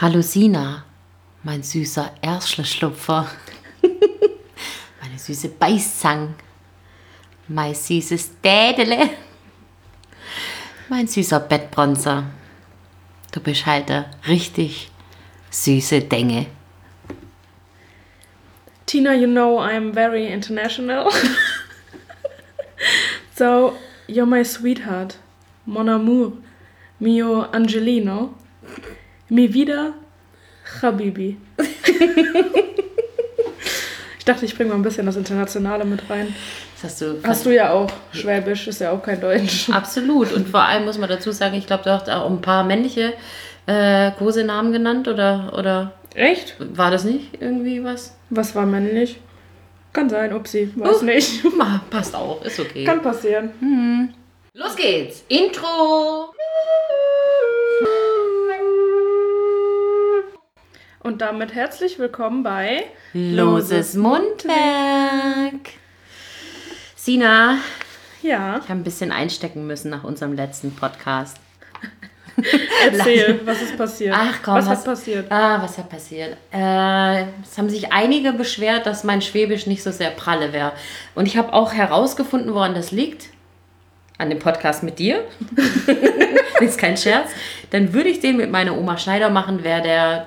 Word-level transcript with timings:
Hallo 0.00 0.22
Sina, 0.22 0.84
mein 1.42 1.64
süßer 1.64 2.12
Erschlerschlupfer. 2.22 3.28
Meine 5.02 5.18
süße 5.18 5.48
Beißzang. 5.48 6.36
Mein 7.48 7.74
süßes 7.74 8.40
Dädele. 8.40 9.10
Mein 10.88 11.08
süßer 11.08 11.40
Bettbronzer. 11.40 12.22
Du 13.32 13.40
bist 13.40 13.66
halt 13.66 13.90
eine 13.90 14.08
richtig 14.28 14.88
süße 15.50 16.02
Denge. 16.02 16.46
Tina, 18.86 19.14
you 19.14 19.26
know 19.26 19.58
I'm 19.58 19.92
very 19.92 20.28
international. 20.28 21.10
so, 23.34 23.76
you're 24.06 24.26
my 24.26 24.44
sweetheart. 24.44 25.18
Mon 25.66 25.88
amour. 25.88 26.34
Mio 27.00 27.42
Angelino. 27.50 28.36
Mi 29.28 29.52
vida, 29.52 29.92
Habibi. 30.82 31.36
ich 34.18 34.24
dachte, 34.24 34.44
ich 34.44 34.54
bringe 34.56 34.70
mal 34.70 34.76
ein 34.76 34.82
bisschen 34.82 35.06
das 35.06 35.16
Internationale 35.16 35.84
mit 35.84 36.08
rein. 36.08 36.34
Das 36.74 36.84
hast 36.92 37.00
du, 37.00 37.20
Hast 37.24 37.44
du 37.46 37.50
ja 37.54 37.72
auch. 37.72 37.90
Schwäbisch 38.12 38.68
ist 38.68 38.80
ja 38.80 38.92
auch 38.92 39.02
kein 39.02 39.20
Deutsch. 39.20 39.68
Absolut. 39.70 40.32
Und 40.32 40.48
vor 40.48 40.62
allem 40.62 40.84
muss 40.84 40.98
man 40.98 41.08
dazu 41.08 41.32
sagen, 41.32 41.54
ich 41.56 41.66
glaube, 41.66 41.84
du 41.84 41.90
hast 41.90 42.08
auch 42.08 42.30
ein 42.30 42.40
paar 42.40 42.64
männliche 42.64 43.12
äh, 43.66 44.12
Kosenamen 44.12 44.72
genannt 44.72 45.08
oder, 45.08 45.52
oder 45.58 45.92
Echt? 46.14 46.56
war 46.58 46.90
das 46.90 47.04
nicht 47.04 47.40
irgendwie 47.40 47.82
was? 47.84 48.16
Was 48.30 48.54
war 48.54 48.64
männlich? 48.66 49.20
Kann 49.92 50.08
sein, 50.08 50.32
upsi, 50.32 50.70
weiß 50.76 51.02
Oh. 51.02 51.04
nicht. 51.04 51.42
Passt 51.90 52.14
auch, 52.14 52.42
ist 52.44 52.60
okay. 52.60 52.84
Kann 52.84 53.02
passieren. 53.02 54.14
Los 54.54 54.76
geht's. 54.76 55.24
Intro. 55.28 56.32
Und 61.00 61.20
damit 61.20 61.54
herzlich 61.54 61.98
willkommen 61.98 62.42
bei 62.42 62.84
Loses 63.12 63.94
Mundwerk. 63.94 64.54
Sina, 66.96 67.58
Ja, 68.22 68.56
ich 68.58 68.64
habe 68.68 68.80
ein 68.80 68.84
bisschen 68.84 69.12
einstecken 69.12 69.66
müssen 69.66 69.90
nach 69.90 70.04
unserem 70.04 70.34
letzten 70.34 70.74
Podcast. 70.74 71.36
erzähl, 72.84 73.40
was 73.44 73.62
ist 73.62 73.76
passiert? 73.78 74.14
Ach 74.18 74.34
komm, 74.44 74.54
was, 74.56 74.66
was- 74.66 74.78
hat 74.78 74.84
passiert? 74.84 75.30
Ah, 75.32 75.62
was 75.62 75.78
hat 75.78 75.88
passiert? 75.88 76.36
Äh, 76.52 77.22
es 77.42 77.56
haben 77.56 77.70
sich 77.70 77.92
einige 77.92 78.32
beschwert, 78.32 78.84
dass 78.86 79.04
mein 79.04 79.22
Schwäbisch 79.22 79.66
nicht 79.66 79.82
so 79.82 79.90
sehr 79.92 80.10
pralle 80.10 80.52
wäre. 80.52 80.72
Und 81.14 81.26
ich 81.26 81.36
habe 81.36 81.52
auch 81.52 81.72
herausgefunden, 81.72 82.52
woran 82.54 82.74
das 82.74 82.90
liegt. 82.90 83.28
An 84.18 84.30
dem 84.30 84.40
Podcast 84.40 84.82
mit 84.82 84.98
dir. 84.98 85.24
ist 86.60 86.76
kein 86.76 86.96
Scherz. 86.96 87.30
Dann 87.70 87.92
würde 87.92 88.08
ich 88.08 88.18
den 88.18 88.36
mit 88.36 88.50
meiner 88.50 88.76
Oma 88.76 88.98
Schneider 88.98 89.30
machen, 89.30 89.62
wäre 89.62 89.80
der 89.80 90.26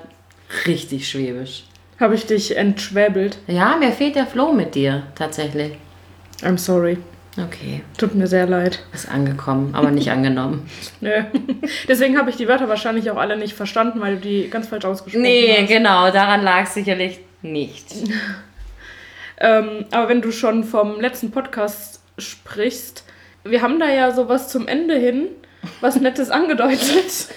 richtig 0.66 1.08
schwäbisch. 1.08 1.64
Habe 2.00 2.14
ich 2.14 2.26
dich 2.26 2.56
entschwäbelt? 2.56 3.38
Ja, 3.46 3.76
mir 3.76 3.92
fehlt 3.92 4.16
der 4.16 4.26
Flow 4.26 4.52
mit 4.52 4.74
dir, 4.74 5.04
tatsächlich. 5.14 5.72
I'm 6.42 6.58
sorry. 6.58 6.98
Okay, 7.42 7.82
Tut 7.96 8.14
mir 8.14 8.26
sehr 8.26 8.46
leid. 8.46 8.80
ist 8.92 9.08
angekommen, 9.08 9.74
aber 9.74 9.90
nicht 9.90 10.10
angenommen. 10.10 10.68
Nö. 11.00 11.22
Deswegen 11.88 12.18
habe 12.18 12.28
ich 12.28 12.36
die 12.36 12.46
Wörter 12.48 12.68
wahrscheinlich 12.68 13.10
auch 13.10 13.16
alle 13.16 13.38
nicht 13.38 13.54
verstanden, 13.54 14.00
weil 14.00 14.16
du 14.16 14.20
die 14.20 14.50
ganz 14.50 14.68
falsch 14.68 14.84
ausgesprochen 14.84 15.22
Nee, 15.22 15.56
hast. 15.60 15.68
genau, 15.68 16.10
daran 16.10 16.42
lag 16.42 16.64
es 16.64 16.74
sicherlich 16.74 17.20
nicht. 17.42 17.86
Ähm, 19.44 19.86
aber 19.90 20.08
wenn 20.08 20.22
du 20.22 20.30
schon 20.30 20.62
vom 20.62 21.00
letzten 21.00 21.32
Podcast 21.32 22.00
sprichst, 22.16 23.02
wir 23.44 23.60
haben 23.60 23.80
da 23.80 23.88
ja 23.90 24.12
sowas 24.12 24.46
zum 24.48 24.68
Ende 24.68 24.94
hin, 24.96 25.26
was 25.80 25.96
Nettes 26.00 26.30
angedeutet. 26.30 26.80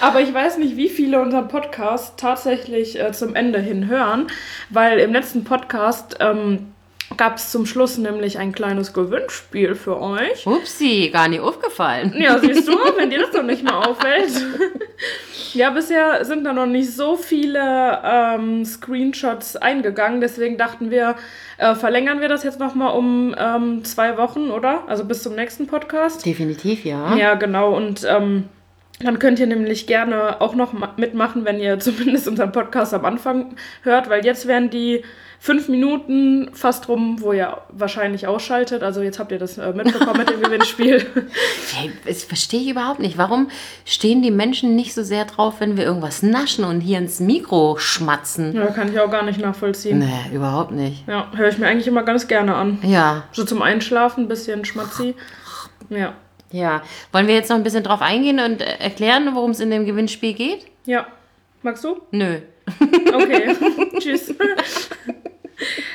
Aber 0.00 0.20
ich 0.20 0.32
weiß 0.32 0.58
nicht, 0.58 0.76
wie 0.76 0.88
viele 0.88 1.20
unseren 1.20 1.48
Podcast 1.48 2.18
tatsächlich 2.18 2.98
äh, 2.98 3.12
zum 3.12 3.34
Ende 3.34 3.58
hin 3.60 3.86
hören, 3.86 4.28
weil 4.70 4.98
im 4.98 5.12
letzten 5.12 5.44
Podcast 5.44 6.16
ähm, 6.20 6.72
gab 7.16 7.36
es 7.36 7.50
zum 7.50 7.66
Schluss 7.66 7.98
nämlich 7.98 8.38
ein 8.38 8.52
kleines 8.52 8.92
Gewinnspiel 8.92 9.74
für 9.74 10.00
euch. 10.00 10.46
Upsi, 10.46 11.10
gar 11.12 11.28
nicht 11.28 11.40
aufgefallen. 11.40 12.14
Ja, 12.18 12.38
siehst 12.38 12.66
du, 12.66 12.72
wenn 12.96 13.10
dir 13.10 13.20
das 13.20 13.32
noch 13.32 13.42
nicht 13.42 13.62
mal 13.62 13.84
auffällt. 13.84 14.32
ja, 15.52 15.70
bisher 15.70 16.24
sind 16.24 16.44
da 16.44 16.52
noch 16.52 16.66
nicht 16.66 16.94
so 16.94 17.16
viele 17.16 18.00
ähm, 18.04 18.64
Screenshots 18.64 19.56
eingegangen, 19.56 20.20
deswegen 20.20 20.56
dachten 20.56 20.90
wir, 20.90 21.16
äh, 21.58 21.74
verlängern 21.74 22.20
wir 22.20 22.28
das 22.28 22.42
jetzt 22.42 22.58
nochmal 22.60 22.96
um 22.96 23.34
ähm, 23.38 23.84
zwei 23.84 24.16
Wochen, 24.16 24.50
oder? 24.50 24.84
Also 24.86 25.04
bis 25.04 25.22
zum 25.22 25.34
nächsten 25.34 25.66
Podcast. 25.66 26.24
Definitiv 26.24 26.84
ja. 26.84 27.16
Ja, 27.16 27.34
genau. 27.34 27.76
Und 27.76 28.06
ähm, 28.08 28.48
dann 29.00 29.18
könnt 29.18 29.38
ihr 29.38 29.46
nämlich 29.46 29.86
gerne 29.86 30.40
auch 30.40 30.54
noch 30.54 30.72
ma- 30.72 30.92
mitmachen, 30.96 31.44
wenn 31.44 31.58
ihr 31.58 31.78
zumindest 31.80 32.28
unseren 32.28 32.52
Podcast 32.52 32.94
am 32.94 33.04
Anfang 33.04 33.54
hört, 33.82 34.08
weil 34.10 34.24
jetzt 34.24 34.46
werden 34.46 34.70
die 34.70 35.02
fünf 35.42 35.68
Minuten 35.68 36.50
fast 36.52 36.86
rum, 36.90 37.16
wo 37.22 37.32
ihr 37.32 37.56
wahrscheinlich 37.70 38.26
ausschaltet. 38.26 38.82
Also 38.82 39.00
jetzt 39.00 39.18
habt 39.18 39.32
ihr 39.32 39.38
das 39.38 39.56
äh, 39.56 39.72
mitbekommen 39.72 40.18
mit 40.18 40.28
dem 40.28 40.40
Gewinnspiel. 40.42 41.06
Hey, 41.74 41.90
das 42.06 42.24
verstehe 42.24 42.60
ich 42.60 42.68
überhaupt 42.68 43.00
nicht. 43.00 43.16
Warum 43.16 43.48
stehen 43.86 44.20
die 44.20 44.30
Menschen 44.30 44.76
nicht 44.76 44.92
so 44.92 45.02
sehr 45.02 45.24
drauf, 45.24 45.54
wenn 45.60 45.78
wir 45.78 45.84
irgendwas 45.84 46.22
naschen 46.22 46.64
und 46.66 46.82
hier 46.82 46.98
ins 46.98 47.20
Mikro 47.20 47.78
schmatzen? 47.78 48.54
Ja, 48.54 48.66
kann 48.66 48.92
ich 48.92 49.00
auch 49.00 49.10
gar 49.10 49.22
nicht 49.24 49.40
nachvollziehen. 49.40 50.00
Nee, 50.00 50.36
überhaupt 50.36 50.72
nicht. 50.72 51.08
Ja, 51.08 51.28
höre 51.34 51.48
ich 51.48 51.56
mir 51.56 51.68
eigentlich 51.68 51.86
immer 51.88 52.02
ganz 52.02 52.28
gerne 52.28 52.54
an. 52.54 52.78
Ja, 52.82 53.22
So 53.32 53.42
zum 53.44 53.62
Einschlafen, 53.62 54.24
ein 54.24 54.28
bisschen 54.28 54.66
Schmatzi. 54.66 55.14
Ja. 55.88 56.12
Ja. 56.52 56.82
Wollen 57.12 57.26
wir 57.26 57.34
jetzt 57.34 57.48
noch 57.50 57.56
ein 57.56 57.62
bisschen 57.62 57.84
drauf 57.84 58.02
eingehen 58.02 58.40
und 58.40 58.60
äh, 58.60 58.76
erklären, 58.78 59.34
worum 59.34 59.50
es 59.52 59.60
in 59.60 59.70
dem 59.70 59.86
Gewinnspiel 59.86 60.34
geht? 60.34 60.66
Ja. 60.86 61.06
Magst 61.62 61.84
du? 61.84 62.00
Nö. 62.10 62.40
Okay. 63.12 63.54
Tschüss. 63.98 64.32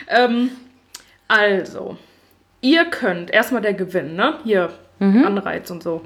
ähm, 0.10 0.52
also, 1.28 1.98
ihr 2.62 2.86
könnt 2.86 3.32
erstmal 3.32 3.62
der 3.62 3.74
Gewinn, 3.74 4.16
ne? 4.16 4.40
Hier, 4.44 4.72
Anreiz 5.00 5.72
und 5.72 5.82
so. 5.84 6.02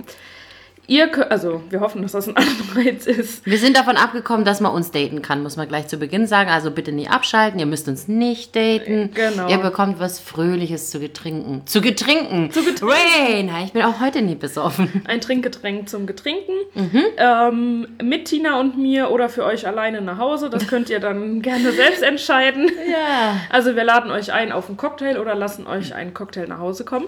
Ihr 0.90 1.08
könnt, 1.08 1.30
also 1.30 1.62
wir 1.70 1.82
hoffen, 1.82 2.02
dass 2.02 2.14
das 2.14 2.28
ein 2.28 2.36
Anreiz 2.36 3.06
ist. 3.06 3.46
Wir 3.46 3.60
sind 3.60 3.78
davon 3.78 3.96
abgekommen, 3.96 4.44
dass 4.44 4.60
man 4.60 4.72
uns 4.74 4.90
daten 4.90 5.22
kann, 5.22 5.44
muss 5.44 5.56
man 5.56 5.68
gleich 5.68 5.88
zu 5.88 5.98
Beginn 5.98 6.26
sagen. 6.26 6.50
Also 6.50 6.72
bitte 6.72 6.92
nie 6.92 7.08
abschalten, 7.08 7.60
ihr 7.60 7.68
müsst 7.68 7.88
uns 7.88 8.08
nicht 8.08 8.56
daten. 8.56 9.12
Genau. 9.14 9.48
Ihr 9.48 9.60
bekommt 9.60 10.00
was 10.00 10.20
Fröhliches 10.20 10.90
zu 10.90 11.00
getrinken. 11.00 11.62
Zu 11.68 11.82
getrinken. 11.82 12.50
Zu 12.52 12.64
getrinken. 12.64 12.90
Rain, 12.90 13.52
ich 13.66 13.72
bin 13.72 13.84
auch 13.84 14.00
heute 14.00 14.24
nie 14.24 14.34
besoffen. 14.34 15.04
Ein 15.06 15.22
Trinkgetränk 15.22 15.88
zum 15.88 16.08
Getrinken. 16.08 16.56
Ähm, 17.18 17.88
mit 18.02 18.26
Tina 18.26 18.60
und 18.60 18.80
mir 18.80 19.12
oder 19.12 19.30
für 19.30 19.46
euch 19.46 19.68
alleine 19.68 20.02
nach 20.02 20.18
Hause. 20.18 20.50
Das 20.50 20.68
könnt 20.68 20.90
ihr 20.90 21.00
dann 21.00 21.42
gerne 21.44 21.72
selbst 21.72 22.02
entscheiden. 22.02 22.68
Ja. 22.90 23.40
Also 23.52 23.76
wir 23.76 23.84
laden 23.84 24.10
euch 24.10 24.34
ein 24.34 24.52
auf 24.52 24.68
einen 24.68 24.78
Cocktail 24.78 25.20
oder 25.20 25.36
lassen 25.36 25.68
euch 25.68 25.94
einen 25.94 26.16
Cocktail 26.16 26.48
nach 26.48 26.58
Hause 26.60 26.84
kommen. 26.84 27.06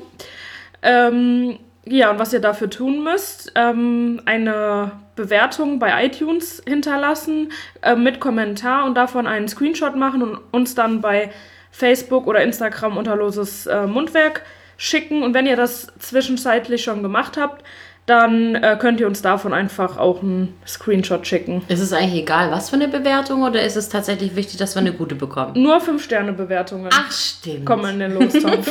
Ähm, 0.84 1.58
ja, 1.86 2.12
und 2.12 2.20
was 2.20 2.32
ihr 2.34 2.40
dafür 2.42 2.70
tun 2.70 3.04
müsst, 3.04 3.52
ähm, 3.56 4.22
eine 4.26 4.92
Bewertung 5.16 5.80
bei 5.80 6.06
iTunes 6.06 6.62
hinterlassen 6.68 7.52
äh, 7.82 7.96
mit 7.96 8.20
Kommentar 8.20 8.86
und 8.86 8.96
davon 8.96 9.28
einen 9.28 9.48
Screenshot 9.48 9.96
machen 9.96 10.22
und 10.22 10.40
uns 10.52 10.76
dann 10.76 11.02
bei 11.02 11.32
Facebook 11.72 12.28
oder 12.28 12.42
Instagram 12.44 12.98
unter 12.98 13.16
loses 13.16 13.66
äh, 13.66 13.88
Mundwerk 13.88 14.44
schicken. 14.78 15.24
Und 15.24 15.34
wenn 15.34 15.46
ihr 15.48 15.56
das 15.56 15.88
zwischenzeitlich 16.00 16.84
schon 16.84 17.02
gemacht 17.02 17.38
habt, 17.38 17.64
dann 18.08 18.56
äh, 18.56 18.78
könnt 18.80 19.00
ihr 19.00 19.08
uns 19.08 19.22
davon 19.22 19.54
einfach 19.54 19.98
auch 19.98 20.22
einen 20.24 20.56
Screenshot 20.68 21.26
schicken. 21.28 21.62
Ist 21.68 21.80
es 21.80 21.94
eigentlich 21.94 22.24
egal, 22.24 22.52
was 22.52 22.70
für 22.72 22.76
eine 22.76 22.88
Bewertung 22.88 23.44
oder 23.44 23.62
ist 23.64 23.76
es 23.78 23.90
tatsächlich 23.90 24.36
wichtig, 24.36 24.58
dass 24.58 24.76
wir 24.76 24.82
eine 24.82 24.92
gute 24.94 25.16
bekommen? 25.16 25.54
Nur 25.62 25.78
5-Sterne-Bewertungen 25.78 26.90
Ach, 26.94 27.12
stimmt. 27.12 27.66
kommen 27.66 27.92
in 27.94 28.00
den 28.00 28.14
Lostopf. 28.20 28.70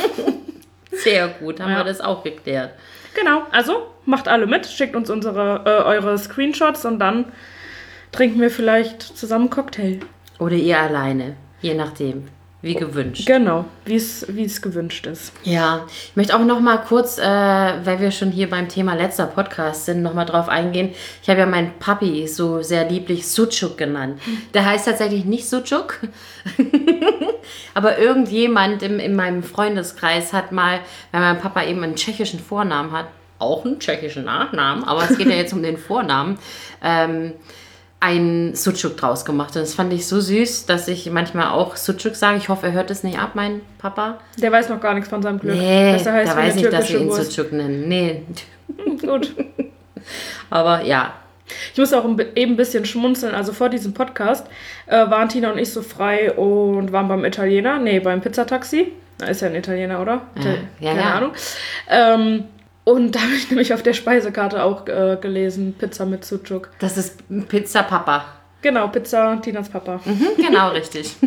Sehr 0.91 1.29
gut, 1.29 1.59
haben 1.61 1.71
Ja. 1.71 1.77
wir 1.77 1.83
das 1.85 2.01
auch 2.01 2.23
geklärt. 2.23 2.71
Genau, 3.13 3.43
also 3.51 3.87
macht 4.05 4.27
alle 4.27 4.47
mit, 4.47 4.65
schickt 4.65 4.95
uns 4.95 5.09
unsere, 5.09 5.63
äh, 5.65 5.83
eure 5.83 6.17
Screenshots 6.17 6.85
und 6.85 6.99
dann 6.99 7.25
trinken 8.11 8.41
wir 8.41 8.51
vielleicht 8.51 9.01
zusammen 9.01 9.49
Cocktail. 9.49 9.99
Oder 10.39 10.55
ihr 10.55 10.79
alleine, 10.79 11.35
je 11.61 11.73
nachdem, 11.73 12.27
wie 12.61 12.75
gewünscht. 12.75 13.25
Genau, 13.25 13.65
wie 13.85 13.95
es 13.95 14.61
gewünscht 14.61 15.07
ist. 15.07 15.33
Ja, 15.43 15.87
ich 15.87 16.15
möchte 16.15 16.35
auch 16.35 16.45
noch 16.45 16.59
mal 16.59 16.77
kurz, 16.77 17.17
äh, 17.17 17.23
weil 17.23 17.99
wir 17.99 18.11
schon 18.11 18.29
hier 18.29 18.49
beim 18.49 18.69
Thema 18.69 18.93
letzter 18.93 19.25
Podcast 19.25 19.85
sind, 19.85 20.03
noch 20.03 20.13
mal 20.13 20.25
drauf 20.25 20.47
eingehen. 20.47 20.93
Ich 21.23 21.29
habe 21.29 21.39
ja 21.39 21.45
meinen 21.47 21.73
Papi 21.79 22.27
so 22.27 22.61
sehr 22.61 22.87
lieblich 22.87 23.27
Sucuk 23.27 23.77
genannt. 23.77 24.21
Der 24.53 24.65
heißt 24.65 24.85
tatsächlich 24.85 25.25
nicht 25.25 25.49
Sucuk, 25.49 25.99
aber 27.73 27.97
irgendjemand 27.97 28.83
im, 28.83 28.99
in 28.99 29.15
meinem 29.15 29.41
Freundeskreis 29.41 30.31
hat 30.31 30.51
mal, 30.51 30.81
weil 31.11 31.21
mein 31.21 31.39
Papa 31.39 31.63
eben 31.63 31.83
einen 31.83 31.95
tschechischen 31.95 32.39
Vornamen 32.39 32.91
hat, 32.91 33.07
auch 33.39 33.65
einen 33.65 33.79
tschechischen 33.79 34.25
Nachnamen, 34.25 34.83
aber 34.83 35.03
es 35.09 35.17
geht 35.17 35.27
ja 35.27 35.35
jetzt 35.35 35.53
um 35.53 35.63
den 35.63 35.77
Vornamen, 35.77 36.37
ähm, 36.83 37.33
ein 38.03 38.53
Sucuk 38.55 38.97
draus 38.97 39.23
gemacht. 39.25 39.55
Und 39.55 39.61
das 39.61 39.73
fand 39.75 39.93
ich 39.93 40.05
so 40.07 40.19
süß, 40.19 40.65
dass 40.65 40.87
ich 40.89 41.09
manchmal 41.11 41.49
auch 41.51 41.75
Sucuk 41.77 42.15
sage. 42.15 42.37
Ich 42.37 42.49
hoffe, 42.49 42.65
er 42.67 42.71
hört 42.73 42.91
es 42.91 43.03
nicht 43.03 43.17
ab, 43.19 43.31
mein 43.35 43.61
Papa. 43.77 44.17
Der 44.37 44.51
weiß 44.51 44.69
noch 44.69 44.81
gar 44.81 44.93
nichts 44.95 45.09
von 45.09 45.21
seinem 45.21 45.39
Glück. 45.39 45.55
Nee, 45.55 45.93
dass 45.93 46.05
er 46.07 46.13
heißt 46.13 46.31
da 46.31 46.35
eine 46.35 46.47
weiß 46.49 46.55
nicht, 46.55 46.73
dass 46.73 46.89
wir 46.89 46.99
ihn 46.99 47.07
Wurst. 47.09 47.31
Sucuk 47.31 47.53
nennen. 47.53 47.87
Nee, 47.87 48.23
Hm, 48.83 48.97
Gut. 48.97 49.33
aber 50.49 50.83
ja. 50.83 51.13
Ich 51.73 51.77
muss 51.79 51.91
auch 51.93 52.05
eben 52.35 52.53
ein 52.53 52.57
bisschen 52.57 52.85
schmunzeln. 52.85 53.35
Also 53.35 53.51
vor 53.53 53.67
diesem 53.69 53.93
Podcast 53.93 54.47
äh, 54.87 54.95
waren 55.09 55.27
Tina 55.29 55.51
und 55.51 55.57
ich 55.57 55.71
so 55.71 55.81
frei 55.81 56.31
und 56.31 56.91
waren 56.93 57.07
beim 57.09 57.25
Italiener. 57.25 57.77
Nee, 57.77 57.99
beim 57.99 58.21
Pizzataxi. 58.21 58.93
Na, 59.19 59.27
ist 59.27 59.41
ja 59.41 59.49
ein 59.49 59.55
Italiener, 59.55 60.01
oder? 60.01 60.21
Ja, 60.35 60.41
Ital- 60.41 60.57
ja, 60.79 60.89
Keine 60.93 61.01
ja. 61.01 61.13
Ahnung. 61.13 61.31
Ähm, 61.89 62.43
und 62.83 63.15
da 63.15 63.21
habe 63.21 63.33
ich 63.33 63.49
nämlich 63.49 63.73
auf 63.73 63.83
der 63.83 63.93
Speisekarte 63.93 64.63
auch 64.63 64.87
äh, 64.87 65.17
gelesen, 65.19 65.73
Pizza 65.77 66.05
mit 66.05 66.25
Sucuk. 66.25 66.69
Das 66.79 66.97
ist 66.97 67.19
Pizza 67.47 67.83
Papa. 67.83 68.25
Genau, 68.61 68.87
Pizza, 68.89 69.39
Tinas 69.41 69.69
Papa. 69.69 69.99
Mhm, 70.05 70.27
genau, 70.37 70.69
richtig. 70.69 71.15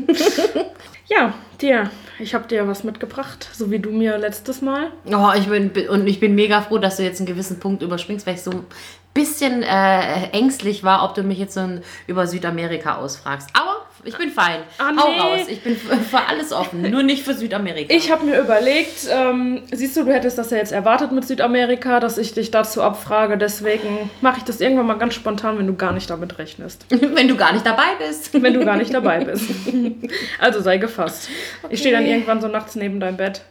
Ja, 1.07 1.35
dir, 1.61 1.91
ich 2.19 2.35
habe 2.35 2.49
dir 2.49 2.67
was 2.67 2.83
mitgebracht, 2.83 3.49
so 3.53 3.71
wie 3.71 3.79
du 3.79 3.91
mir 3.91 4.17
letztes 4.17 4.63
Mal. 4.63 4.91
Oh, 5.05 5.33
ich 5.37 5.49
bin, 5.49 5.71
und 5.89 6.07
ich 6.07 6.19
bin 6.19 6.35
mega 6.35 6.63
froh, 6.63 6.79
dass 6.79 6.97
du 6.97 7.03
jetzt 7.03 7.21
einen 7.21 7.27
gewissen 7.27 7.61
Punkt 7.61 7.83
überspringst, 7.83 8.27
weil 8.27 8.37
ich 8.37 8.43
so 8.43 8.51
ein 8.51 8.67
bisschen 9.13 9.63
äh, 9.63 10.29
ängstlich 10.31 10.83
war, 10.83 11.05
ob 11.05 11.15
du 11.15 11.23
mich 11.23 11.39
jetzt 11.39 11.55
so 11.55 11.61
über 12.07 12.27
Südamerika 12.27 12.97
ausfragst. 12.97 13.51
Aber 13.53 13.83
ich 14.05 14.17
bin 14.17 14.31
fein. 14.31 14.61
Ah, 14.79 14.93
Hau 14.97 15.11
nee. 15.11 15.19
raus. 15.19 15.41
Ich 15.49 15.63
bin 15.63 15.77
für 15.77 16.21
alles 16.29 16.53
offen, 16.53 16.91
nur 16.91 17.03
nicht 17.03 17.25
für 17.25 17.35
Südamerika. 17.35 17.93
Ich 17.95 18.11
habe 18.11 18.25
mir 18.25 18.39
überlegt, 18.41 19.07
ähm, 19.11 19.63
siehst 19.73 19.97
du, 19.97 20.05
du 20.05 20.13
hättest 20.13 20.39
das 20.39 20.51
ja 20.51 20.57
jetzt 20.59 20.73
erwartet 20.73 21.13
mit 21.13 21.25
Südamerika, 21.27 22.01
dass 22.01 22.19
ich 22.19 22.35
dich 22.35 22.51
dazu 22.51 22.83
abfrage. 22.83 23.39
Deswegen 23.39 24.11
mache 24.21 24.39
ich 24.39 24.45
das 24.45 24.61
irgendwann 24.61 24.87
mal 24.87 24.99
ganz 24.99 25.15
spontan, 25.15 25.59
wenn 25.59 25.67
du 25.67 25.75
gar 25.75 25.93
nicht 25.93 26.09
damit 26.11 26.39
rechnest. 26.39 26.87
Wenn 26.91 27.29
du 27.29 27.37
gar 27.37 27.53
nicht 27.53 27.65
dabei 27.67 27.95
bist. 27.99 28.31
Wenn 28.43 28.55
du 28.55 28.65
gar 28.65 28.77
nicht 28.77 28.93
dabei 28.93 29.25
bist. 29.25 29.45
Also 30.39 30.61
sei 30.61 30.79
gefasst. 30.79 31.29
Ich 31.71 31.81
stehe 31.81 31.95
dann 31.95 32.05
Okay. 32.05 32.13
irgendwann 32.13 32.41
so 32.41 32.49
nachts 32.49 32.75
neben 32.75 33.01
deinem 33.01 33.17
Bett. 33.17 33.43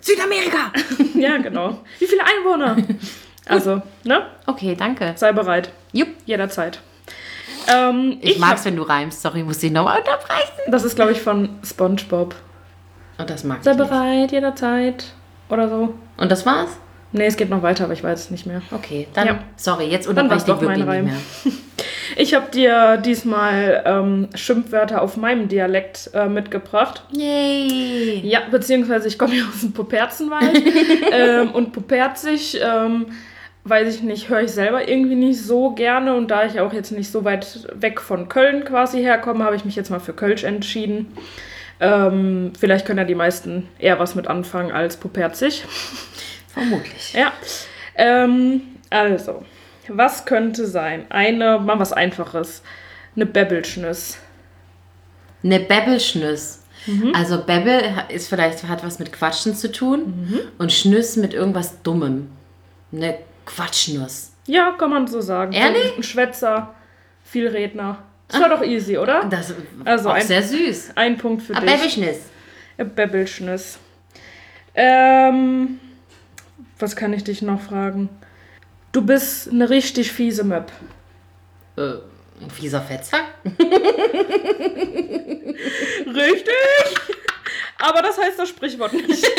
Südamerika! 0.00 0.72
Ja, 1.14 1.38
genau. 1.38 1.78
Wie 1.98 2.06
viele 2.06 2.22
Einwohner? 2.24 2.76
Also, 3.46 3.80
ne? 4.04 4.26
Okay, 4.46 4.74
danke. 4.78 5.14
Sei 5.16 5.32
bereit. 5.32 5.70
Jupp. 5.92 6.08
Jederzeit. 6.26 6.80
Ähm, 7.72 8.18
Ich, 8.20 8.32
ich 8.32 8.38
mag's, 8.38 8.64
wenn 8.64 8.76
du 8.76 8.82
reimst. 8.82 9.22
Sorry, 9.22 9.42
muss 9.42 9.62
ich 9.62 9.72
nochmal 9.72 9.98
unterbrechen. 9.98 10.70
das 10.70 10.84
ist, 10.84 10.96
glaube 10.96 11.12
ich, 11.12 11.20
von 11.20 11.48
SpongeBob. 11.64 12.34
Und 13.18 13.30
das 13.30 13.44
mag 13.44 13.62
Sei 13.64 13.72
ich 13.72 13.78
nicht. 13.78 13.88
bereit, 13.88 14.32
jederzeit. 14.32 15.04
Oder 15.48 15.68
so. 15.68 15.94
Und 16.16 16.30
das 16.30 16.44
war's? 16.44 16.70
Nee, 17.12 17.26
es 17.26 17.36
geht 17.36 17.48
noch 17.48 17.62
weiter, 17.62 17.84
aber 17.84 17.92
ich 17.94 18.02
weiß 18.04 18.20
es 18.24 18.30
nicht 18.30 18.46
mehr. 18.46 18.60
Okay, 18.72 19.06
dann, 19.14 19.26
Ja. 19.26 19.38
sorry, 19.56 19.84
jetzt 19.86 20.06
unterbreche 20.06 20.38
ich 20.38 20.42
dich 20.44 20.60
wirklich 20.60 20.78
nicht 20.78 20.88
Reim. 20.88 21.04
mehr. 21.06 21.14
Ich 22.18 22.34
habe 22.34 22.50
dir 22.50 22.96
diesmal 22.98 23.82
ähm, 23.84 24.28
Schimpfwörter 24.34 25.02
auf 25.02 25.16
meinem 25.18 25.48
Dialekt 25.48 26.10
äh, 26.14 26.28
mitgebracht. 26.28 27.02
Yay! 27.12 28.20
Ja, 28.24 28.40
beziehungsweise 28.50 29.08
ich 29.08 29.18
komme 29.18 29.34
ja 29.34 29.44
aus 29.52 29.60
dem 29.60 29.72
Puperzenwald. 29.72 30.62
ähm, 31.12 31.50
und 31.50 31.72
Puperzig, 31.72 32.58
ähm, 32.62 33.06
weiß 33.68 33.94
ich 33.94 34.02
nicht, 34.02 34.28
höre 34.28 34.42
ich 34.42 34.52
selber 34.52 34.88
irgendwie 34.88 35.14
nicht 35.14 35.42
so 35.42 35.70
gerne. 35.70 36.14
Und 36.14 36.30
da 36.30 36.44
ich 36.44 36.60
auch 36.60 36.72
jetzt 36.72 36.92
nicht 36.92 37.10
so 37.10 37.24
weit 37.24 37.66
weg 37.74 38.00
von 38.00 38.28
Köln 38.28 38.64
quasi 38.64 39.00
herkomme, 39.02 39.44
habe 39.44 39.56
ich 39.56 39.64
mich 39.64 39.76
jetzt 39.76 39.90
mal 39.90 40.00
für 40.00 40.12
Kölsch 40.12 40.44
entschieden. 40.44 41.12
Ähm, 41.80 42.52
vielleicht 42.58 42.86
können 42.86 42.98
ja 42.98 43.04
die 43.04 43.14
meisten 43.14 43.68
eher 43.78 43.98
was 43.98 44.14
mit 44.14 44.28
anfangen 44.28 44.72
als 44.72 44.96
Puperzig. 44.96 45.64
Vermutlich. 46.48 47.12
Ja. 47.12 47.32
Ähm, 47.96 48.62
also, 48.90 49.44
was 49.88 50.24
könnte 50.24 50.66
sein? 50.66 51.04
Eine, 51.10 51.58
mal 51.58 51.78
was 51.78 51.92
Einfaches. 51.92 52.62
Eine 53.14 53.26
Bäbbelschnüss. 53.26 54.18
Eine 55.44 55.60
Bäbbelschnüss. 55.60 56.62
Mhm. 56.86 57.12
Also 57.14 57.42
Bäbbel 57.42 57.82
ist 58.08 58.28
vielleicht 58.28 58.64
hat 58.68 58.84
was 58.84 58.98
mit 58.98 59.12
Quatschen 59.12 59.54
zu 59.54 59.70
tun 59.72 60.00
Mhm. 60.28 60.38
und 60.58 60.72
Schnüss 60.72 61.16
mit 61.16 61.34
irgendwas 61.34 61.82
Dummem. 61.82 62.28
Eine 62.92 63.18
Quatschnuss. 63.46 64.32
Ja, 64.46 64.72
kann 64.72 64.90
man 64.90 65.06
so 65.06 65.20
sagen. 65.20 65.52
Ehrlich? 65.52 65.96
Ein 65.96 66.02
Schwätzer, 66.02 66.74
Vielredner. 67.24 68.02
Das 68.28 68.40
war 68.40 68.48
doch 68.48 68.62
easy, 68.62 68.98
oder? 68.98 69.24
Das 69.24 69.54
Also 69.84 70.10
auch 70.10 70.14
ein- 70.14 70.26
sehr 70.26 70.42
süß. 70.42 70.90
Ein 70.96 71.16
Punkt 71.16 71.42
für 71.42 71.54
Aber 71.56 71.64
dich. 71.66 71.74
Bäbbelschnüss. 71.76 72.16
Äh, 72.76 72.84
Bäbbelschnüss. 72.84 73.78
Ähm, 74.74 75.80
was 76.78 76.94
kann 76.96 77.12
ich 77.12 77.24
dich 77.24 77.40
noch 77.42 77.60
fragen? 77.60 78.08
Du 78.92 79.00
bist 79.02 79.48
eine 79.50 79.70
richtig 79.70 80.12
fiese 80.12 80.44
Möb. 80.44 80.70
Äh, 81.76 81.82
ein 82.42 82.50
fieser 82.50 82.80
Fetzer? 82.82 83.18
Richtig! 86.06 86.96
Aber 87.78 88.02
das 88.02 88.18
heißt 88.18 88.38
das 88.38 88.48
Sprichwort 88.48 88.92
nicht. 88.92 89.26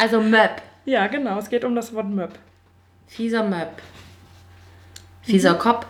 Also 0.00 0.20
Möb. 0.20 0.50
ja, 0.84 1.08
genau. 1.08 1.38
Es 1.38 1.50
geht 1.50 1.64
um 1.64 1.74
das 1.74 1.92
Wort 1.92 2.08
Möb. 2.08 2.30
Fieser 3.08 3.42
Möb. 3.42 3.68
Fieser 5.22 5.54
Mhm. 5.54 5.58
Kopf. 5.58 5.86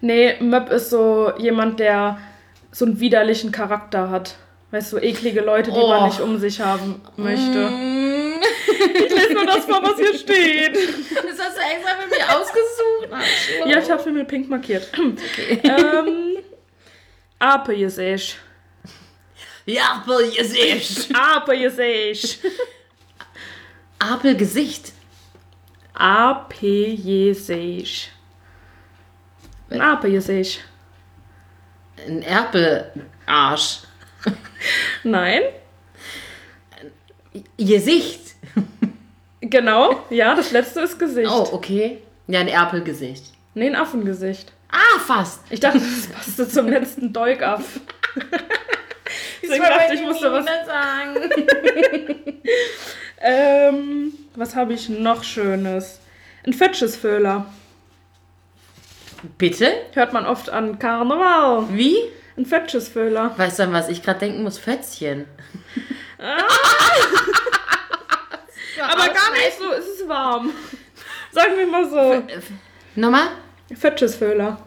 Nee, 0.00 0.36
Möb 0.40 0.70
ist 0.70 0.90
so 0.90 1.32
jemand, 1.38 1.78
der 1.80 2.18
so 2.72 2.84
einen 2.84 2.98
widerlichen 2.98 3.52
Charakter 3.52 4.10
hat. 4.10 4.36
Weißt 4.70 4.92
du, 4.92 4.98
eklige 4.98 5.42
Leute, 5.42 5.70
die 5.70 5.76
Oh. 5.78 5.88
man 5.88 6.04
nicht 6.08 6.20
um 6.20 6.38
sich 6.38 6.60
haben 6.60 7.00
möchte. 7.16 7.68
Mm. 7.70 8.40
Ich 8.94 9.10
lese 9.14 9.34
nur 9.34 9.44
das 9.46 9.64
vor, 9.66 9.82
was 9.82 9.96
hier 9.98 10.14
steht. 10.14 10.74
Das 10.74 11.38
hast 11.38 11.56
du 11.56 11.60
extra 11.60 11.94
für 12.00 12.08
mich 12.08 12.24
ausgesucht. 12.24 13.66
Ja, 13.66 13.78
ich 13.78 13.90
habe 13.90 14.02
mir 14.10 14.20
mit 14.20 14.28
pink 14.28 14.48
markiert. 14.48 14.88
ähm, 15.62 16.38
Ape 17.38 17.76
gesehen. 17.76 18.20
Ja, 19.66 20.02
Apfelgesicht. 20.02 21.14
Ape 21.14 21.58
gesehen. 21.58 22.18
Apelgesicht. 23.98 24.92
Ape 25.94 26.96
gesehen. 26.96 27.86
Ein 29.70 29.80
Ape 29.80 30.10
gesehen. 30.10 30.46
Ein 32.06 32.22
Erpelarsch. 32.22 33.82
Nein. 35.04 35.42
Gesicht. 37.56 38.20
Genau, 39.40 40.04
ja, 40.08 40.34
das 40.34 40.52
letzte 40.52 40.80
ist 40.80 40.98
Gesicht. 40.98 41.28
Oh, 41.30 41.48
okay. 41.52 41.98
Ja, 42.28 42.40
ein 42.40 42.48
Erpelgesicht. 42.48 43.24
Nee, 43.54 43.68
ein 43.68 43.76
Affengesicht. 43.76 44.52
Ah, 44.70 44.98
fast. 45.00 45.40
Ich 45.50 45.60
dachte, 45.60 45.80
das 45.80 46.06
passte 46.06 46.48
zum 46.48 46.68
letzten 46.68 47.12
Deugaff. 47.12 47.80
Deswegen 49.42 49.62
dachte 49.62 49.94
ich, 49.94 50.02
musste 50.02 50.32
was. 50.32 50.46
sagen. 50.46 51.16
Ähm, 53.22 54.12
was 54.34 54.56
habe 54.56 54.72
ich 54.72 54.88
noch 54.88 55.22
Schönes? 55.22 56.00
Ein 56.44 56.52
Fetschesföhler. 56.52 57.46
Bitte? 59.38 59.72
Hört 59.92 60.12
man 60.12 60.26
oft 60.26 60.50
an 60.50 60.80
Karneval. 60.80 61.66
Wie? 61.70 61.96
Ein 62.36 62.46
Fetschesföhler. 62.46 63.38
Weißt 63.38 63.60
du, 63.60 63.62
an 63.64 63.72
was 63.72 63.88
ich 63.88 64.02
gerade 64.02 64.18
denken 64.18 64.42
muss? 64.42 64.58
Fötzchen. 64.58 65.26
Aber 68.80 69.06
gar 69.06 69.32
nicht 69.32 69.58
so, 69.58 69.70
es 69.72 69.86
ist 69.86 70.08
warm. 70.08 70.50
Sagen 71.30 71.56
wir 71.56 71.66
mal 71.66 71.88
so. 71.88 72.24
Nochmal? 72.96 73.28
Fetschesföhler. 73.72 74.58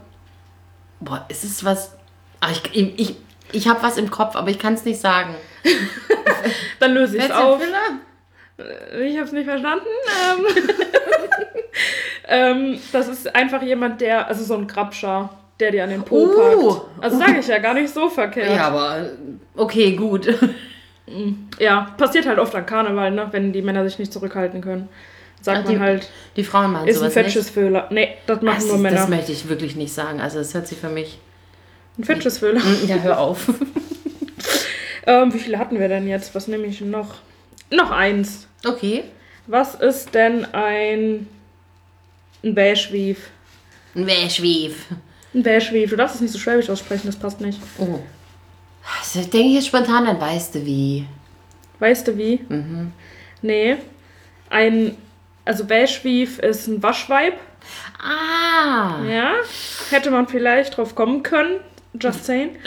Boah, 1.02 1.26
ist 1.28 1.44
es 1.44 1.66
was... 1.66 1.92
Ach, 2.40 2.52
ich 2.52 2.74
ich, 2.74 3.18
ich, 3.52 3.68
habe 3.68 3.84
was 3.84 3.98
im 3.98 4.10
Kopf, 4.10 4.36
aber 4.36 4.50
ich 4.50 4.60
kann 4.60 4.76
es 4.76 4.86
nicht 4.86 5.02
sagen. 5.02 5.36
Dann 6.80 6.94
löse 6.94 7.18
ich 7.18 7.24
es 7.24 7.32
auf. 7.32 7.60
Fötzchenfüller? 7.60 8.00
Ich 8.58 9.16
habe 9.18 9.26
es 9.26 9.32
nicht 9.34 9.46
verstanden. 9.46 9.86
Ähm, 10.30 10.46
ähm, 12.28 12.80
das 12.92 13.08
ist 13.08 13.36
einfach 13.36 13.62
jemand, 13.62 14.02
der, 14.02 14.28
also 14.28 14.44
so 14.44 14.56
ein 14.56 14.68
Grabscher, 14.68 15.30
der 15.60 15.72
dir 15.72 15.84
an 15.84 15.90
den 15.90 16.04
Po 16.04 16.16
Uh. 16.26 16.74
packt. 16.74 17.04
Also 17.04 17.18
sage 17.20 17.40
ich 17.40 17.48
ja 17.48 17.60
gar 17.60 17.74
nicht 17.74 17.94
so 17.94 18.10
verkehrt. 18.10 18.56
Ja, 18.56 18.68
aber... 18.68 19.00
äh, 19.00 19.10
Okay, 19.56 19.94
gut. 19.96 20.28
Ja, 21.60 21.94
passiert 21.98 22.26
halt 22.26 22.40
oft 22.40 22.56
an 22.56 22.66
Karneval, 22.66 23.12
ne? 23.12 23.28
wenn 23.32 23.54
die 23.54 23.62
Männer 23.62 23.84
sich 23.88 24.00
nicht 24.00 24.12
zurückhalten 24.12 24.62
können. 24.62 24.90
Sagt 25.42 25.62
Ach, 25.64 25.68
die- 25.70 25.74
man 25.76 25.82
halt, 25.88 26.10
Die 26.36 26.44
Frauen 26.44 26.72
machen 26.72 26.88
ist 26.88 26.96
ein 26.98 27.00
sowas 27.02 27.16
nicht. 27.16 27.26
Fetschesföhler. 27.26 27.88
Nee, 27.92 28.16
das 28.26 28.42
machen 28.42 28.56
Das, 28.60 28.68
nur 28.68 28.78
Männer. 28.80 28.96
das 28.98 29.10
möchte 29.10 29.32
ich 29.32 29.48
wirklich 29.48 29.76
nicht 29.76 29.94
sagen. 29.94 30.20
Also 30.22 30.40
das 30.40 30.54
hört 30.54 30.68
sich 30.68 30.78
für 30.80 30.90
mich... 30.90 31.20
Ein 31.98 32.04
Fetschesföhler. 32.06 32.62
Ja, 32.88 32.96
hör 32.98 33.20
auf. 33.20 33.48
Ähm, 35.08 35.32
wie 35.36 35.38
viele 35.38 35.60
hatten 35.60 35.80
wir 35.80 35.88
denn 35.88 36.08
jetzt? 36.08 36.34
Was 36.34 36.48
nehme 36.48 36.66
ich 36.66 36.82
noch? 36.82 37.18
Noch 37.70 37.92
eins. 37.92 38.48
Okay. 38.66 39.06
Was 39.48 39.76
ist 39.76 40.14
denn 40.14 40.46
ein, 40.54 41.28
ein 42.44 42.56
Bäschwief? 42.56 43.30
Ein 43.96 44.08
Wäschwief. 44.08 44.86
Ein 45.34 45.44
Bäschwief. 45.44 45.90
Du 45.90 45.96
darfst 45.96 46.16
es 46.16 46.22
nicht 46.22 46.34
so 46.34 46.40
schwäbisch 46.40 46.70
aussprechen, 46.70 47.08
das 47.08 47.16
passt 47.16 47.42
nicht. 47.42 47.60
Oh. 47.78 48.00
Also, 49.00 49.22
denke 49.22 49.48
ich 49.50 49.56
jetzt 49.56 49.68
spontan, 49.68 50.06
dann 50.06 50.20
weißt 50.20 50.56
du 50.56 50.66
wie. 50.66 51.06
Weißt 51.80 52.08
du 52.08 52.18
wie? 52.18 52.40
Mhm. 52.50 52.92
Nee. 53.42 53.78
Ein, 54.50 54.98
also 55.44 55.66
Bäschwief 55.66 56.40
ist 56.40 56.68
ein 56.68 56.82
Waschweib. 56.82 57.34
Ah. 58.02 59.04
Ja. 59.08 59.34
Hätte 59.90 60.12
man 60.12 60.28
vielleicht 60.28 60.78
drauf 60.78 60.96
kommen 60.96 61.24
können. 61.24 61.60
Just 62.00 62.26
saying. 62.26 62.58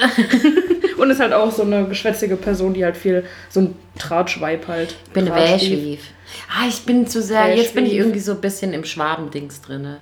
Und 0.98 1.10
ist 1.10 1.20
halt 1.20 1.32
auch 1.32 1.52
so 1.52 1.62
eine 1.62 1.86
geschwätzige 1.86 2.36
Person, 2.36 2.74
die 2.74 2.84
halt 2.84 2.96
viel, 2.96 3.24
so 3.50 3.60
ein 3.60 3.76
Tratschweib 3.98 4.66
halt. 4.66 4.96
Ich 5.06 5.12
bin. 5.12 5.26
Wäschwief. 5.26 6.10
Ah, 6.50 6.66
ich 6.68 6.84
bin 6.84 7.06
zu 7.06 7.22
sehr, 7.22 7.54
jetzt 7.54 7.74
bin 7.74 7.84
ich 7.84 7.92
Wäschwief. 7.92 8.02
irgendwie 8.04 8.20
so 8.20 8.32
ein 8.32 8.40
bisschen 8.40 8.72
im 8.72 8.84
Schwabendings 8.84 9.60
drinne. 9.60 9.98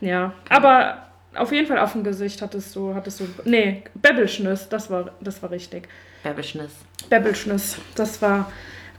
Ja, 0.00 0.32
aber 0.48 1.04
auf 1.34 1.52
jeden 1.52 1.66
Fall 1.66 1.78
auf 1.78 1.92
dem 1.92 2.04
Gesicht 2.04 2.42
hattest 2.42 2.74
du, 2.76 2.94
hattest 2.94 3.20
du, 3.20 3.28
nee, 3.44 3.84
Bäbbelschniss, 3.94 4.68
das 4.68 4.90
war, 4.90 5.12
das 5.20 5.42
war 5.42 5.50
richtig. 5.50 5.88
Bäbbelschniss. 6.22 6.70
Bäbbelschniss, 7.08 7.76
das 7.94 8.20
war 8.22 8.50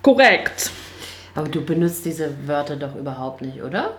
korrekt. 0.02 0.72
Aber 1.34 1.48
du 1.50 1.64
benutzt 1.64 2.06
diese 2.06 2.30
Wörter 2.48 2.76
doch 2.78 2.96
überhaupt 2.96 3.42
nicht, 3.42 3.62
oder? 3.62 3.94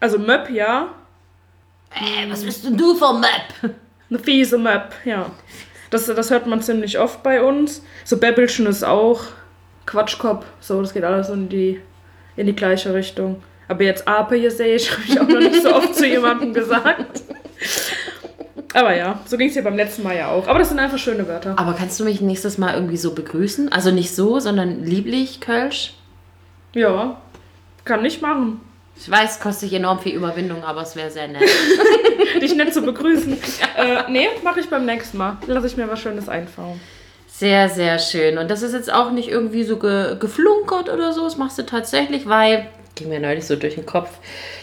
Also 0.00 0.18
Möp, 0.18 0.50
ja. 0.50 0.88
Äh, 1.90 2.30
was 2.30 2.44
bist 2.44 2.64
denn 2.64 2.76
du 2.76 2.94
vom 2.94 3.20
Map? 3.20 3.72
Eine 4.10 4.18
fiese 4.18 4.58
Möp, 4.58 4.92
ja. 5.04 5.30
Das, 5.90 6.06
das 6.06 6.30
hört 6.30 6.46
man 6.46 6.62
ziemlich 6.62 6.98
oft 6.98 7.22
bei 7.22 7.42
uns. 7.42 7.82
So 8.04 8.18
Bäbbelschniss 8.18 8.82
auch. 8.82 9.22
Quatschkopf, 9.86 10.44
so, 10.60 10.82
das 10.82 10.92
geht 10.92 11.04
alles 11.04 11.30
in 11.30 11.48
die, 11.48 11.80
in 12.36 12.46
die 12.46 12.54
gleiche 12.54 12.92
Richtung. 12.92 13.42
Aber 13.68 13.82
jetzt 13.84 14.06
Ape 14.06 14.36
hier 14.36 14.50
sehe 14.50 14.76
ich, 14.76 14.92
habe 14.92 15.02
ich 15.06 15.20
auch 15.20 15.28
noch 15.28 15.40
nicht 15.40 15.62
so 15.62 15.74
oft 15.74 15.94
zu 15.94 16.06
jemandem 16.06 16.52
gesagt. 16.52 17.22
Aber 18.74 18.94
ja, 18.94 19.20
so 19.24 19.38
ging 19.38 19.48
es 19.48 19.54
dir 19.54 19.62
beim 19.62 19.76
letzten 19.76 20.02
Mal 20.02 20.16
ja 20.16 20.28
auch. 20.28 20.46
Aber 20.46 20.58
das 20.58 20.68
sind 20.68 20.78
einfach 20.78 20.98
schöne 20.98 21.26
Wörter. 21.26 21.54
Aber 21.58 21.72
kannst 21.72 21.98
du 21.98 22.04
mich 22.04 22.20
nächstes 22.20 22.58
Mal 22.58 22.74
irgendwie 22.74 22.98
so 22.98 23.14
begrüßen? 23.14 23.72
Also 23.72 23.90
nicht 23.90 24.14
so, 24.14 24.40
sondern 24.40 24.84
lieblich, 24.84 25.40
Kölsch? 25.40 25.94
Ja, 26.74 27.20
kann 27.84 28.04
ich 28.04 28.20
machen. 28.20 28.60
Ich 29.00 29.10
weiß, 29.10 29.40
kostet 29.40 29.72
enorm 29.72 30.00
viel 30.00 30.14
Überwindung, 30.14 30.64
aber 30.64 30.82
es 30.82 30.96
wäre 30.96 31.10
sehr 31.10 31.28
nett. 31.28 31.48
Dich 32.42 32.54
nett 32.54 32.74
zu 32.74 32.82
begrüßen. 32.82 33.32
äh, 33.76 34.10
nee, 34.10 34.28
mache 34.42 34.60
ich 34.60 34.68
beim 34.68 34.84
nächsten 34.84 35.18
Mal. 35.18 35.36
Lass 35.46 35.64
ich 35.64 35.76
mir 35.76 35.88
was 35.88 36.00
Schönes 36.00 36.28
einfallen. 36.28 36.80
Sehr, 37.28 37.68
sehr 37.68 38.00
schön. 38.00 38.36
Und 38.38 38.50
das 38.50 38.62
ist 38.62 38.72
jetzt 38.72 38.92
auch 38.92 39.12
nicht 39.12 39.28
irgendwie 39.28 39.62
so 39.62 39.76
ge 39.76 40.16
geflunkert 40.18 40.88
oder 40.88 41.12
so. 41.12 41.22
Das 41.22 41.36
machst 41.36 41.56
du 41.58 41.62
tatsächlich, 41.64 42.28
weil, 42.28 42.66
ging 42.96 43.08
mir 43.08 43.20
neulich 43.20 43.46
so 43.46 43.54
durch 43.54 43.76
den 43.76 43.86
Kopf, 43.86 44.10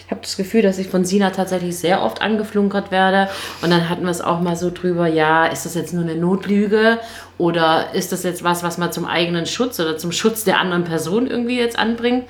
ich 0.04 0.10
habe 0.10 0.20
das 0.20 0.36
Gefühl, 0.36 0.62
dass 0.62 0.78
ich 0.78 0.88
von 0.88 1.04
Sina 1.04 1.30
tatsächlich 1.30 1.76
sehr 1.76 2.02
oft 2.02 2.22
angeflunkert 2.22 2.92
werde. 2.92 3.28
Und 3.62 3.70
dann 3.70 3.88
hatten 3.88 4.04
wir 4.04 4.10
es 4.10 4.20
auch 4.20 4.40
mal 4.40 4.54
so 4.54 4.70
drüber, 4.70 5.08
ja, 5.08 5.46
ist 5.46 5.64
das 5.64 5.74
jetzt 5.74 5.94
nur 5.94 6.04
eine 6.04 6.14
Notlüge 6.14 6.98
oder 7.38 7.94
ist 7.94 8.12
das 8.12 8.22
jetzt 8.22 8.44
was, 8.44 8.62
was 8.62 8.78
man 8.78 8.92
zum 8.92 9.04
eigenen 9.04 9.46
Schutz 9.46 9.80
oder 9.80 9.98
zum 9.98 10.12
Schutz 10.12 10.44
der 10.44 10.60
anderen 10.60 10.84
Person 10.84 11.26
irgendwie 11.26 11.58
jetzt 11.58 11.78
anbringt? 11.78 12.26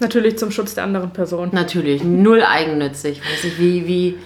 Natürlich 0.00 0.38
zum 0.38 0.50
Schutz 0.50 0.74
der 0.74 0.84
anderen 0.84 1.12
Person. 1.12 1.50
Natürlich, 1.52 2.02
null 2.02 2.42
eigennützig. 2.42 3.20
Weiß 3.20 3.44
nicht, 3.44 3.58
wie, 3.58 3.86
wie 3.86 4.18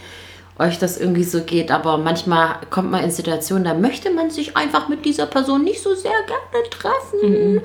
euch 0.59 0.79
das 0.79 0.99
irgendwie 0.99 1.25
so 1.25 1.43
geht, 1.43 1.73
aber 1.73 1.99
manchmal 1.99 2.57
kommt 2.71 2.91
man 2.91 3.03
in 3.03 3.11
Situationen, 3.11 3.65
da 3.65 3.75
möchte 3.75 4.11
man 4.11 4.31
sich 4.31 4.57
einfach 4.57 4.89
mit 4.89 5.05
dieser 5.05 5.27
Person 5.27 5.65
nicht 5.65 5.83
so 5.83 5.95
sehr 5.95 6.13
gerne 6.13 6.71
treffen. 6.71 7.61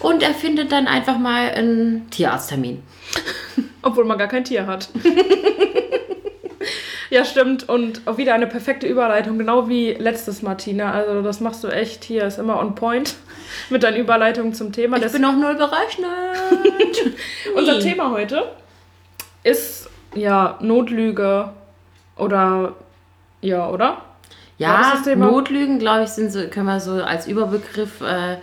Und 0.00 0.22
er 0.22 0.34
findet 0.34 0.70
dann 0.70 0.86
einfach 0.86 1.18
mal 1.18 1.50
einen 1.50 2.10
Tierarzttermin. 2.10 2.82
Obwohl 3.82 4.04
man 4.04 4.18
gar 4.18 4.28
kein 4.28 4.44
Tier 4.44 4.66
hat. 4.66 4.90
ja, 7.10 7.24
stimmt. 7.24 7.68
Und 7.70 8.02
auch 8.06 8.18
wieder 8.18 8.34
eine 8.34 8.46
perfekte 8.46 8.86
Überleitung, 8.86 9.38
genau 9.38 9.68
wie 9.68 9.94
letztes 9.94 10.42
Mal, 10.42 10.56
Tina. 10.56 10.92
Also 10.92 11.22
das 11.22 11.40
machst 11.40 11.64
du 11.64 11.68
echt 11.68 12.04
hier, 12.04 12.24
ist 12.24 12.38
immer 12.38 12.60
on 12.60 12.74
point 12.74 13.14
mit 13.70 13.82
deinen 13.82 13.96
Überleitungen 13.96 14.54
zum 14.54 14.72
Thema. 14.72 14.96
Ich 14.96 15.02
Das- 15.02 15.12
bin 15.12 15.24
auch 15.24 15.34
null 15.36 15.54
berechnet. 15.54 17.14
Unser. 17.56 17.78
Thema 17.80 18.10
heute 18.10 18.44
ist 19.42 19.88
ja 20.14 20.58
Notlüge 20.60 21.50
oder 22.16 22.74
ja, 23.40 23.68
oder? 23.70 24.02
Ja? 24.58 25.00
Notlügen, 25.16 25.78
glaube 25.78 26.04
ich, 26.04 26.10
sind 26.10 26.30
so, 26.30 26.46
können 26.48 26.66
wir 26.66 26.80
so 26.80 27.02
als 27.02 27.26
Überbegriff 27.26 28.02
äh, 28.02 28.36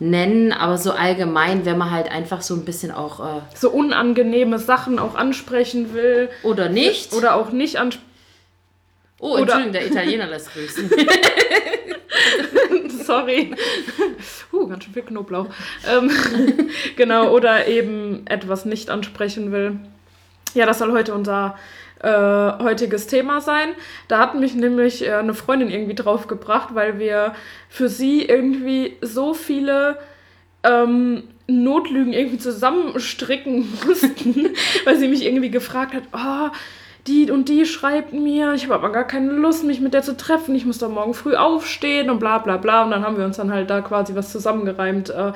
nennen, 0.00 0.52
aber 0.52 0.76
so 0.76 0.90
allgemein, 0.90 1.64
wenn 1.64 1.78
man 1.78 1.92
halt 1.92 2.10
einfach 2.10 2.42
so 2.42 2.54
ein 2.54 2.64
bisschen 2.64 2.90
auch 2.90 3.20
äh, 3.20 3.40
So 3.54 3.70
unangenehme 3.70 4.58
Sachen 4.58 4.98
auch 4.98 5.14
ansprechen 5.14 5.94
will 5.94 6.28
oder 6.42 6.68
nicht. 6.68 7.12
oder 7.12 7.36
auch 7.36 7.52
nicht 7.52 7.76
ansprechen. 7.76 8.10
Oh, 9.20 9.32
oder- 9.32 9.40
Entschuldigung, 9.40 9.72
der 9.72 9.86
Italiener 9.86 10.26
lässt 10.26 10.52
grüßen. 10.52 10.90
Sorry. 13.04 13.54
Uh, 14.52 14.66
ganz 14.66 14.84
schön 14.84 14.94
viel 14.94 15.02
Knoblauch. 15.02 15.46
Ähm, 15.88 16.10
genau, 16.96 17.30
oder 17.30 17.66
eben 17.66 18.26
etwas 18.26 18.64
nicht 18.64 18.90
ansprechen 18.90 19.52
will. 19.52 19.78
Ja, 20.54 20.66
das 20.66 20.78
soll 20.78 20.92
heute 20.92 21.14
unser 21.14 21.56
äh, 22.00 22.62
heutiges 22.62 23.06
Thema 23.06 23.40
sein. 23.40 23.70
Da 24.08 24.18
hat 24.18 24.34
mich 24.34 24.54
nämlich 24.54 25.06
äh, 25.06 25.12
eine 25.12 25.34
Freundin 25.34 25.70
irgendwie 25.70 25.94
drauf 25.94 26.26
gebracht, 26.26 26.70
weil 26.74 26.98
wir 26.98 27.34
für 27.68 27.88
sie 27.88 28.22
irgendwie 28.22 28.96
so 29.00 29.34
viele 29.34 29.98
ähm, 30.62 31.24
Notlügen 31.46 32.12
irgendwie 32.12 32.38
zusammenstricken 32.38 33.68
mussten, 33.86 34.50
weil 34.84 34.98
sie 34.98 35.08
mich 35.08 35.24
irgendwie 35.24 35.50
gefragt 35.50 35.94
hat, 35.94 36.04
oh, 36.12 36.54
die 37.06 37.30
und 37.30 37.48
die 37.48 37.66
schreibt 37.66 38.12
mir, 38.12 38.54
ich 38.54 38.64
habe 38.64 38.74
aber 38.74 38.90
gar 38.90 39.06
keine 39.06 39.32
Lust, 39.32 39.64
mich 39.64 39.80
mit 39.80 39.94
der 39.94 40.02
zu 40.02 40.16
treffen, 40.16 40.54
ich 40.54 40.64
muss 40.64 40.78
doch 40.78 40.88
morgen 40.88 41.14
früh 41.14 41.34
aufstehen 41.34 42.08
und 42.10 42.18
bla 42.18 42.38
bla 42.38 42.56
bla. 42.56 42.84
Und 42.84 42.90
dann 42.90 43.04
haben 43.04 43.18
wir 43.18 43.24
uns 43.24 43.36
dann 43.36 43.52
halt 43.52 43.68
da 43.70 43.80
quasi 43.82 44.14
was 44.14 44.32
zusammengereimt. 44.32 45.10
äh. 45.10 45.32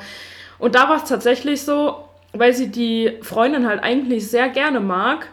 Und 0.57 0.75
da 0.75 0.89
war 0.89 0.97
es 0.97 1.05
tatsächlich 1.05 1.61
so, 1.61 2.03
weil 2.33 2.53
sie 2.53 2.69
die 2.69 3.17
Freundin 3.21 3.67
halt 3.67 3.83
eigentlich 3.83 4.29
sehr 4.29 4.49
gerne 4.49 4.79
mag, 4.79 5.27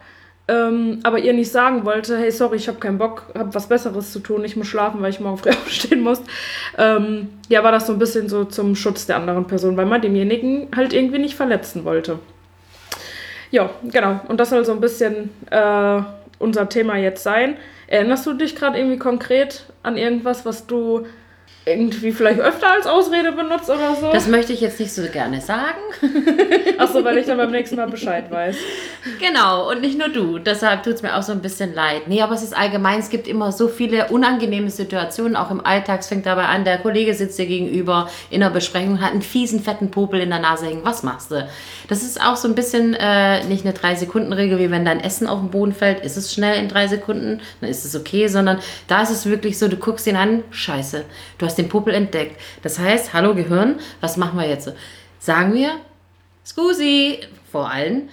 ähm, 0.48 1.00
aber 1.02 1.18
ihr 1.18 1.32
nicht 1.32 1.50
sagen 1.50 1.84
wollte, 1.84 2.16
hey, 2.16 2.30
sorry, 2.30 2.56
ich 2.56 2.68
habe 2.68 2.78
keinen 2.78 2.98
Bock, 2.98 3.24
habe 3.36 3.52
was 3.54 3.68
Besseres 3.68 4.12
zu 4.12 4.20
tun, 4.20 4.44
ich 4.44 4.56
muss 4.56 4.68
schlafen, 4.68 5.02
weil 5.02 5.10
ich 5.10 5.20
morgen 5.20 5.38
früh 5.38 5.50
aufstehen 5.64 6.02
muss. 6.02 6.20
Ähm, 6.78 7.30
ja, 7.48 7.64
war 7.64 7.72
das 7.72 7.86
so 7.86 7.94
ein 7.94 7.98
bisschen 7.98 8.28
so 8.28 8.44
zum 8.44 8.76
Schutz 8.76 9.06
der 9.06 9.16
anderen 9.16 9.46
Person, 9.46 9.76
weil 9.76 9.86
man 9.86 10.02
demjenigen 10.02 10.68
halt 10.76 10.92
irgendwie 10.92 11.18
nicht 11.18 11.34
verletzen 11.34 11.84
wollte. 11.84 12.18
Ja, 13.50 13.70
genau. 13.84 14.20
Und 14.28 14.38
das 14.38 14.50
soll 14.50 14.64
so 14.64 14.72
ein 14.72 14.80
bisschen 14.80 15.30
äh, 15.50 16.00
unser 16.38 16.68
Thema 16.68 16.96
jetzt 16.96 17.22
sein. 17.22 17.56
Erinnerst 17.86 18.26
du 18.26 18.34
dich 18.34 18.56
gerade 18.56 18.78
irgendwie 18.78 18.98
konkret 18.98 19.66
an 19.82 19.96
irgendwas, 19.96 20.44
was 20.44 20.66
du 20.66 21.06
irgendwie 21.66 22.12
vielleicht 22.12 22.38
öfter 22.38 22.70
als 22.70 22.86
Ausrede 22.86 23.32
benutzt 23.32 23.68
oder 23.68 23.96
so? 24.00 24.12
Das 24.12 24.28
möchte 24.28 24.52
ich 24.52 24.60
jetzt 24.60 24.78
nicht 24.78 24.92
so 24.92 25.02
gerne 25.02 25.40
sagen. 25.40 25.80
Achso, 26.78 27.02
weil 27.02 27.18
ich 27.18 27.26
dann 27.26 27.38
beim 27.38 27.50
nächsten 27.50 27.74
Mal 27.74 27.88
Bescheid 27.88 28.30
weiß. 28.30 28.56
Genau, 29.18 29.70
und 29.70 29.80
nicht 29.80 29.98
nur 29.98 30.08
du. 30.08 30.38
Deshalb 30.38 30.84
tut 30.84 30.94
es 30.94 31.02
mir 31.02 31.16
auch 31.16 31.24
so 31.24 31.32
ein 31.32 31.42
bisschen 31.42 31.74
leid. 31.74 32.06
Nee, 32.06 32.22
aber 32.22 32.34
es 32.34 32.44
ist 32.44 32.56
allgemein, 32.56 33.00
es 33.00 33.10
gibt 33.10 33.26
immer 33.26 33.50
so 33.50 33.66
viele 33.66 34.08
unangenehme 34.10 34.70
Situationen, 34.70 35.34
auch 35.34 35.50
im 35.50 35.64
Alltag. 35.64 36.00
Es 36.00 36.06
fängt 36.06 36.24
dabei 36.24 36.44
an, 36.44 36.64
der 36.64 36.78
Kollege 36.78 37.14
sitzt 37.14 37.36
dir 37.36 37.46
gegenüber 37.46 38.08
in 38.30 38.44
einer 38.44 38.52
Besprechung, 38.52 39.00
hat 39.00 39.10
einen 39.10 39.22
fiesen, 39.22 39.60
fetten 39.60 39.90
Popel 39.90 40.20
in 40.20 40.30
der 40.30 40.38
Nase 40.38 40.66
hängen. 40.66 40.84
Was 40.84 41.02
machst 41.02 41.32
du? 41.32 41.48
Das 41.88 42.04
ist 42.04 42.20
auch 42.22 42.36
so 42.36 42.46
ein 42.46 42.54
bisschen 42.54 42.94
äh, 42.94 43.42
nicht 43.44 43.64
eine 43.64 43.74
Drei-Sekunden-Regel, 43.74 44.60
wie 44.60 44.70
wenn 44.70 44.84
dein 44.84 45.00
Essen 45.00 45.26
auf 45.26 45.40
den 45.40 45.50
Boden 45.50 45.72
fällt, 45.72 46.04
ist 46.04 46.16
es 46.16 46.32
schnell 46.32 46.60
in 46.60 46.68
drei 46.68 46.86
Sekunden, 46.86 47.40
dann 47.60 47.70
ist 47.70 47.84
es 47.84 47.96
okay, 47.96 48.28
sondern 48.28 48.60
da 48.86 49.02
ist 49.02 49.10
es 49.10 49.26
wirklich 49.26 49.58
so, 49.58 49.66
du 49.68 49.76
guckst 49.76 50.06
ihn 50.06 50.16
an, 50.16 50.44
scheiße, 50.50 51.04
du 51.38 51.46
hast 51.46 51.55
den 51.58 51.68
Popel 51.68 51.94
entdeckt. 51.94 52.40
Das 52.62 52.78
heißt, 52.78 53.12
hallo 53.12 53.34
Gehirn, 53.34 53.76
was 54.00 54.16
machen 54.16 54.38
wir 54.38 54.48
jetzt? 54.48 54.72
Sagen 55.18 55.54
wir, 55.54 55.72
Scusi, 56.44 57.18
vor 57.50 57.70
allen, 57.70 58.08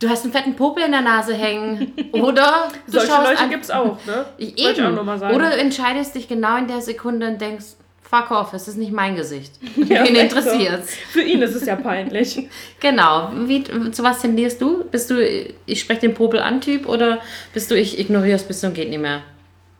du 0.00 0.08
hast 0.08 0.24
einen 0.24 0.32
fetten 0.32 0.56
Popel 0.56 0.84
in 0.84 0.92
der 0.92 1.02
Nase 1.02 1.34
hängen. 1.34 1.92
Oder 2.12 2.68
du 2.86 2.92
Solche 2.92 3.06
schaust 3.08 3.28
Leute 3.30 3.40
an, 3.40 3.50
gibt 3.50 3.64
es 3.64 3.70
auch, 3.70 3.98
ne? 4.06 4.26
Ich- 4.38 4.54
auch 4.66 4.70
Eben. 4.78 4.94
nur 4.94 5.04
mal 5.04 5.18
sagen. 5.18 5.34
Oder 5.36 5.50
du 5.50 5.56
entscheidest 5.58 6.14
dich 6.14 6.28
genau 6.28 6.56
in 6.56 6.66
der 6.66 6.80
Sekunde 6.80 7.28
und 7.28 7.40
denkst, 7.40 7.64
fuck 8.02 8.32
off, 8.32 8.52
es 8.54 8.66
ist 8.66 8.76
nicht 8.76 8.90
mein 8.92 9.14
Gesicht. 9.14 9.52
Ja, 9.76 10.02
Wen 10.04 10.16
echt 10.16 10.32
so. 10.32 10.38
interessiert's? 10.38 10.94
Für 11.12 11.22
ihn 11.22 11.42
ist 11.42 11.54
es 11.54 11.64
ja 11.66 11.76
peinlich. 11.76 12.48
Genau. 12.80 13.30
Wie, 13.46 13.62
zu 13.92 14.02
was 14.02 14.20
tendierst 14.20 14.60
du? 14.60 14.82
Bist 14.90 15.10
du, 15.10 15.20
ich 15.66 15.80
spreche 15.80 16.00
den 16.00 16.14
Popel 16.14 16.40
an 16.40 16.60
Typ 16.60 16.88
oder 16.88 17.20
bist 17.54 17.70
du, 17.70 17.76
ich 17.76 18.00
ignoriere 18.00 18.34
es 18.36 18.42
bis 18.42 18.60
zum 18.60 18.74
geht 18.74 18.90
nicht 18.90 18.98
mehr? 19.00 19.22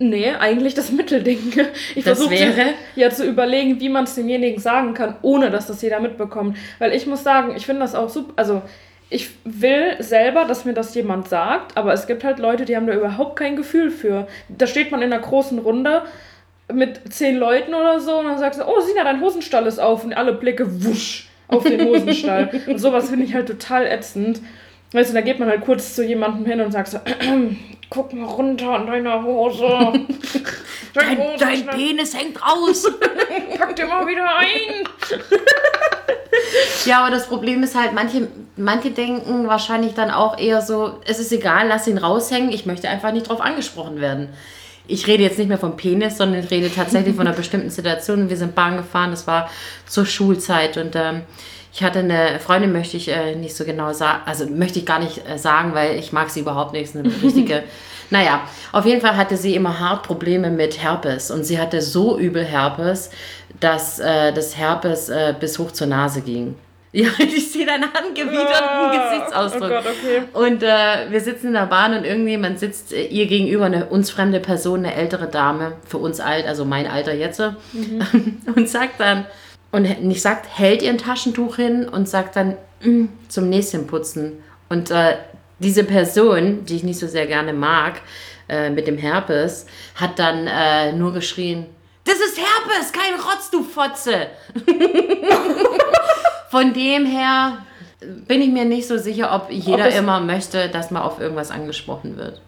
Nee, 0.03 0.33
eigentlich 0.39 0.75
das 0.75 0.91
Mittelding. 0.93 1.53
Ich 1.95 2.05
Das 2.05 2.19
versuche 2.19 2.31
wäre? 2.31 2.71
ja 2.97 3.11
zu 3.11 3.25
überlegen, 3.25 3.81
wie 3.81 3.91
man 3.91 4.05
es 4.05 4.15
demjenigen 4.17 4.59
sagen 4.61 4.95
kann, 4.95 5.15
ohne 5.23 5.51
dass 5.51 5.67
das 5.67 5.83
jeder 5.83 6.01
mitbekommt. 6.01 6.57
Weil 6.79 6.93
ich 6.95 7.07
muss 7.07 7.23
sagen, 7.23 7.55
ich 7.55 7.67
finde 7.67 7.83
das 7.83 7.95
auch 7.95 8.09
super. 8.09 8.33
Also, 8.37 8.63
ich 9.11 9.31
will 9.45 9.97
selber, 9.99 10.47
dass 10.47 10.65
mir 10.65 10.73
das 10.73 10.95
jemand 10.95 11.29
sagt, 11.29 11.77
aber 11.77 11.93
es 11.93 12.07
gibt 12.07 12.25
halt 12.25 12.39
Leute, 12.39 12.65
die 12.65 12.77
haben 12.77 12.87
da 12.87 12.95
überhaupt 12.95 13.37
kein 13.37 13.57
Gefühl 13.57 13.91
für. 13.91 14.27
Da 14.49 14.67
steht 14.67 14.91
man 14.91 15.03
in 15.03 15.13
einer 15.13 15.21
großen 15.23 15.59
Runde 15.59 16.03
mit 16.73 17.13
zehn 17.13 17.37
Leuten 17.37 17.75
oder 17.75 18.01
so 18.01 18.19
und 18.21 18.27
dann 18.27 18.39
sagst 18.39 18.61
du, 18.61 18.65
oh, 18.65 18.81
Sina, 18.81 19.03
dein 19.05 19.21
Hosenstall 19.21 19.67
ist 19.67 19.81
auf 19.81 20.05
und 20.05 20.13
alle 20.15 20.33
Blicke 20.33 20.85
wusch 20.85 21.29
auf 21.49 21.65
den 21.65 21.85
Hosenstall. 21.89 22.51
und 22.69 22.79
sowas 22.79 23.11
finde 23.11 23.27
ich 23.27 23.35
halt 23.35 23.49
total 23.49 23.85
ätzend. 23.87 24.41
Weißt 24.93 25.11
du, 25.11 25.15
da 25.15 25.21
geht 25.21 25.39
man 25.39 25.49
halt 25.49 25.61
kurz 25.61 25.95
zu 25.95 26.05
jemandem 26.05 26.45
hin 26.47 26.61
und 26.61 26.73
sagt 26.73 26.89
so, 26.89 26.99
guck 27.91 28.13
mal 28.13 28.27
runter 28.27 28.71
an 28.71 28.87
deiner 28.87 29.23
Hose. 29.23 29.63
Dein, 30.93 31.17
dein 31.17 31.19
Hosenstall, 31.19 31.77
Penis 31.77 32.19
hängt 32.19 32.43
raus. 32.43 32.85
pack 33.59 33.77
dir 33.77 33.87
mal 33.87 34.05
wieder 34.09 34.27
ein. 34.37 34.89
ja, 36.85 37.01
aber 37.01 37.11
das 37.15 37.29
Problem 37.29 37.63
ist 37.63 37.77
halt, 37.77 37.93
manche, 37.93 38.27
manche 38.57 38.91
denken 38.91 39.47
wahrscheinlich 39.47 39.95
dann 39.95 40.11
auch 40.11 40.37
eher 40.37 40.63
so, 40.63 40.99
es 41.07 41.21
ist 41.21 41.31
egal, 41.31 41.69
lass 41.69 41.87
ihn 41.87 41.99
raushängen, 41.99 42.51
ich 42.51 42.67
möchte 42.67 42.89
einfach 42.89 43.13
nicht 43.13 43.29
drauf 43.29 43.41
angesprochen 43.41 44.01
werden. 44.01 44.31
Ich 44.89 45.07
rede 45.07 45.23
jetzt 45.23 45.39
nicht 45.39 45.47
mehr 45.47 45.59
vom 45.59 45.77
Penis, 45.77 46.17
sondern 46.17 46.43
ich 46.43 46.51
rede 46.51 46.75
tatsächlich 46.75 47.15
von 47.15 47.29
einer 47.29 47.37
bestimmten 47.37 47.71
Situation. 47.71 48.29
Wir 48.29 48.37
sind 48.37 48.57
Bahn 48.57 48.77
gefahren, 48.77 49.13
das 49.13 49.29
war 49.29 49.49
zur 49.87 50.07
Schulzeit 50.07 50.77
und 50.77 50.97
ähm, 50.97 51.23
Ich 51.73 51.83
hatte 51.85 52.01
eine 52.01 52.41
Freundin, 52.41 52.73
möchte 52.73 52.97
ich 52.97 53.09
äh, 53.09 53.35
nicht 53.37 53.55
so 53.55 53.65
genau 53.65 53.93
sagen, 53.93 54.23
also 54.27 54.47
möchte 54.47 54.79
ich 54.81 54.87
gar 54.87 54.99
nicht 54.99 55.23
äh, 55.29 55.39
sagen, 55.39 55.75
weil 55.75 55.99
ich 55.99 56.13
mag 56.13 56.31
sie 56.31 56.41
überhaupt 56.41 56.73
nicht. 56.73 56.83
Ist 56.85 56.97
eine 56.97 57.09
richtige. 57.23 57.63
naja, 58.11 58.43
auf 58.73 58.87
jeden 58.87 59.01
Fall 59.01 59.17
hatte 59.17 59.37
sie 59.37 59.55
immer 59.55 59.79
hart 59.79 60.03
Probleme 60.03 60.51
mit 60.51 60.83
Herpes 60.83 61.31
und 61.31 61.45
sie 61.45 61.59
hatte 61.61 61.81
so 61.81 62.19
übel 62.19 62.45
Herpes, 62.45 63.11
dass 63.61 63.99
äh, 64.01 64.33
das 64.33 64.57
Herpes 64.57 65.09
äh, 65.11 65.35
bis 65.39 65.59
hoch 65.59 65.71
zur 65.71 65.87
Nase 65.87 66.21
ging. 66.23 66.57
Ja, 66.93 67.07
ich 67.21 67.53
sehe 67.53 67.65
deinen 67.65 67.85
angewiderten 67.85 68.53
Ah, 68.69 69.13
Gesichtsausdruck. 69.13 69.63
oh 69.63 69.69
Gott, 69.69 69.85
okay. 69.87 70.23
Und 70.33 70.65
äh, 70.65 71.09
wir 71.09 71.21
sitzen 71.21 71.47
in 71.47 71.53
der 71.53 71.67
Bahn 71.67 71.95
und 71.97 72.05
irgendjemand 72.05 72.59
sitzt 72.59 72.93
äh, 72.93 73.05
ihr 73.07 73.27
gegenüber, 73.27 73.67
eine 73.67 73.87
uns 73.87 74.11
fremde 74.11 74.41
Person, 74.41 74.81
eine 74.85 74.97
ältere 74.97 75.29
Dame, 75.29 75.75
für 75.87 75.99
uns 75.99 76.19
alt, 76.19 76.49
also 76.49 76.65
mein 76.65 76.89
Alter 76.89 77.15
jetzt, 77.15 77.41
und 78.57 78.69
sagt 78.69 78.99
dann, 78.99 79.25
und 79.73 80.03
nicht 80.03 80.23
sagt, 80.23 80.47
hält 80.59 80.83
ihr 80.83 80.91
ein 80.91 80.99
Taschentuch 80.99 81.57
hin 81.57 81.89
und 81.89 82.09
sagt 82.09 82.37
dann 82.37 82.57
"Mm, 82.83 83.07
zum 83.29 83.49
nächsten 83.49 83.87
Putzen. 83.87 84.43
Und 84.69 84.91
äh, 84.91 85.17
diese 85.59 85.85
Person, 85.85 86.65
die 86.65 86.77
ich 86.77 86.83
nicht 86.85 86.99
so 86.99 87.07
sehr 87.07 87.27
gerne 87.27 87.53
mag, 87.53 88.01
äh, 88.49 88.71
mit 88.71 88.87
dem 88.87 88.99
Herpes, 88.99 89.67
hat 89.95 90.19
dann 90.19 90.47
äh, 90.47 90.93
nur 90.93 91.13
geschrien, 91.13 91.67
das 92.05 92.15
ist 92.17 92.39
Herpes, 92.39 92.93
kein 92.93 93.15
Rotz, 93.15 93.51
du 93.51 93.63
Fotze. 93.63 94.29
Von 96.51 96.73
dem 96.73 97.07
her 97.07 97.59
bin 98.01 98.41
ich 98.43 98.49
mir 98.49 98.65
nicht 98.65 98.89
so 98.89 98.99
sicher, 98.99 99.33
ob 99.35 99.51
jeder 99.51 99.87
es- 99.89 99.97
immer 99.99 100.21
möchte, 100.21 100.69
dass 100.69 100.91
man 100.91 101.03
auf 101.03 101.21
irgendwas 101.21 101.51
angesprochen 101.51 102.17
wird. 102.17 102.41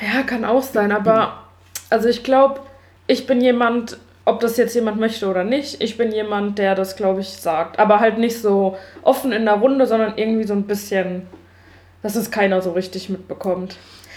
Ja, 0.00 0.22
kann 0.22 0.44
auch 0.44 0.62
sein, 0.62 0.90
aber 0.90 1.44
also 1.90 2.08
ich 2.08 2.24
glaube, 2.24 2.60
ich 3.06 3.26
bin 3.26 3.40
jemand, 3.40 3.98
ob 4.24 4.40
das 4.40 4.56
jetzt 4.56 4.74
jemand 4.74 4.98
möchte 4.98 5.28
oder 5.28 5.44
nicht, 5.44 5.82
ich 5.82 5.96
bin 5.96 6.12
jemand, 6.12 6.58
der 6.58 6.74
das, 6.74 6.96
glaube 6.96 7.20
ich, 7.20 7.28
sagt. 7.28 7.78
Aber 7.78 8.00
halt 8.00 8.18
nicht 8.18 8.40
so 8.40 8.78
offen 9.02 9.32
in 9.32 9.44
der 9.44 9.54
Runde, 9.54 9.86
sondern 9.86 10.16
irgendwie 10.16 10.44
so 10.44 10.54
ein 10.54 10.64
bisschen, 10.64 11.26
dass 12.02 12.16
es 12.16 12.30
keiner 12.30 12.62
so 12.62 12.72
richtig 12.72 13.10
mitbekommt. 13.10 13.76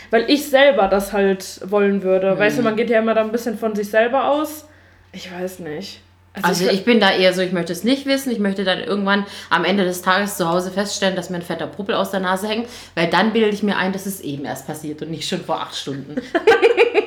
Weil 0.10 0.30
ich 0.30 0.50
selber 0.50 0.88
das 0.88 1.12
halt 1.12 1.60
wollen 1.70 2.04
würde. 2.04 2.40
Weißt 2.40 2.58
du, 2.58 2.62
man 2.62 2.78
geht 2.78 2.90
ja 2.90 3.00
immer 3.00 3.14
da 3.14 3.22
ein 3.22 3.32
bisschen 3.32 3.58
von 3.58 3.76
sich 3.76 3.90
selber 3.90 4.30
aus. 4.30 4.66
Ich 5.12 5.30
weiß 5.32 5.60
nicht. 5.60 6.02
Also 6.42 6.70
ich 6.70 6.86
bin 6.86 7.00
da 7.00 7.12
eher 7.12 7.34
so, 7.34 7.42
ich 7.42 7.52
möchte 7.52 7.74
es 7.74 7.84
nicht 7.84 8.06
wissen. 8.06 8.32
Ich 8.32 8.40
möchte 8.40 8.64
dann 8.64 8.80
irgendwann 8.80 9.26
am 9.50 9.66
Ende 9.66 9.84
des 9.84 10.02
Tages 10.02 10.38
zu 10.38 10.48
Hause 10.48 10.72
feststellen, 10.72 11.16
dass 11.16 11.30
mir 11.30 11.38
ein 11.38 11.42
fetter 11.42 11.68
Puppel 11.68 11.96
aus 11.96 12.12
der 12.12 12.20
Nase 12.20 12.48
hängt, 12.48 12.70
weil 12.96 13.10
dann 13.10 13.34
bilde 13.34 13.50
ich 13.50 13.64
mir 13.64 13.78
ein, 13.78 13.92
dass 13.92 14.06
es 14.06 14.22
eben 14.22 14.46
erst 14.46 14.68
passiert 14.68 15.02
und 15.02 15.12
nicht 15.12 15.28
schon 15.28 15.42
vor 15.42 15.60
acht 15.60 15.76
Stunden. 15.76 16.16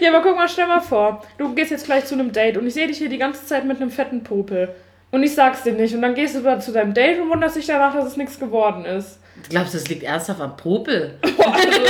Ja, 0.00 0.12
aber 0.12 0.22
guck 0.22 0.36
mal, 0.36 0.48
stell 0.48 0.66
mal 0.66 0.80
vor, 0.80 1.22
du 1.38 1.54
gehst 1.54 1.70
jetzt 1.70 1.84
gleich 1.84 2.04
zu 2.06 2.14
einem 2.14 2.32
Date 2.32 2.56
und 2.56 2.66
ich 2.66 2.74
sehe 2.74 2.86
dich 2.86 2.98
hier 2.98 3.08
die 3.08 3.18
ganze 3.18 3.44
Zeit 3.46 3.64
mit 3.64 3.76
einem 3.76 3.90
fetten 3.90 4.22
Popel. 4.22 4.74
Und 5.12 5.22
ich 5.22 5.34
sag's 5.34 5.62
dir 5.62 5.72
nicht. 5.72 5.94
Und 5.94 6.02
dann 6.02 6.14
gehst 6.14 6.36
du 6.36 6.40
da 6.40 6.60
zu 6.60 6.72
deinem 6.72 6.94
Date 6.94 7.20
und 7.20 7.30
wunderst 7.30 7.56
dich 7.56 7.66
danach, 7.66 7.94
dass 7.94 8.06
es 8.06 8.16
nichts 8.16 8.38
geworden 8.38 8.84
ist. 8.84 9.18
Glaubst 9.48 9.74
du, 9.74 9.78
das 9.78 9.88
liegt 9.88 10.02
ernsthaft 10.02 10.40
am 10.40 10.56
Popel? 10.56 11.18
Also, 11.52 11.80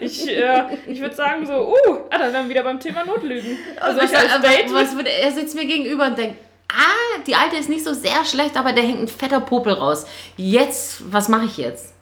ich, 0.00 0.28
äh, 0.28 0.62
ich 0.86 1.00
würde 1.00 1.14
sagen 1.14 1.46
so, 1.46 1.52
uh, 1.52 1.98
ah, 2.10 2.18
dann 2.18 2.32
wir 2.32 2.48
wieder 2.48 2.62
beim 2.62 2.80
Thema 2.80 3.04
Notlügen. 3.04 3.58
Also 3.78 4.00
ich 4.00 4.16
als 4.16 4.40
Date 4.40 4.72
was 4.72 4.96
würde, 4.96 5.10
er 5.10 5.30
sitzt 5.30 5.54
mir 5.54 5.66
gegenüber 5.66 6.06
und 6.06 6.18
denkt, 6.18 6.36
ah, 6.72 7.20
die 7.26 7.34
Alte 7.34 7.56
ist 7.56 7.68
nicht 7.68 7.84
so 7.84 7.92
sehr 7.92 8.24
schlecht, 8.24 8.56
aber 8.56 8.72
der 8.72 8.82
hängt 8.82 9.00
ein 9.00 9.08
fetter 9.08 9.40
Popel 9.40 9.74
raus. 9.74 10.06
Jetzt, 10.36 11.12
was 11.12 11.28
mache 11.28 11.44
ich 11.44 11.58
jetzt? 11.58 11.92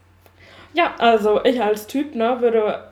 Ja, 0.75 0.95
also 0.99 1.45
ich 1.45 1.61
als 1.61 1.87
Typ, 1.87 2.15
ne, 2.15 2.41
würde. 2.41 2.85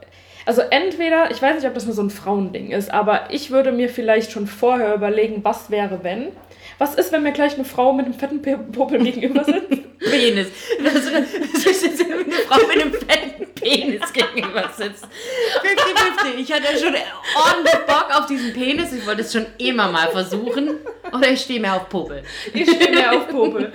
Also 0.46 0.62
entweder, 0.62 1.32
ich 1.32 1.42
weiß 1.42 1.56
nicht, 1.56 1.66
ob 1.66 1.74
das 1.74 1.86
nur 1.86 1.94
so 1.94 2.02
ein 2.02 2.10
Frauending 2.10 2.70
ist, 2.70 2.94
aber 2.94 3.30
ich 3.30 3.50
würde 3.50 3.72
mir 3.72 3.88
vielleicht 3.88 4.30
schon 4.30 4.46
vorher 4.46 4.94
überlegen, 4.94 5.42
was 5.42 5.70
wäre, 5.70 6.04
wenn. 6.04 6.28
Was 6.78 6.94
ist, 6.94 7.10
wenn 7.12 7.22
mir 7.22 7.32
gleich 7.32 7.54
eine 7.54 7.64
Frau 7.64 7.92
mit 7.92 8.04
einem 8.06 8.14
fetten 8.14 8.42
Pe- 8.42 8.58
Popel 8.58 9.02
gegenüber 9.02 9.44
sitzt? 9.44 9.68
Penis. 9.98 10.48
Das 10.84 10.94
ist 10.94 11.08
eine 11.08 11.26
Frau 12.48 12.66
mit 12.66 12.70
einem 12.82 12.92
fetten 12.92 13.46
Penis 13.54 14.12
gegenüber 14.12 14.70
sitzt. 14.76 15.04
50-50. 15.04 16.38
Ich 16.38 16.52
hatte 16.52 16.78
schon 16.78 16.94
ordentlich 17.34 17.74
Bock 17.86 18.06
auf 18.12 18.26
diesen 18.26 18.52
Penis. 18.52 18.92
Ich 18.92 19.06
wollte 19.06 19.22
es 19.22 19.32
schon 19.32 19.46
immer 19.58 19.90
mal 19.90 20.08
versuchen. 20.10 20.70
Oder 21.12 21.30
ich 21.30 21.40
stehe 21.40 21.60
mehr 21.60 21.74
auf 21.76 21.88
Popel. 21.88 22.22
Ich 22.52 22.68
stehe 22.70 22.90
mehr 22.90 23.12
auf 23.16 23.28
Popel. 23.28 23.72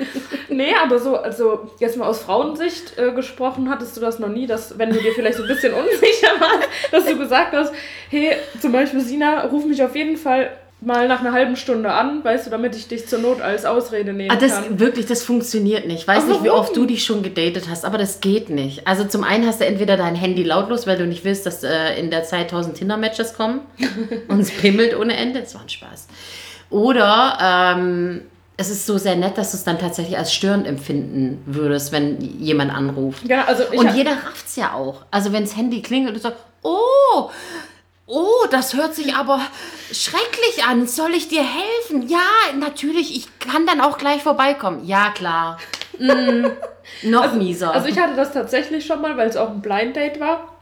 Nee, 0.50 0.76
aber 0.82 1.00
so, 1.00 1.18
also 1.18 1.72
jetzt 1.80 1.98
mal 1.98 2.06
aus 2.08 2.22
Frauensicht 2.22 2.98
äh, 3.00 3.12
gesprochen, 3.14 3.70
hattest 3.70 3.98
du 3.98 4.02
das 4.02 4.20
noch 4.20 4.28
nie, 4.30 4.46
dass, 4.46 4.78
wenn 4.78 4.92
du 4.92 5.00
dir 5.00 5.14
vielleicht 5.14 5.38
so 5.38 5.44
ein 5.44 5.48
bisschen 5.50 5.74
unsicher 5.74 6.40
warst, 6.40 6.70
dass 6.92 7.06
du 7.06 7.18
gesagt 7.18 7.54
hast, 7.54 7.74
hey, 8.10 8.36
zum 8.62 8.72
Beispiel 8.74 9.00
Sina, 9.02 9.46
ruf 9.46 9.66
mich 9.66 9.82
auf 9.84 9.96
jeden 9.96 10.18
Fall 10.18 10.52
mal 10.82 11.08
nach 11.08 11.20
einer 11.20 11.32
halben 11.32 11.56
Stunde 11.56 11.92
an, 11.92 12.24
weißt 12.24 12.48
du, 12.48 12.50
damit 12.50 12.76
ich 12.76 12.88
dich 12.88 13.08
zur 13.08 13.20
Not 13.20 13.40
als 13.42 13.66
Ausrede 13.66 14.14
nehmen 14.14 14.32
Ah, 14.32 14.36
das 14.36 14.64
kann. 14.64 14.80
wirklich, 14.80 15.06
das 15.06 15.24
funktioniert 15.24 15.86
nicht. 15.88 16.02
Ich 16.02 16.08
weiß 16.08 16.24
Ach, 16.26 16.30
nicht, 16.30 16.44
wie 16.44 16.50
oft 16.50 16.76
du 16.76 16.86
dich 16.86 17.04
schon 17.06 17.22
gedatet 17.24 17.66
hast, 17.70 17.86
aber 17.86 17.98
das 18.00 18.20
geht 18.20 18.50
nicht. 18.50 18.88
Also 18.88 19.04
zum 19.04 19.24
einen 19.24 19.46
hast 19.46 19.62
du 19.62 19.66
entweder 19.66 19.96
dein 19.96 20.16
Handy 20.16 20.44
lautlos, 20.44 20.88
weil 20.88 20.98
du 20.98 21.06
nicht 21.06 21.24
willst, 21.24 21.46
dass 21.46 21.64
äh, 21.64 22.00
in 22.00 22.10
der 22.10 22.24
Zeit 22.24 22.46
1000 22.52 22.78
Tinder-Matches 22.78 23.36
kommen 23.36 23.62
und 24.28 24.40
es 24.40 24.50
pimmelt 24.52 24.96
ohne 24.98 25.16
Ende. 25.16 25.42
Das 25.42 25.54
war 25.54 25.62
ein 25.62 25.70
Spaß. 25.70 26.08
Oder 26.72 27.38
ähm, 27.78 28.22
es 28.58 28.70
ist 28.70 28.86
so 28.86 28.98
sehr 28.98 29.16
nett, 29.16 29.38
dass 29.38 29.52
du 29.52 29.58
es 29.58 29.64
dann 29.64 29.78
tatsächlich 29.80 30.18
als 30.18 30.34
störend 30.34 30.68
empfinden 30.68 31.42
würdest, 31.46 31.92
wenn 31.92 32.20
jemand 32.40 32.72
anruft. 32.74 33.24
Ja, 33.28 33.46
also 33.46 33.64
ich 33.72 33.78
Und 33.80 33.94
jeder 33.96 34.12
rafft's 34.12 34.56
ja 34.56 34.74
auch. 34.74 35.04
Also 35.12 35.32
wenn 35.34 35.44
das 35.44 35.56
Handy 35.56 35.82
klingelt 35.82 36.10
und 36.10 36.16
du 36.16 36.22
sagst, 36.22 36.40
oh, 36.64 37.30
oh, 38.12 38.46
das 38.52 38.76
hört 38.76 38.94
sich 38.94 39.16
aber 39.16 39.40
schrecklich 39.92 40.66
an. 40.68 40.86
Soll 40.86 41.14
ich 41.14 41.30
dir 41.30 41.44
helfen? 41.44 42.08
Ja, 42.08 42.20
natürlich, 42.60 43.16
ich 43.16 43.40
kann 43.40 43.66
dann 43.66 43.82
auch 43.82 43.98
gleich 43.98 44.22
vorbeikommen. 44.22 44.86
Ja, 44.86 45.12
klar. 45.12 45.58
Mm, 45.98 46.48
noch 47.04 47.34
mieser. 47.34 47.74
Also 47.74 47.88
ich 47.88 47.98
hatte 47.98 48.16
das 48.16 48.34
tatsächlich 48.34 48.86
schon 48.86 49.02
mal, 49.02 49.16
weil 49.18 49.30
es 49.30 49.38
auch 49.38 49.50
ein 49.50 49.62
Blind 49.62 49.96
Date 49.96 50.20
war 50.20 50.56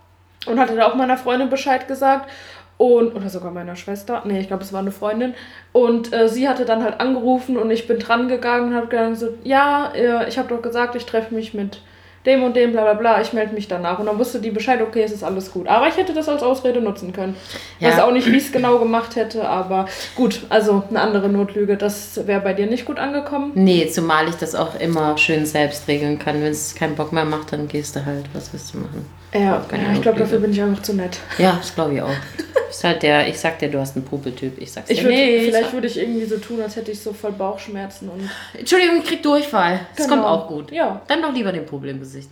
und 0.45 0.59
hatte 0.59 0.75
da 0.75 0.87
auch 0.87 0.95
meiner 0.95 1.17
Freundin 1.17 1.49
Bescheid 1.49 1.87
gesagt 1.87 2.29
und 2.77 3.15
oder 3.15 3.29
sogar 3.29 3.51
meiner 3.51 3.75
Schwester. 3.75 4.21
Nee, 4.25 4.39
ich 4.39 4.47
glaube, 4.47 4.63
es 4.63 4.71
war 4.71 4.79
eine 4.79 4.91
Freundin 4.91 5.33
und 5.73 6.13
äh, 6.13 6.29
sie 6.29 6.47
hatte 6.47 6.65
dann 6.65 6.83
halt 6.83 6.99
angerufen 6.99 7.57
und 7.57 7.71
ich 7.71 7.87
bin 7.87 7.99
dran 7.99 8.27
gegangen 8.27 8.69
und 8.69 8.75
habe 8.75 8.87
gesagt 8.87 9.17
so, 9.17 9.29
ja, 9.43 9.91
äh, 9.95 10.29
ich 10.29 10.37
habe 10.37 10.49
doch 10.49 10.61
gesagt, 10.61 10.95
ich 10.95 11.05
treffe 11.05 11.33
mich 11.33 11.53
mit 11.53 11.81
dem 12.29 12.43
und 12.43 12.55
dem, 12.55 12.71
bla 12.71 12.83
bla 12.83 12.93
bla, 12.93 13.21
ich 13.21 13.33
melde 13.33 13.53
mich 13.53 13.67
danach. 13.67 13.99
Und 13.99 14.05
dann 14.05 14.17
wusste 14.17 14.39
die 14.39 14.51
Bescheid, 14.51 14.81
okay, 14.81 15.03
es 15.03 15.11
ist 15.11 15.23
alles 15.23 15.51
gut. 15.51 15.67
Aber 15.67 15.87
ich 15.89 15.97
hätte 15.97 16.13
das 16.13 16.29
als 16.29 16.41
Ausrede 16.43 16.79
nutzen 16.79 17.11
können. 17.11 17.35
Ich 17.79 17.85
Ja. 17.85 17.91
weiß 17.91 17.99
auch 17.99 18.11
nicht, 18.11 18.27
wie 18.31 18.37
ich 18.37 18.45
es 18.45 18.51
genau 18.53 18.79
gemacht 18.79 19.15
hätte, 19.17 19.49
aber 19.49 19.87
gut, 20.15 20.43
also 20.49 20.83
eine 20.89 21.01
andere 21.01 21.27
Notlüge, 21.27 21.75
das 21.75 22.25
wäre 22.25 22.39
bei 22.39 22.53
dir 22.53 22.67
nicht 22.67 22.85
gut 22.85 22.99
angekommen. 22.99 23.51
nee, 23.55 23.87
zumal 23.87 24.29
ich 24.29 24.35
das 24.35 24.55
auch 24.55 24.79
immer 24.79 25.17
schön 25.17 25.45
selbst 25.45 25.87
regeln 25.89 26.17
kann. 26.19 26.35
Wenn 26.41 26.51
es 26.51 26.75
keinen 26.75 26.95
Bock 26.95 27.11
mehr 27.11 27.25
macht, 27.25 27.51
dann 27.51 27.67
gehst 27.67 27.95
du 27.97 28.05
halt. 28.05 28.25
Was 28.33 28.53
willst 28.53 28.73
du 28.73 28.77
machen? 28.77 29.05
Ja, 29.33 29.39
ja 29.39 29.93
ich 29.93 30.01
glaube, 30.01 30.19
dafür 30.19 30.39
bin 30.39 30.51
ich 30.51 30.61
einfach 30.61 30.81
zu 30.81 30.93
nett. 30.93 31.17
Ja, 31.37 31.57
das 31.59 31.73
glaube 31.75 31.95
ich 31.95 32.01
auch. 32.01 32.09
Ist 32.69 32.83
halt 32.83 33.01
der, 33.03 33.27
ich 33.27 33.39
sag 33.39 33.59
dir, 33.59 33.69
du 33.69 33.79
hast 33.79 33.95
einen 33.95 34.05
Popeltyp. 34.05 34.57
Ich 34.61 34.71
sag's 34.71 34.87
dir 34.87 34.93
Ich 34.93 35.03
würd, 35.03 35.13
nicht. 35.15 35.45
vielleicht 35.45 35.73
würde 35.73 35.87
ich 35.87 35.97
irgendwie 35.97 36.25
so 36.25 36.37
tun, 36.37 36.61
als 36.61 36.75
hätte 36.75 36.91
ich 36.91 36.99
so 37.01 37.13
voll 37.13 37.31
Bauchschmerzen 37.31 38.09
und. 38.09 38.29
Entschuldigung, 38.57 38.97
ich 38.99 39.05
krieg 39.05 39.23
Durchfall. 39.23 39.79
Das 39.95 40.07
Genau. 40.07 40.21
kommt 40.23 40.27
auch 40.27 40.47
gut. 40.47 40.71
Ja. 40.71 41.01
Dann 41.07 41.21
doch 41.21 41.33
lieber 41.33 41.51
den 41.51 41.65
Popel 41.65 41.89
im 41.89 41.99
Gesicht. 41.99 42.29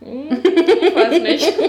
Ich 0.00 0.06
weiß 0.94 1.20
nicht. 1.22 1.52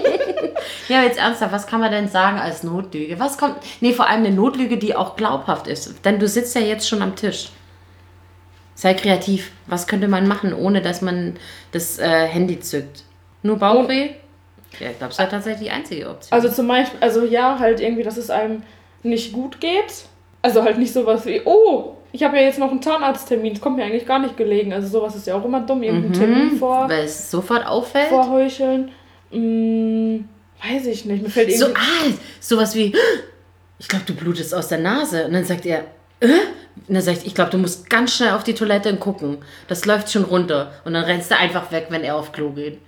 Ja, 0.88 1.02
jetzt 1.02 1.18
ernsthaft, 1.18 1.52
was 1.52 1.66
kann 1.66 1.80
man 1.80 1.90
denn 1.90 2.08
sagen 2.08 2.38
als 2.38 2.62
Notlüge? 2.62 3.18
Was 3.18 3.38
kommt. 3.38 3.56
Nee, 3.80 3.92
vor 3.92 4.08
allem 4.08 4.24
eine 4.24 4.34
Notlüge, 4.34 4.76
die 4.78 4.94
auch 4.94 5.16
glaubhaft 5.16 5.66
ist. 5.66 6.04
Denn 6.04 6.18
du 6.18 6.28
sitzt 6.28 6.54
ja 6.54 6.60
jetzt 6.60 6.88
schon 6.88 7.02
am 7.02 7.16
Tisch. 7.16 7.48
Sei 8.74 8.94
kreativ. 8.94 9.52
Was 9.66 9.86
könnte 9.86 10.08
man 10.08 10.26
machen, 10.28 10.52
ohne 10.54 10.82
dass 10.82 11.00
man 11.02 11.36
das 11.72 11.98
äh, 11.98 12.26
Handy 12.26 12.60
zückt? 12.60 13.04
Nur 13.42 13.58
Bauchweh? 13.58 14.10
Ja, 14.80 14.90
ich 14.90 14.98
glaube, 14.98 15.10
ist 15.12 15.18
ja 15.20 15.26
tatsächlich 15.26 15.68
die 15.68 15.70
einzige 15.74 16.08
Option. 16.08 16.32
Also 16.32 16.48
zum 16.48 16.66
Beispiel, 16.68 16.98
also 17.00 17.24
ja, 17.24 17.58
halt 17.58 17.80
irgendwie, 17.80 18.02
dass 18.02 18.16
es 18.16 18.30
einem 18.30 18.62
nicht 19.02 19.32
gut 19.32 19.60
geht. 19.60 20.04
Also 20.42 20.64
halt 20.64 20.78
nicht 20.78 20.92
sowas 20.92 21.24
wie, 21.26 21.40
oh, 21.44 21.96
ich 22.10 22.22
habe 22.24 22.36
ja 22.36 22.42
jetzt 22.42 22.58
noch 22.58 22.70
einen 22.70 22.82
Zahnarzttermin. 22.82 23.52
Das 23.54 23.62
kommt 23.62 23.76
mir 23.76 23.84
eigentlich 23.84 24.06
gar 24.06 24.18
nicht 24.18 24.36
gelegen. 24.36 24.72
Also 24.72 24.88
sowas 24.88 25.14
ist 25.14 25.26
ja 25.26 25.34
auch 25.36 25.44
immer 25.44 25.60
dumm, 25.60 25.82
irgendeinen 25.82 26.12
Termin 26.12 26.58
vor, 26.58 26.88
Weil 26.88 27.04
es 27.04 27.30
sofort 27.30 27.64
auffällt. 27.66 28.08
vorheucheln. 28.08 28.90
Hm, 29.30 30.28
weiß 30.62 30.86
ich 30.86 31.04
nicht. 31.04 31.22
Mir 31.22 31.30
fällt 31.30 31.52
So, 31.56 31.66
irgendwie. 31.66 31.80
ah, 31.80 32.12
sowas 32.40 32.74
wie, 32.74 32.94
ich 33.78 33.88
glaube, 33.88 34.04
du 34.06 34.14
blutest 34.14 34.54
aus 34.54 34.68
der 34.68 34.78
Nase. 34.78 35.26
Und 35.26 35.32
dann 35.32 35.44
sagt 35.44 35.64
er, 35.66 35.80
äh? 36.20 36.26
Und 36.88 36.94
dann 36.94 37.02
sagt 37.02 37.18
ich, 37.18 37.26
ich 37.28 37.34
glaube, 37.34 37.50
du 37.50 37.58
musst 37.58 37.88
ganz 37.90 38.14
schnell 38.14 38.30
auf 38.32 38.44
die 38.44 38.54
Toilette 38.54 38.88
und 38.90 38.98
gucken. 39.00 39.38
Das 39.68 39.84
läuft 39.84 40.10
schon 40.10 40.24
runter. 40.24 40.72
Und 40.84 40.94
dann 40.94 41.04
rennst 41.04 41.30
du 41.30 41.36
einfach 41.38 41.70
weg, 41.70 41.86
wenn 41.90 42.02
er 42.02 42.16
auf 42.16 42.32
Klo 42.32 42.50
geht. 42.50 42.78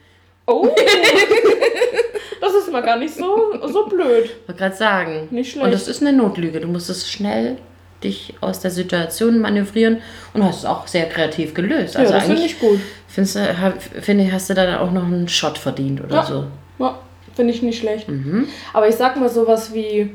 Oh! 0.46 0.68
das 2.40 2.54
ist 2.54 2.70
mal 2.70 2.82
gar 2.82 2.96
nicht 2.96 3.14
so, 3.14 3.52
so 3.66 3.86
blöd. 3.86 4.24
Ich 4.26 4.48
wollte 4.48 4.54
gerade 4.60 4.76
sagen. 4.76 5.28
Nicht 5.30 5.52
schlecht. 5.52 5.64
Und 5.64 5.72
das 5.72 5.88
ist 5.88 6.02
eine 6.02 6.12
Notlüge. 6.12 6.60
Du 6.60 6.68
musst 6.68 6.90
es 6.90 7.10
schnell 7.10 7.56
dich 8.02 8.34
aus 8.40 8.60
der 8.60 8.70
Situation 8.70 9.38
manövrieren 9.38 10.02
und 10.34 10.44
hast 10.44 10.58
es 10.58 10.64
auch 10.66 10.86
sehr 10.86 11.08
kreativ 11.08 11.54
gelöst. 11.54 11.96
Also 11.96 12.12
ja, 12.12 12.18
das 12.18 12.26
finde 12.26 12.42
ich 12.42 12.58
gut. 12.58 12.78
findest 13.08 13.36
du, 13.36 13.40
ich, 13.40 14.32
hast 14.32 14.50
du 14.50 14.54
dann 14.54 14.74
auch 14.76 14.90
noch 14.92 15.04
einen 15.04 15.28
Shot 15.28 15.56
verdient 15.58 16.04
oder 16.04 16.16
Ja. 16.16 16.22
so. 16.24 16.44
Ja, 16.78 16.98
finde 17.34 17.54
ich 17.54 17.62
nicht 17.62 17.78
schlecht. 17.78 18.08
Mhm. 18.08 18.46
Aber 18.72 18.88
ich 18.88 18.96
sag 18.96 19.16
mal 19.16 19.30
sowas 19.30 19.72
wie, 19.72 20.10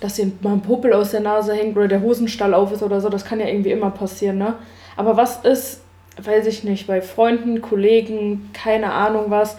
dass 0.00 0.14
dir 0.14 0.30
mal 0.42 0.52
ein 0.52 0.60
Popel 0.60 0.92
aus 0.92 1.12
der 1.12 1.20
Nase 1.20 1.54
hängt 1.54 1.76
oder 1.76 1.88
der 1.88 2.02
Hosenstall 2.02 2.52
auf 2.52 2.72
ist 2.72 2.82
oder 2.82 3.00
so, 3.00 3.08
das 3.08 3.24
kann 3.24 3.40
ja 3.40 3.46
irgendwie 3.46 3.70
immer 3.70 3.90
passieren, 3.90 4.38
ne? 4.38 4.54
Aber 4.96 5.16
was 5.16 5.44
ist, 5.44 5.80
weiß 6.22 6.46
ich 6.46 6.64
nicht, 6.64 6.86
bei 6.86 7.02
Freunden, 7.02 7.60
Kollegen, 7.60 8.50
keine 8.52 8.92
Ahnung 8.92 9.26
was, 9.28 9.56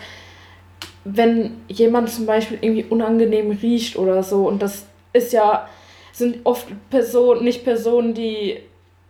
wenn 1.04 1.62
jemand 1.68 2.10
zum 2.10 2.26
Beispiel 2.26 2.58
irgendwie 2.62 2.86
unangenehm 2.86 3.52
riecht 3.52 3.98
oder 3.98 4.24
so, 4.24 4.48
und 4.48 4.62
das 4.62 4.86
ist 5.14 5.34
ja, 5.34 5.70
sind 6.12 6.46
oft 6.46 6.68
Personen, 6.90 7.44
nicht 7.44 7.64
Personen, 7.64 8.14
die 8.14 8.60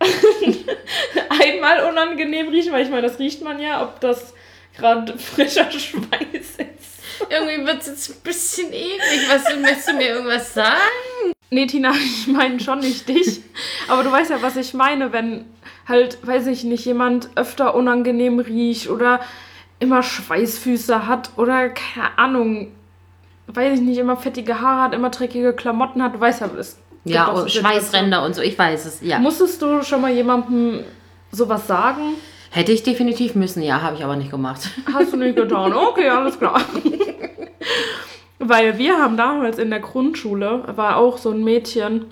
einmal 1.28 1.88
unangenehm 1.88 2.48
riechen, 2.48 2.72
weil 2.72 2.84
ich 2.84 2.90
meine, 2.90 3.06
das 3.06 3.18
riecht 3.18 3.42
man 3.42 3.60
ja, 3.60 3.82
ob 3.82 4.00
das 4.00 4.34
gerade 4.76 5.16
frischer 5.18 5.70
Schweiß 5.70 6.56
ist. 6.58 6.96
Irgendwie 7.30 7.66
wird 7.66 7.80
es 7.80 7.86
jetzt 7.86 8.10
ein 8.10 8.20
bisschen 8.22 8.72
eklig. 8.72 9.28
Was, 9.28 9.44
möchtest 9.56 9.88
du 9.88 9.94
mir 9.94 10.08
irgendwas 10.08 10.52
sagen? 10.52 11.32
Nee, 11.50 11.66
Tina, 11.66 11.92
ich 11.94 12.26
meine 12.26 12.60
schon 12.60 12.80
nicht 12.80 13.08
dich. 13.08 13.40
Aber 13.88 14.02
du 14.02 14.12
weißt 14.12 14.30
ja, 14.30 14.42
was 14.42 14.56
ich 14.56 14.74
meine, 14.74 15.12
wenn 15.12 15.46
halt, 15.88 16.26
weiß 16.26 16.46
ich 16.48 16.64
nicht, 16.64 16.84
jemand 16.84 17.30
öfter 17.36 17.74
unangenehm 17.74 18.38
riecht 18.38 18.90
oder 18.90 19.20
immer 19.78 20.02
Schweißfüße 20.02 21.06
hat 21.06 21.30
oder 21.36 21.68
keine 21.68 22.18
Ahnung, 22.18 22.68
weiß 23.48 23.78
ich 23.78 23.84
nicht, 23.84 23.98
immer 23.98 24.16
fettige 24.16 24.60
Haare 24.60 24.82
hat, 24.82 24.94
immer 24.94 25.10
dreckige 25.10 25.52
Klamotten 25.52 26.02
hat. 26.02 26.14
Du 26.14 26.20
weißt 26.20 26.40
ja, 26.40 26.50
es 26.58 26.78
Ja, 27.04 27.26
und 27.26 27.50
Schweißränder 27.50 28.24
und 28.24 28.34
so, 28.34 28.42
ich 28.42 28.58
weiß 28.58 28.86
es, 28.86 29.00
ja. 29.02 29.18
Musstest 29.18 29.62
du 29.62 29.82
schon 29.82 30.00
mal 30.00 30.12
jemandem 30.12 30.80
sowas 31.30 31.66
sagen? 31.66 32.14
Hätte 32.50 32.72
ich 32.72 32.82
definitiv 32.82 33.34
müssen, 33.34 33.62
ja, 33.62 33.82
habe 33.82 33.96
ich 33.96 34.04
aber 34.04 34.16
nicht 34.16 34.30
gemacht. 34.30 34.70
Hast 34.92 35.12
du 35.12 35.16
nicht 35.16 35.36
getan? 35.36 35.72
Okay, 35.72 36.08
alles 36.08 36.38
klar. 36.38 36.60
Weil 38.38 38.78
wir 38.78 38.98
haben 38.98 39.16
damals 39.16 39.58
in 39.58 39.70
der 39.70 39.80
Grundschule, 39.80 40.62
war 40.76 40.96
auch 40.96 41.18
so 41.18 41.30
ein 41.30 41.42
Mädchen, 41.44 42.06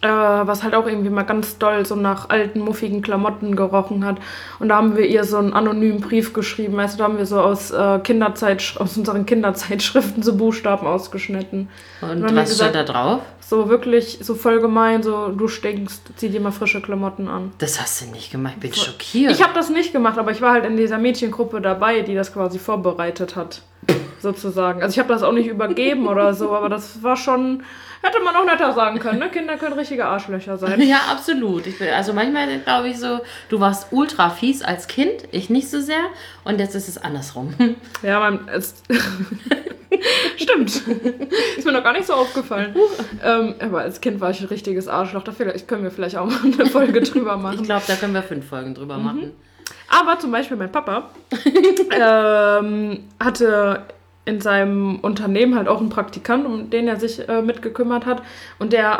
äh, 0.00 0.06
was 0.08 0.62
halt 0.62 0.74
auch 0.74 0.86
irgendwie 0.86 1.10
mal 1.10 1.24
ganz 1.24 1.58
doll 1.58 1.84
so 1.84 1.96
nach 1.96 2.30
alten, 2.30 2.60
muffigen 2.60 3.02
Klamotten 3.02 3.56
gerochen 3.56 4.04
hat. 4.04 4.18
Und 4.60 4.68
da 4.68 4.76
haben 4.76 4.96
wir 4.96 5.04
ihr 5.04 5.24
so 5.24 5.38
einen 5.38 5.52
anonymen 5.52 6.00
Brief 6.00 6.32
geschrieben. 6.32 6.78
Also 6.78 6.98
da 6.98 7.04
haben 7.04 7.18
wir 7.18 7.26
so 7.26 7.40
aus, 7.40 7.72
äh, 7.72 7.98
Kinderzeit, 8.04 8.74
aus 8.78 8.96
unseren 8.96 9.26
Kinderzeitschriften 9.26 10.22
so 10.22 10.36
Buchstaben 10.36 10.86
ausgeschnitten. 10.86 11.68
Und 12.00 12.22
wir 12.22 12.36
was 12.36 12.54
steht 12.54 12.74
da 12.74 12.84
drauf? 12.84 13.22
So 13.40 13.68
wirklich, 13.68 14.18
so 14.22 14.34
voll 14.34 14.60
gemein, 14.60 15.02
so 15.02 15.28
du 15.28 15.48
stinkst, 15.48 16.02
zieh 16.16 16.28
dir 16.28 16.40
mal 16.40 16.52
frische 16.52 16.80
Klamotten 16.80 17.28
an. 17.28 17.52
Das 17.58 17.80
hast 17.80 18.02
du 18.02 18.10
nicht 18.10 18.30
gemacht, 18.30 18.54
ich 18.56 18.60
bin 18.60 18.74
schockiert. 18.74 19.32
Ich 19.32 19.42
habe 19.42 19.54
das 19.54 19.70
nicht 19.70 19.92
gemacht, 19.92 20.18
aber 20.18 20.30
ich 20.30 20.40
war 20.42 20.52
halt 20.52 20.66
in 20.66 20.76
dieser 20.76 20.98
Mädchengruppe 20.98 21.60
dabei, 21.60 22.02
die 22.02 22.14
das 22.14 22.32
quasi 22.32 22.58
vorbereitet 22.58 23.36
hat. 23.36 23.62
Sozusagen. 24.20 24.82
Also 24.82 24.92
ich 24.92 24.98
habe 24.98 25.08
das 25.08 25.22
auch 25.22 25.32
nicht 25.32 25.46
übergeben 25.48 26.08
oder 26.08 26.34
so, 26.34 26.52
aber 26.54 26.68
das 26.68 27.02
war 27.02 27.16
schon. 27.16 27.62
Hätte 28.02 28.20
man 28.22 28.36
auch 28.36 28.44
netter 28.44 28.72
sagen 28.72 28.98
können, 29.00 29.18
ne? 29.18 29.28
Kinder 29.28 29.56
können 29.56 29.72
richtige 29.74 30.06
Arschlöcher 30.06 30.56
sein. 30.56 30.80
Ja, 30.82 30.98
absolut. 31.10 31.66
Ich 31.66 31.78
bin, 31.78 31.88
also 31.88 32.12
manchmal 32.12 32.58
glaube 32.60 32.88
ich 32.88 32.98
so, 32.98 33.20
du 33.48 33.58
warst 33.60 33.88
ultra 33.92 34.30
fies 34.30 34.62
als 34.62 34.86
Kind, 34.86 35.24
ich 35.32 35.50
nicht 35.50 35.68
so 35.68 35.80
sehr. 35.80 36.04
Und 36.44 36.60
jetzt 36.60 36.74
ist 36.74 36.88
es 36.88 36.98
andersrum. 36.98 37.54
Ja, 38.02 38.20
man. 38.20 38.48
Es 38.48 38.82
Stimmt. 40.36 40.82
Ist 41.56 41.64
mir 41.64 41.72
noch 41.72 41.82
gar 41.82 41.92
nicht 41.92 42.06
so 42.06 42.12
aufgefallen. 42.14 42.74
Ähm, 43.24 43.54
aber 43.58 43.80
als 43.80 44.00
Kind 44.00 44.20
war 44.20 44.30
ich 44.30 44.40
ein 44.40 44.46
richtiges 44.46 44.86
Arschloch. 44.86 45.24
Da 45.24 45.32
können 45.66 45.82
wir 45.82 45.90
vielleicht 45.90 46.16
auch 46.16 46.26
mal 46.26 46.38
eine 46.44 46.66
Folge 46.66 47.00
drüber 47.00 47.34
Ich 47.36 47.42
machen. 47.42 47.62
glaube, 47.64 47.82
da 47.86 47.94
können 47.96 48.14
wir 48.14 48.22
fünf 48.22 48.46
Folgen 48.48 48.74
drüber 48.74 48.98
Mhm. 48.98 49.04
machen. 49.04 49.32
Aber 49.88 50.18
zum 50.18 50.30
Beispiel 50.30 50.56
mein 50.56 50.70
Papa 50.70 51.10
ähm, 51.90 53.04
hatte 53.22 53.82
in 54.28 54.40
seinem 54.40 55.00
Unternehmen 55.00 55.54
halt 55.56 55.66
auch 55.68 55.80
einen 55.80 55.88
Praktikant, 55.88 56.46
um 56.46 56.70
den 56.70 56.86
er 56.86 57.00
sich 57.00 57.28
äh, 57.28 57.42
mitgekümmert 57.42 58.06
hat. 58.06 58.22
Und 58.58 58.72
der 58.72 58.98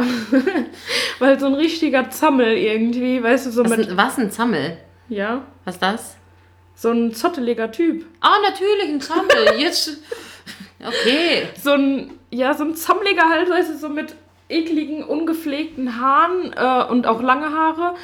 war 1.19 1.29
halt 1.29 1.41
so 1.41 1.47
ein 1.47 1.55
richtiger 1.55 2.11
Zammel 2.11 2.57
irgendwie, 2.57 3.23
weißt 3.23 3.47
du, 3.47 3.51
so 3.51 3.65
Was, 3.65 3.77
mit, 3.77 3.91
ein- 3.91 3.97
was 3.97 4.19
ein 4.19 4.31
Zammel? 4.31 4.79
ja, 5.09 5.43
Was 5.65 5.75
ist 5.77 5.83
das? 5.83 6.17
so 6.75 6.91
ein 6.91 7.13
zotteliger 7.13 7.71
Typ. 7.73 8.07
Ah, 8.21 8.37
natürlich, 8.43 8.89
ein 8.89 9.01
Zammel. 9.01 9.59
Jetzt. 9.59 9.99
Okay. 10.81 11.49
So 11.61 11.73
ein, 11.73 12.13
ja, 12.31 12.55
so 12.55 12.63
ein 12.65 12.75
zammeliger 12.77 13.29
halt, 13.29 13.51
weißt 13.51 13.71
du, 13.71 13.77
so 13.79 13.89
mit 13.89 14.15
ekligen, 14.49 15.03
ungepflegten 15.03 16.01
Haaren 16.01 16.53
äh, 16.57 16.91
und 16.91 17.07
auch 17.07 17.21
lange 17.21 17.47
Haare. 17.53 17.95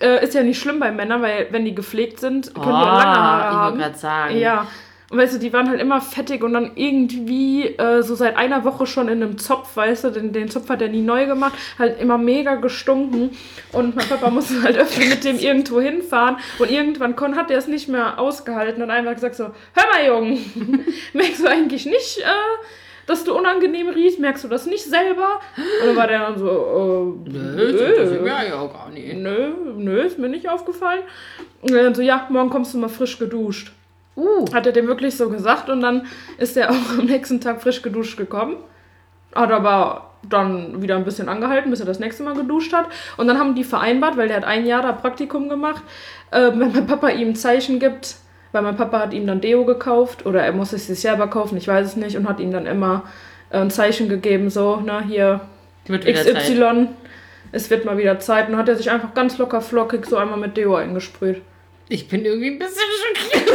Äh, 0.00 0.24
ist 0.24 0.34
ja 0.34 0.42
nicht 0.42 0.60
schlimm 0.60 0.80
bei 0.80 0.90
Männern, 0.90 1.22
weil 1.22 1.46
wenn 1.50 1.64
die 1.64 1.74
gepflegt 1.74 2.18
sind, 2.20 2.52
können 2.54 2.66
die 2.66 2.72
auch 2.72 2.86
lange 3.02 3.04
Haare 3.04 3.44
Ah, 3.44 3.48
ich 3.50 3.54
haben. 3.54 3.62
wollte 3.78 3.78
gerade 3.84 3.98
sagen. 3.98 4.38
Ja. 4.38 4.66
Und 5.10 5.16
weißt 5.16 5.36
du, 5.36 5.38
die 5.38 5.54
waren 5.54 5.70
halt 5.70 5.80
immer 5.80 6.02
fettig 6.02 6.44
und 6.44 6.52
dann 6.52 6.72
irgendwie 6.74 7.64
äh, 7.64 8.02
so 8.02 8.14
seit 8.14 8.36
einer 8.36 8.64
Woche 8.64 8.86
schon 8.86 9.08
in 9.08 9.22
einem 9.22 9.38
Zopf, 9.38 9.74
weißt 9.74 10.04
du, 10.04 10.10
den, 10.10 10.32
den 10.34 10.50
Zopf 10.50 10.68
hat 10.68 10.82
er 10.82 10.88
nie 10.88 11.00
neu 11.00 11.24
gemacht, 11.24 11.54
halt 11.78 11.98
immer 11.98 12.18
mega 12.18 12.56
gestunken. 12.56 13.30
Und 13.72 13.96
mein 13.96 14.06
Papa 14.06 14.28
musste 14.28 14.62
halt 14.62 14.76
öfter 14.76 15.00
mit 15.06 15.24
dem 15.24 15.38
irgendwo 15.38 15.80
hinfahren. 15.80 16.36
Und 16.58 16.70
irgendwann 16.70 17.16
kon, 17.16 17.36
hat 17.36 17.50
er 17.50 17.56
es 17.56 17.68
nicht 17.68 17.88
mehr 17.88 18.18
ausgehalten 18.18 18.82
und 18.82 18.90
einfach 18.90 19.14
gesagt 19.14 19.36
so, 19.36 19.44
hör 19.44 19.84
mal, 19.92 20.06
Jungen, 20.06 20.84
merkst 21.14 21.42
du 21.42 21.48
eigentlich 21.48 21.86
nicht, 21.86 22.18
äh, 22.18 22.66
dass 23.06 23.24
du 23.24 23.34
unangenehm 23.34 23.88
riechst? 23.88 24.20
Merkst 24.20 24.44
du 24.44 24.48
das 24.48 24.66
nicht 24.66 24.84
selber? 24.84 25.40
Und 25.56 25.86
dann 25.86 25.96
war 25.96 26.06
der 26.06 26.18
dann 26.18 26.38
so, 26.38 27.24
äh, 27.26 27.30
Nö, 27.30 27.72
das 27.96 28.10
ist 28.10 28.20
mir 28.20 28.46
ja 28.46 28.60
auch 28.60 28.70
gar 28.70 28.90
nicht. 28.90 29.16
nö, 29.16 29.54
nö, 29.74 30.02
ist 30.02 30.18
mir 30.18 30.28
nicht 30.28 30.50
aufgefallen. 30.50 31.00
Und 31.62 31.72
dann 31.72 31.94
so, 31.94 32.02
ja, 32.02 32.26
morgen 32.28 32.50
kommst 32.50 32.74
du 32.74 32.78
mal 32.78 32.88
frisch 32.90 33.18
geduscht. 33.18 33.72
Uh, 34.18 34.52
Hat 34.52 34.66
er 34.66 34.72
dem 34.72 34.88
wirklich 34.88 35.16
so 35.16 35.30
gesagt 35.30 35.70
und 35.70 35.80
dann 35.80 36.06
ist 36.38 36.56
er 36.56 36.70
auch 36.70 36.98
am 36.98 37.06
nächsten 37.06 37.40
Tag 37.40 37.62
frisch 37.62 37.82
geduscht 37.82 38.18
gekommen. 38.18 38.56
Hat 39.32 39.52
aber 39.52 40.10
dann 40.28 40.82
wieder 40.82 40.96
ein 40.96 41.04
bisschen 41.04 41.28
angehalten, 41.28 41.70
bis 41.70 41.78
er 41.78 41.86
das 41.86 42.00
nächste 42.00 42.24
Mal 42.24 42.34
geduscht 42.34 42.72
hat. 42.72 42.86
Und 43.16 43.28
dann 43.28 43.38
haben 43.38 43.54
die 43.54 43.62
vereinbart, 43.62 44.16
weil 44.16 44.26
der 44.26 44.38
hat 44.38 44.44
ein 44.44 44.66
Jahr 44.66 44.82
da 44.82 44.90
Praktikum 44.90 45.48
gemacht, 45.48 45.82
äh, 46.32 46.50
wenn 46.52 46.72
mein 46.72 46.86
Papa 46.86 47.10
ihm 47.10 47.28
ein 47.28 47.36
Zeichen 47.36 47.78
gibt, 47.78 48.16
weil 48.50 48.62
mein 48.62 48.76
Papa 48.76 48.98
hat 48.98 49.12
ihm 49.12 49.26
dann 49.26 49.40
Deo 49.40 49.64
gekauft 49.64 50.26
oder 50.26 50.42
er 50.42 50.52
muss 50.52 50.72
es 50.72 50.88
sich 50.88 50.98
selber 50.98 51.28
kaufen, 51.28 51.56
ich 51.56 51.68
weiß 51.68 51.86
es 51.86 51.96
nicht, 51.96 52.16
und 52.16 52.28
hat 52.28 52.40
ihm 52.40 52.50
dann 52.50 52.66
immer 52.66 53.04
äh, 53.50 53.58
ein 53.58 53.70
Zeichen 53.70 54.08
gegeben, 54.08 54.50
so, 54.50 54.82
na, 54.84 55.00
hier 55.00 55.42
wieder 55.86 56.12
Zeit. 56.12 56.38
XY, 56.38 56.88
es 57.52 57.70
wird 57.70 57.84
mal 57.84 57.96
wieder 57.98 58.18
Zeit. 58.18 58.48
Und 58.48 58.56
hat 58.56 58.68
er 58.68 58.74
sich 58.74 58.90
einfach 58.90 59.14
ganz 59.14 59.38
locker 59.38 59.60
flockig 59.60 60.06
so 60.06 60.16
einmal 60.16 60.38
mit 60.38 60.56
Deo 60.56 60.74
eingesprüht. 60.74 61.40
Ich 61.90 62.06
bin 62.08 62.24
irgendwie 62.24 62.48
ein 62.48 62.58
bisschen 62.58 62.82
schockiert. 63.00 63.48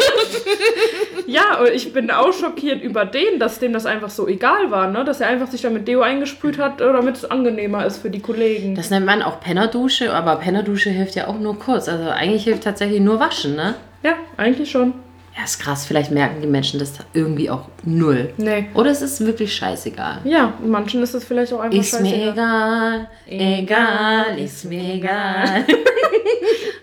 Ja, 1.28 1.60
und 1.60 1.70
ich 1.70 1.94
bin 1.94 2.10
auch 2.10 2.34
schockiert 2.34 2.82
über 2.82 3.06
den, 3.06 3.40
dass 3.40 3.60
dem 3.60 3.74
das 3.74 3.86
einfach 3.86 4.10
so 4.10 4.28
egal 4.28 4.72
war, 4.72 4.90
ne? 4.90 5.06
Dass 5.06 5.22
er 5.22 5.28
einfach 5.28 5.50
sich 5.50 5.62
da 5.62 5.70
mit 5.70 5.88
Deo 5.88 6.02
eingesprüht 6.02 6.58
hat, 6.58 6.82
äh, 6.82 6.92
damit 6.92 7.16
es 7.18 7.26
angenehmer 7.26 7.86
ist 7.86 7.98
für 7.98 8.10
die 8.10 8.20
Kollegen. 8.20 8.76
Das 8.76 8.90
nennt 8.90 9.06
man 9.06 9.22
auch 9.22 9.40
Pennerdusche, 9.40 10.14
aber 10.14 10.36
Pennerdusche 10.38 10.90
hilft 10.90 11.16
ja 11.16 11.28
auch 11.28 11.40
nur 11.40 11.60
kurz. 11.60 11.88
Also 11.88 12.10
eigentlich 12.10 12.44
hilft 12.44 12.64
tatsächlich 12.64 13.02
nur 13.02 13.20
Waschen, 13.20 13.56
ne? 13.56 13.76
Ja, 14.02 14.16
eigentlich 14.38 14.72
schon. 14.72 14.94
Ja, 15.38 15.44
ist 15.44 15.60
krass. 15.60 15.86
Vielleicht 15.86 16.12
merken 16.12 16.42
die 16.42 16.48
Menschen 16.48 16.80
das 16.80 16.94
irgendwie 17.14 17.50
auch 17.50 17.68
null. 17.84 18.34
Nee. 18.38 18.66
Oder 18.74 18.92
es 18.92 19.02
ist 19.02 19.26
wirklich 19.26 19.54
scheißegal. 19.56 20.22
Ja, 20.24 20.54
manchen 20.64 21.02
ist 21.02 21.16
das 21.16 21.24
vielleicht 21.24 21.54
auch 21.54 21.60
einfach 21.60 21.78
Ist 21.78 22.02
mir 22.02 22.32
egal, 22.32 23.10
egal, 23.28 24.40
ist 24.40 24.66
mir 24.66 24.96
egal. 24.96 25.66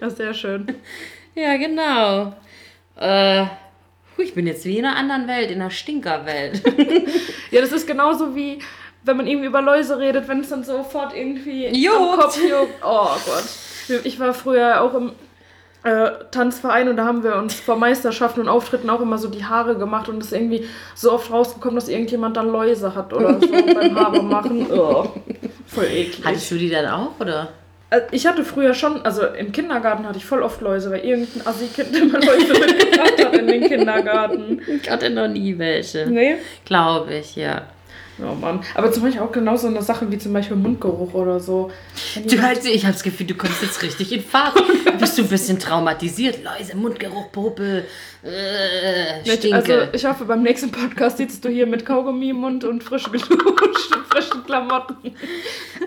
Das 0.01 0.13
ist 0.15 0.17
sehr 0.17 0.33
schön. 0.33 0.67
ja, 1.41 1.57
genau. 1.57 2.35
Äh, 2.97 3.47
ich 4.19 4.35
bin 4.35 4.47
jetzt 4.47 4.65
wie 4.65 4.79
in 4.79 4.85
einer 4.85 4.97
anderen 4.97 5.27
Welt, 5.27 5.51
in 5.51 5.61
einer 5.61 5.71
Stinkerwelt. 5.71 6.63
Ja, 7.51 7.61
das 7.61 7.73
ist 7.73 7.89
genauso 7.89 8.37
wie, 8.37 8.61
wenn 9.03 9.17
man 9.17 9.27
irgendwie 9.27 9.49
über 9.49 9.61
Läuse 9.61 9.99
redet, 9.99 10.29
wenn 10.29 10.39
es 10.39 10.51
dann 10.51 10.63
sofort 10.63 11.17
irgendwie 11.17 11.67
Juckt. 11.67 11.97
am 11.99 12.21
Kopf 12.21 12.39
juckt. 12.41 12.75
Oh 12.85 13.09
Gott. 13.27 14.05
Ich 14.05 14.21
war 14.21 14.33
früher 14.35 14.81
auch 14.83 14.95
im 14.95 15.11
äh, 15.83 16.11
Tanzverein 16.31 16.89
und 16.89 16.97
da 16.97 17.07
haben 17.07 17.25
wir 17.25 17.35
uns 17.35 17.55
vor 17.55 17.75
Meisterschaften 17.75 18.43
und 18.43 18.49
Auftritten 18.49 18.89
auch 18.89 19.01
immer 19.01 19.19
so 19.19 19.29
die 19.29 19.45
Haare 19.45 19.77
gemacht 19.77 20.09
und 20.09 20.19
es 20.19 20.27
ist 20.27 20.33
irgendwie 20.33 20.65
so 20.95 21.11
oft 21.11 21.33
rausgekommen, 21.33 21.75
dass 21.75 21.89
irgendjemand 21.89 22.37
dann 22.37 22.53
Läuse 22.53 22.95
hat 22.95 23.13
oder 23.13 23.41
so 23.41 23.49
beim 23.49 23.99
Haare 23.99 24.23
machen. 24.23 24.67
Oh, 24.71 25.09
voll 25.67 25.87
eklig. 25.87 26.25
Hattest 26.25 26.51
du 26.53 26.55
die 26.55 26.71
dann 26.71 26.87
auch, 26.87 27.19
oder? 27.19 27.49
Also 27.91 28.07
ich 28.13 28.27
hatte 28.27 28.45
früher 28.45 28.73
schon, 28.73 29.05
also 29.05 29.27
im 29.27 29.51
Kindergarten 29.51 30.07
hatte 30.07 30.19
ich 30.19 30.25
voll 30.25 30.43
oft 30.43 30.61
Läuse, 30.61 30.93
weil 30.93 31.01
irgendein 31.01 31.45
Assi-Kind 31.45 31.97
immer 31.97 32.21
Läuse 32.21 32.53
mitgebracht 32.53 33.25
hat 33.25 33.37
in 33.37 33.47
den 33.49 33.69
Kindergarten. 33.69 34.61
Ich 34.83 34.89
hatte 34.89 35.11
noch 35.11 35.29
nie 35.29 35.59
welche. 35.59 36.07
Nee? 36.07 36.37
Glaube 36.65 37.15
ich, 37.15 37.35
ja. 37.35 37.63
Oh 38.23 38.35
Mann. 38.35 38.61
Aber 38.75 38.93
zum 38.93 39.03
Beispiel 39.03 39.23
auch 39.23 39.33
genau 39.33 39.57
so 39.57 39.67
eine 39.67 39.83
Sache 39.83 40.11
wie 40.11 40.19
zum 40.19 40.33
Beispiel 40.33 40.57
Mundgeruch 40.57 41.15
oder 41.15 41.41
so. 41.41 41.71
Du 42.25 42.43
halt, 42.43 42.65
ich 42.65 42.85
habe 42.85 42.93
das 42.93 43.03
Gefühl, 43.03 43.27
du 43.27 43.35
kommst 43.35 43.63
jetzt 43.63 43.83
richtig 43.83 44.13
in 44.13 44.23
Fahrt. 44.23 44.55
Bist 44.99 45.17
du 45.19 45.23
ein 45.23 45.29
bisschen 45.29 45.59
traumatisiert? 45.59 46.39
Läuse, 46.43 46.77
Mundgeruch, 46.77 47.33
Popel, 47.33 47.85
äh, 48.23 49.25
Stinke. 49.37 49.57
also 49.57 49.73
ich 49.93 50.05
hoffe, 50.05 50.25
beim 50.25 50.43
nächsten 50.43 50.71
Podcast 50.71 51.17
sitzt 51.19 51.45
du 51.45 51.49
hier 51.49 51.67
mit 51.67 51.87
Kaugummi 51.87 52.31
im 52.31 52.37
Mund 52.37 52.65
und 52.65 52.83
frisch 52.85 53.11
geduscht 53.11 53.31
und 53.33 54.07
frischen 54.11 54.45
Klamotten. 54.45 55.15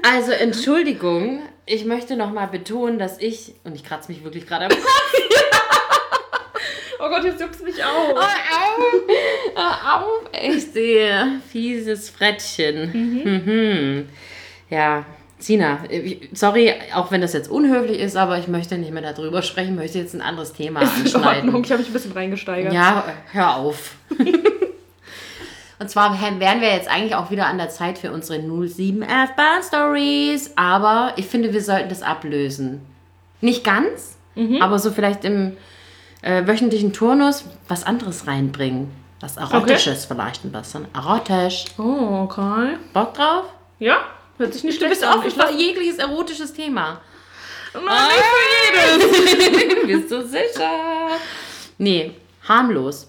Also 0.02 0.32
Entschuldigung, 0.32 1.42
ich 1.66 1.86
möchte 1.86 2.16
nochmal 2.18 2.48
betonen, 2.48 3.00
dass 3.00 3.20
ich, 3.20 3.54
und 3.64 3.76
ich 3.76 3.84
kratze 3.84 4.12
mich 4.12 4.24
wirklich 4.24 4.48
gerade 4.48 4.66
am 4.66 4.72
Kopf. 4.72 5.23
Oh 7.06 7.10
Gott, 7.10 7.26
jetzt 7.26 7.42
juckt's 7.42 7.62
mich 7.62 7.84
auf. 7.84 8.16
Au, 9.56 9.62
au, 9.62 10.06
echt 10.32 10.74
sehr 10.74 11.34
fieses 11.52 12.10
Frettchen. 12.10 12.92
Mhm. 12.94 14.08
Ja, 14.70 15.04
Sina, 15.38 15.80
sorry, 16.32 16.74
auch 16.94 17.12
wenn 17.12 17.20
das 17.20 17.34
jetzt 17.34 17.50
unhöflich 17.50 18.00
ist, 18.00 18.16
aber 18.16 18.38
ich 18.38 18.48
möchte 18.48 18.78
nicht 18.78 18.94
mehr 18.94 19.02
darüber 19.02 19.42
sprechen, 19.42 19.76
möchte 19.76 20.00
jetzt 20.00 20.14
ein 20.14 20.22
anderes 20.22 20.54
Thema 20.54 20.82
Ist 20.82 20.96
in 20.96 21.02
anschneiden. 21.02 21.50
Ordnung, 21.50 21.64
ich 21.66 21.72
habe 21.72 21.82
mich 21.82 21.90
ein 21.90 21.94
bisschen 21.94 22.14
reingesteigert. 22.14 22.72
Ja, 22.72 23.04
hör 23.34 23.58
auf. 23.58 23.96
Und 25.80 25.90
zwar 25.90 26.18
wären 26.40 26.62
wir 26.62 26.74
jetzt 26.74 26.90
eigentlich 26.90 27.16
auch 27.16 27.32
wieder 27.32 27.48
an 27.48 27.58
der 27.58 27.68
Zeit 27.68 27.98
für 27.98 28.14
unsere 28.14 28.40
07F 28.40 29.36
Bahn 29.36 29.62
Stories, 29.62 30.54
aber 30.56 31.12
ich 31.18 31.26
finde, 31.26 31.52
wir 31.52 31.62
sollten 31.62 31.90
das 31.90 32.02
ablösen. 32.02 32.80
Nicht 33.42 33.66
ganz, 33.66 34.16
aber 34.62 34.80
so 34.80 34.92
vielleicht 34.92 35.26
im 35.26 35.58
äh, 36.24 36.46
wöchentlichen 36.48 36.92
Turnus 36.94 37.46
was 37.68 37.84
anderes 37.84 38.26
reinbringen. 38.28 38.90
Was 39.20 39.38
Erotisches 39.38 40.06
vielleicht 40.06 40.44
ein 40.44 40.52
bisschen. 40.52 40.86
Erotisch. 40.94 41.66
Oh, 41.78 42.24
okay. 42.28 42.76
Bock 42.94 43.14
drauf? 43.14 43.46
Ja, 43.80 43.98
hört 44.38 44.54
sich 44.54 44.64
nicht 44.66 44.76
Du 44.82 44.86
schlecht 44.86 45.00
bist 45.00 45.04
an. 45.06 45.20
offen 45.20 45.28
Ich 45.28 45.34
für 45.36 45.40
lass- 45.40 45.56
jegliches 45.60 45.98
erotisches 46.00 46.52
Thema. 46.54 47.00
Nein, 47.74 48.08
nicht 48.08 49.08
für 49.08 49.70
jedes. 49.70 49.88
Bist 50.02 50.12
du 50.12 50.28
sicher? 50.28 50.70
Nee, 51.78 52.12
harmlos. 52.48 53.08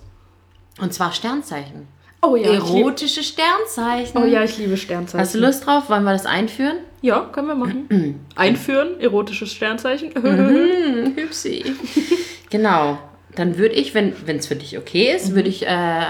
Und 0.81 0.94
zwar 0.94 1.12
Sternzeichen. 1.12 1.87
Oh 2.22 2.37
ja, 2.37 2.53
Erotische 2.53 3.22
Sternzeichen. 3.22 4.16
oh 4.22 4.24
ja, 4.24 4.42
ich 4.44 4.57
liebe 4.57 4.77
Sternzeichen. 4.79 5.20
Hast 5.20 5.35
du 5.35 5.38
Lust 5.40 5.66
drauf? 5.66 5.90
Wollen 5.90 6.05
wir 6.05 6.12
das 6.12 6.24
einführen? 6.24 6.79
Ja, 7.03 7.20
können 7.31 7.48
wir 7.48 7.55
machen. 7.55 8.24
Einführen, 8.37 8.98
erotisches 9.00 9.53
Sternzeichen. 9.53 10.12
Hm, 10.22 11.14
hübschi. 11.16 11.74
Genau. 12.55 12.99
Dann 13.35 13.59
würde 13.59 13.75
ich, 13.75 13.95
wenn 13.95 14.12
es 14.29 14.47
für 14.47 14.55
dich 14.55 14.79
okay 14.79 15.12
ist, 15.12 15.35
würde 15.35 15.49
ich 15.49 15.67
äh, 15.67 16.05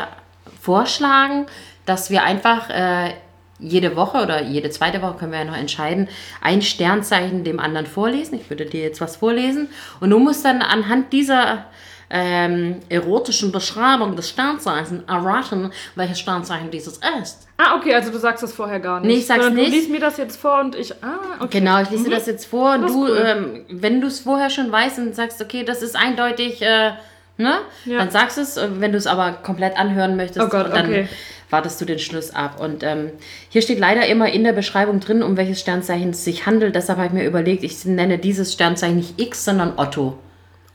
vorschlagen, 0.61 1.47
dass 1.87 2.11
wir 2.11 2.23
einfach 2.23 2.69
äh, 2.69 3.15
jede 3.59 3.97
Woche 3.97 4.23
oder 4.23 4.43
jede 4.43 4.69
zweite 4.69 5.01
Woche 5.01 5.15
können 5.15 5.33
wir 5.33 5.39
ja 5.39 5.47
noch 5.47 5.57
entscheiden, 5.57 6.07
ein 6.43 6.61
Sternzeichen 6.61 7.45
dem 7.45 7.61
anderen 7.61 7.87
vorlesen. 7.87 8.39
Ich 8.39 8.51
würde 8.51 8.67
dir 8.67 8.83
jetzt 8.83 9.01
was 9.01 9.17
vorlesen 9.17 9.71
und 10.01 10.11
du 10.11 10.19
musst 10.19 10.45
dann 10.45 10.61
anhand 10.61 11.15
dieser 11.15 11.65
ähm, 12.11 12.81
erotischen 12.91 13.51
Beschreibung 13.51 14.15
des 14.15 14.29
Sternzeichens 14.29 15.05
erraten, 15.09 15.73
welches 15.95 16.21
Sternzeichen 16.21 16.71
dieses 16.71 17.01
ist. 17.23 17.44
Ah, 17.57 17.77
okay, 17.77 17.95
also 17.95 18.11
du 18.11 18.19
sagst 18.19 18.43
das 18.43 18.53
vorher 18.53 18.81
gar 18.81 18.99
nicht. 19.01 19.09
Nee, 19.09 19.19
ich 19.19 19.27
sag's 19.27 19.45
Sondern 19.45 19.63
nicht. 19.63 19.73
Du 19.73 19.77
liest 19.77 19.91
mir 19.91 20.01
das 20.01 20.17
jetzt 20.17 20.37
vor 20.41 20.61
und 20.61 20.75
ich. 20.75 20.93
Ah, 21.05 21.37
okay. 21.39 21.61
Genau, 21.61 21.81
ich 21.81 21.91
lese 21.91 22.11
das 22.11 22.27
jetzt 22.27 22.47
vor 22.47 22.75
und 22.75 22.83
Das 22.83 22.93
du, 22.93 23.05
cool. 23.05 23.25
ähm, 23.25 23.65
wenn 23.69 24.01
du 24.01 24.09
es 24.09 24.21
vorher 24.21 24.51
schon 24.51 24.73
weißt 24.73 24.99
und 24.99 25.15
sagst, 25.15 25.41
okay, 25.41 25.63
das 25.65 25.81
ist 25.81 25.95
eindeutig, 25.95 26.61
äh, 26.63 26.93
ne? 27.37 27.59
Ja. 27.85 27.99
Dann 27.99 28.11
sagst 28.11 28.39
du 28.39 28.41
es, 28.43 28.59
wenn 28.81 28.91
du 28.91 28.99
es 28.99 29.07
aber 29.07 29.33
komplett 29.33 29.79
anhören 29.79 30.17
möchtest, 30.17 30.45
Oh 30.45 30.49
Gott, 30.49 30.73
dann 30.75 30.87
okay. 30.87 31.09
wartest 31.49 31.81
du 31.81 31.85
den 31.85 32.01
Schluss 32.01 32.35
ab. 32.35 32.59
Und 32.61 32.83
ähm, 32.83 33.13
hier 33.51 33.63
steht 33.63 33.79
leider 33.79 34.05
immer 34.09 34.33
in 34.33 34.43
der 34.43 34.53
Beschreibung 34.53 34.99
drin, 34.99 35.23
um 35.23 35.37
welches 35.37 35.61
Sternzeichen 35.61 36.11
es 36.11 36.25
sich 36.25 36.47
handelt. 36.47 36.75
Deshalb 36.75 36.99
habe 36.99 37.07
ich 37.07 37.13
mir 37.15 37.25
überlegt, 37.25 37.63
ich 37.63 37.85
nenne 37.85 38.19
dieses 38.19 38.53
Sternzeichen 38.53 38.97
nicht 38.97 39.21
X, 39.21 39.45
sondern 39.45 39.75
Otto. 39.77 40.19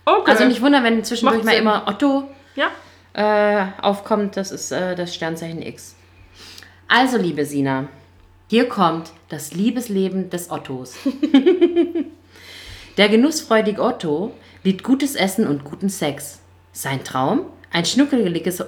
Okay. 0.05 0.31
Also 0.31 0.45
nicht 0.45 0.61
wundern, 0.61 0.85
wenn 0.85 1.03
zwischendurch 1.03 1.43
Macht 1.43 1.45
mal 1.45 1.51
Sinn. 1.55 1.61
immer 1.61 1.83
Otto 1.87 2.23
ja. 2.55 2.67
äh, 3.13 3.65
aufkommt, 3.81 4.37
das 4.37 4.51
ist 4.51 4.71
äh, 4.71 4.95
das 4.95 5.13
Sternzeichen 5.13 5.61
X. 5.61 5.95
Also, 6.91 7.17
liebe 7.17 7.45
Sina, 7.45 7.87
hier 8.47 8.67
kommt 8.67 9.11
das 9.29 9.53
Liebesleben 9.53 10.31
des 10.31 10.49
Ottos. 10.49 10.95
Der 12.97 13.09
genussfreudige 13.09 13.79
Otto 13.79 14.33
liebt 14.63 14.83
gutes 14.83 15.13
Essen 15.13 15.45
und 15.47 15.63
guten 15.63 15.89
Sex. 15.89 16.41
Sein 16.71 17.03
Traum? 17.03 17.41
Ein 17.71 17.85
schnuckeliges, 17.85 18.63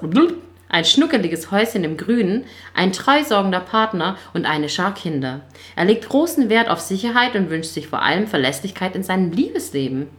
ein 0.70 0.86
schnuckeliges 0.86 1.50
Häuschen 1.50 1.84
im 1.84 1.98
Grünen, 1.98 2.46
ein 2.76 2.94
treusorgender 2.94 3.60
Partner 3.60 4.18
und 4.36 4.46
eine 4.46 4.70
Schar 4.70 4.94
Kinder. 4.94 5.42
Er 5.76 5.86
legt 5.86 6.08
großen 6.08 6.48
Wert 6.48 6.70
auf 6.70 6.80
Sicherheit 6.80 7.36
und 7.36 7.50
wünscht 7.50 7.72
sich 7.72 7.88
vor 7.88 8.04
allem 8.04 8.28
Verlässlichkeit 8.28 8.96
in 8.96 9.02
seinem 9.02 9.32
Liebesleben. 9.32 10.10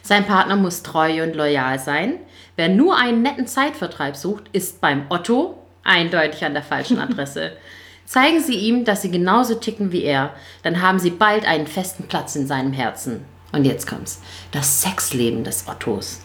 Sein 0.00 0.24
Partner 0.24 0.56
muss 0.56 0.82
treu 0.82 1.22
und 1.22 1.36
loyal 1.36 1.78
sein. 1.78 2.14
Wer 2.56 2.70
nur 2.70 2.96
einen 2.96 3.20
netten 3.20 3.46
Zeitvertreib 3.46 4.16
sucht, 4.16 4.44
ist 4.52 4.80
beim 4.80 5.04
Otto 5.10 5.58
eindeutig 5.84 6.44
an 6.44 6.54
der 6.54 6.62
falschen 6.62 6.98
Adresse. 6.98 7.52
Zeigen 8.06 8.40
Sie 8.40 8.56
ihm, 8.56 8.84
dass 8.84 9.02
Sie 9.02 9.10
genauso 9.10 9.54
ticken 9.54 9.92
wie 9.92 10.02
er, 10.02 10.34
dann 10.62 10.82
haben 10.82 10.98
Sie 10.98 11.10
bald 11.10 11.46
einen 11.46 11.66
festen 11.66 12.04
Platz 12.04 12.36
in 12.36 12.46
seinem 12.46 12.72
Herzen. 12.72 13.24
Und 13.52 13.64
jetzt 13.64 13.86
kommt's. 13.86 14.20
Das 14.50 14.82
Sexleben 14.82 15.44
des 15.44 15.66
Ottos. 15.68 16.20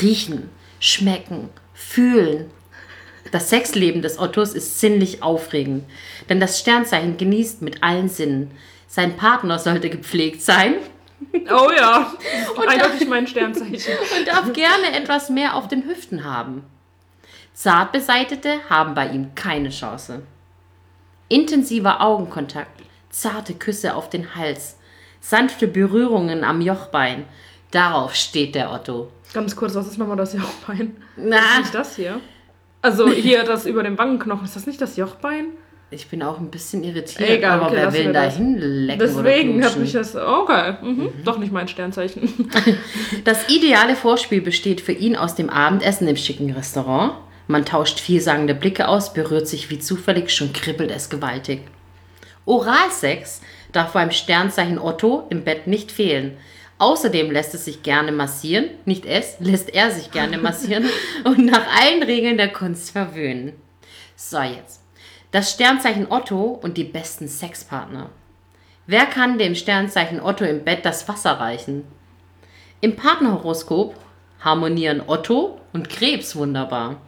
Riechen, 0.00 0.50
schmecken, 0.78 1.48
fühlen. 1.72 2.50
Das 3.32 3.50
Sexleben 3.50 4.02
des 4.02 4.18
Ottos 4.18 4.54
ist 4.54 4.80
sinnlich 4.80 5.22
aufregend, 5.22 5.84
denn 6.28 6.40
das 6.40 6.60
Sternzeichen 6.60 7.16
genießt 7.16 7.62
mit 7.62 7.82
allen 7.82 8.08
Sinnen. 8.08 8.50
Sein 8.86 9.16
Partner 9.16 9.58
sollte 9.58 9.88
gepflegt 9.88 10.42
sein 10.42 10.74
Oh 11.34 11.70
ja. 11.76 12.12
Eindeutig 12.66 13.08
mein 13.08 13.26
Sternzeichen. 13.26 13.94
und 14.18 14.28
darf 14.28 14.52
gerne 14.52 14.96
etwas 14.96 15.30
mehr 15.30 15.54
auf 15.54 15.68
den 15.68 15.84
Hüften 15.84 16.24
haben. 16.24 16.64
Zart 17.60 17.92
beseitete 17.92 18.52
haben 18.70 18.94
bei 18.94 19.08
ihm 19.08 19.34
keine 19.34 19.68
Chance. 19.68 20.22
Intensiver 21.28 22.00
Augenkontakt, 22.00 22.80
zarte 23.10 23.52
Küsse 23.52 23.94
auf 23.96 24.08
den 24.08 24.34
Hals, 24.34 24.78
sanfte 25.20 25.68
Berührungen 25.68 26.42
am 26.42 26.62
Jochbein. 26.62 27.26
Darauf 27.70 28.14
steht 28.14 28.54
der 28.54 28.72
Otto. 28.72 29.12
Ganz 29.34 29.54
kurz, 29.54 29.74
was 29.74 29.88
ist 29.88 29.98
nochmal 29.98 30.16
das 30.16 30.32
Jochbein? 30.32 30.96
Na, 31.18 31.36
Ist 31.36 31.58
nicht 31.58 31.74
das 31.74 31.96
hier? 31.96 32.20
Also 32.80 33.10
hier 33.10 33.44
das 33.44 33.66
über 33.66 33.82
dem 33.82 33.98
Wangenknochen. 33.98 34.46
Ist 34.46 34.56
das 34.56 34.66
nicht 34.66 34.80
das 34.80 34.96
Jochbein? 34.96 35.48
ich 35.90 36.08
bin 36.08 36.22
auch 36.22 36.38
ein 36.38 36.50
bisschen 36.50 36.82
irritiert, 36.82 37.28
Egal, 37.28 37.58
aber 37.58 37.66
okay, 37.66 37.76
wer 37.76 37.92
will 37.92 38.12
da 38.14 38.22
hinlecken 38.22 38.98
Deswegen 39.00 39.58
oder 39.58 39.70
habe 39.70 39.82
ich 39.82 39.90
knutschen? 39.92 39.92
das. 39.92 40.16
Okay. 40.16 40.76
Mhm. 40.80 41.10
Doch 41.26 41.36
nicht 41.36 41.52
mein 41.52 41.68
Sternzeichen. 41.68 42.50
Das 43.24 43.50
ideale 43.50 43.96
Vorspiel 43.96 44.40
besteht 44.40 44.80
für 44.80 44.92
ihn 44.92 45.14
aus 45.14 45.34
dem 45.34 45.50
Abendessen 45.50 46.08
im 46.08 46.16
schicken 46.16 46.52
Restaurant. 46.52 47.12
Man 47.50 47.64
tauscht 47.64 47.98
vielsagende 47.98 48.54
Blicke 48.54 48.86
aus, 48.86 49.12
berührt 49.12 49.48
sich 49.48 49.70
wie 49.70 49.80
zufällig, 49.80 50.30
schon 50.30 50.52
kribbelt 50.52 50.92
es 50.92 51.10
gewaltig. 51.10 51.62
Oralsex 52.46 53.40
darf 53.72 53.92
beim 53.92 54.12
Sternzeichen 54.12 54.78
Otto 54.78 55.26
im 55.30 55.42
Bett 55.42 55.66
nicht 55.66 55.90
fehlen. 55.90 56.36
Außerdem 56.78 57.28
lässt 57.32 57.52
es 57.52 57.64
sich 57.64 57.82
gerne 57.82 58.12
massieren, 58.12 58.66
nicht 58.84 59.04
es, 59.04 59.40
lässt 59.40 59.74
er 59.74 59.90
sich 59.90 60.12
gerne 60.12 60.38
massieren 60.42 60.84
und 61.24 61.44
nach 61.44 61.66
allen 61.82 62.04
Regeln 62.04 62.36
der 62.36 62.52
Kunst 62.52 62.92
verwöhnen. 62.92 63.54
So, 64.14 64.40
jetzt. 64.40 64.82
Das 65.32 65.50
Sternzeichen 65.50 66.06
Otto 66.08 66.56
und 66.62 66.76
die 66.76 66.84
besten 66.84 67.26
Sexpartner. 67.26 68.10
Wer 68.86 69.06
kann 69.06 69.38
dem 69.38 69.56
Sternzeichen 69.56 70.20
Otto 70.20 70.44
im 70.44 70.62
Bett 70.62 70.84
das 70.84 71.08
Wasser 71.08 71.32
reichen? 71.32 71.82
Im 72.80 72.94
Partnerhoroskop 72.94 73.96
harmonieren 74.38 75.02
Otto 75.04 75.58
und 75.72 75.88
Krebs 75.88 76.36
wunderbar. 76.36 77.00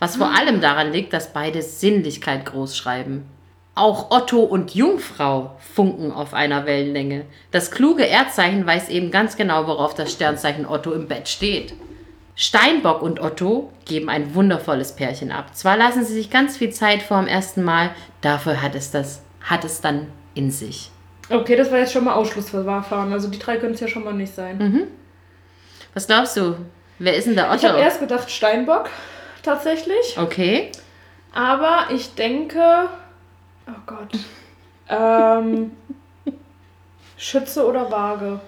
Was 0.00 0.16
vor 0.16 0.34
allem 0.36 0.60
daran 0.60 0.92
liegt, 0.92 1.12
dass 1.12 1.32
beide 1.32 1.62
Sinnlichkeit 1.62 2.46
groß 2.46 2.76
schreiben. 2.76 3.26
Auch 3.74 4.10
Otto 4.10 4.40
und 4.40 4.74
Jungfrau 4.74 5.56
funken 5.74 6.10
auf 6.10 6.34
einer 6.34 6.66
Wellenlänge. 6.66 7.24
Das 7.50 7.70
kluge 7.70 8.04
Erdzeichen 8.04 8.66
weiß 8.66 8.88
eben 8.88 9.10
ganz 9.10 9.36
genau, 9.36 9.66
worauf 9.66 9.94
das 9.94 10.10
Sternzeichen 10.12 10.66
Otto 10.66 10.92
im 10.92 11.06
Bett 11.06 11.28
steht. 11.28 11.74
Steinbock 12.34 13.02
und 13.02 13.20
Otto 13.20 13.70
geben 13.84 14.08
ein 14.08 14.34
wundervolles 14.34 14.96
Pärchen 14.96 15.30
ab. 15.30 15.54
Zwar 15.54 15.76
lassen 15.76 16.04
sie 16.04 16.14
sich 16.14 16.30
ganz 16.30 16.56
viel 16.56 16.70
Zeit 16.70 17.02
vor 17.02 17.18
dem 17.18 17.28
ersten 17.28 17.62
Mal, 17.62 17.90
dafür 18.22 18.62
hat 18.62 18.74
es 18.74 18.90
das, 18.90 19.22
hat 19.42 19.64
es 19.64 19.80
dann 19.80 20.06
in 20.34 20.50
sich. 20.50 20.90
Okay, 21.28 21.54
das 21.56 21.70
war 21.70 21.78
jetzt 21.78 21.92
schon 21.92 22.04
mal 22.04 22.14
Ausschlussverfahren. 22.14 23.12
Also 23.12 23.28
die 23.28 23.38
drei 23.38 23.58
können 23.58 23.74
es 23.74 23.80
ja 23.80 23.88
schon 23.88 24.04
mal 24.04 24.14
nicht 24.14 24.34
sein. 24.34 24.88
Was 25.94 26.06
glaubst 26.06 26.36
du? 26.36 26.56
Wer 26.98 27.14
ist 27.14 27.26
denn 27.26 27.34
der 27.34 27.54
Ich 27.54 27.64
habe 27.64 27.74
Otto? 27.74 27.82
erst 27.84 28.00
gedacht 28.00 28.30
Steinbock, 28.30 28.88
tatsächlich. 29.42 30.16
Okay. 30.18 30.70
Aber 31.32 31.86
ich 31.90 32.14
denke. 32.14 32.88
Oh 33.68 33.80
Gott. 33.86 34.10
Ähm. 34.88 35.72
Schütze 37.16 37.66
oder 37.66 37.90
Waage? 37.90 38.40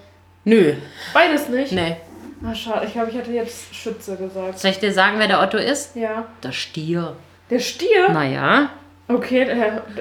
Nö. 0.45 0.75
Beides 1.13 1.49
nicht. 1.49 1.73
Nee. 1.73 1.97
Ah, 2.45 2.55
schade. 2.55 2.87
Ich 2.87 2.93
glaube, 2.93 3.11
ich 3.11 3.17
hätte 3.17 3.31
jetzt 3.31 3.75
Schütze 3.75 4.17
gesagt. 4.17 4.59
Soll 4.59 4.73
ich 4.73 4.81
dir 4.81 4.93
sagen, 4.93 5.19
wer 5.19 5.29
der 5.29 5.41
Otto 5.41 5.59
ist? 5.59 5.95
Ja. 5.95 6.25
Der 6.43 6.53
Stier. 6.53 7.17
Der 7.51 7.61
Stier? 7.61 8.09
Naja. 8.11 8.71
Okay, 9.09 9.47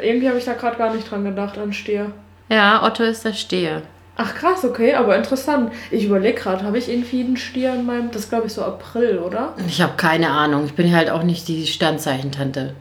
irgendwie 0.01 0.27
habe 0.27 0.37
ich 0.37 0.45
da 0.45 0.53
gerade 0.53 0.77
gar 0.77 0.93
nicht 0.93 1.09
dran 1.09 1.25
gedacht, 1.25 1.57
an 1.57 1.73
Stier. 1.73 2.11
Ja, 2.49 2.83
Otto 2.83 3.03
ist 3.03 3.25
der 3.25 3.33
Stier. 3.33 3.81
Ach 4.23 4.35
krass, 4.35 4.63
okay, 4.63 4.93
aber 4.93 5.15
interessant. 5.15 5.71
Ich 5.89 6.05
überlege 6.05 6.39
gerade, 6.39 6.63
habe 6.63 6.77
ich 6.77 6.89
irgendwie 6.89 7.21
einen 7.21 7.37
Stier 7.37 7.73
in 7.73 7.85
meinem. 7.85 8.11
Das 8.11 8.29
glaube 8.29 8.47
ich 8.47 8.53
so 8.53 8.63
April, 8.63 9.17
oder? 9.19 9.53
Ich 9.67 9.81
habe 9.81 9.93
keine 9.97 10.29
Ahnung. 10.29 10.65
Ich 10.65 10.73
bin 10.75 10.93
halt 10.95 11.09
auch 11.09 11.23
nicht 11.23 11.47
die 11.47 11.65
Sternzeichentante. 11.67 12.75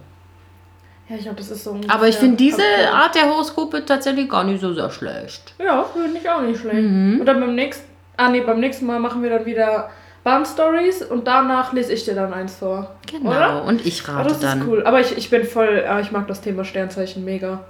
Ja, 1.09 1.17
ich 1.17 1.23
glaube, 1.23 1.39
das 1.39 1.51
ist 1.51 1.65
so. 1.65 1.77
Aber 1.89 2.09
ich 2.09 2.17
finde 2.17 2.37
diese 2.37 2.63
April. 2.63 2.87
Art 2.95 3.15
der 3.15 3.29
Horoskope 3.31 3.85
tatsächlich 3.87 4.29
gar 4.29 4.45
nicht 4.45 4.61
so 4.61 4.75
sehr 4.75 4.91
schlecht. 4.91 5.55
Ja, 5.59 5.83
finde 5.85 6.19
ich 6.21 6.29
auch 6.29 6.43
nicht 6.43 6.61
schlecht. 6.61 6.77
Mhm. 6.79 7.19
Und 7.21 7.27
dann 7.27 7.41
beim 7.41 7.55
nächsten. 7.55 7.85
Ah, 8.17 8.29
nee, 8.29 8.43
beim 8.43 8.61
nächsten 8.61 8.85
Mal 8.87 9.01
machen 9.01 9.23
wir 9.23 9.31
dann 9.31 9.47
wieder 9.47 9.89
Bahn-Stories 10.25 11.03
und 11.05 11.27
danach 11.27 11.73
lese 11.73 11.95
ich 11.95 12.05
dir 12.05 12.15
dann 12.15 12.35
eins 12.35 12.57
vor. 12.57 12.95
Genau. 13.11 13.31
Oder? 13.31 13.65
Und 13.65 13.87
ich 13.87 14.03
Oh, 14.07 14.13
rate 14.13 14.29
das 14.29 14.41
dann. 14.41 14.61
ist 14.61 14.67
cool. 14.69 14.83
Aber 14.85 15.01
ich, 15.01 15.17
ich 15.17 15.31
bin 15.31 15.45
voll. 15.45 15.85
ah, 15.89 16.01
Ich 16.01 16.13
mag 16.13 16.29
das 16.29 16.43
Thema 16.43 16.65
Sternzeichen 16.65 17.25
mega. 17.25 17.65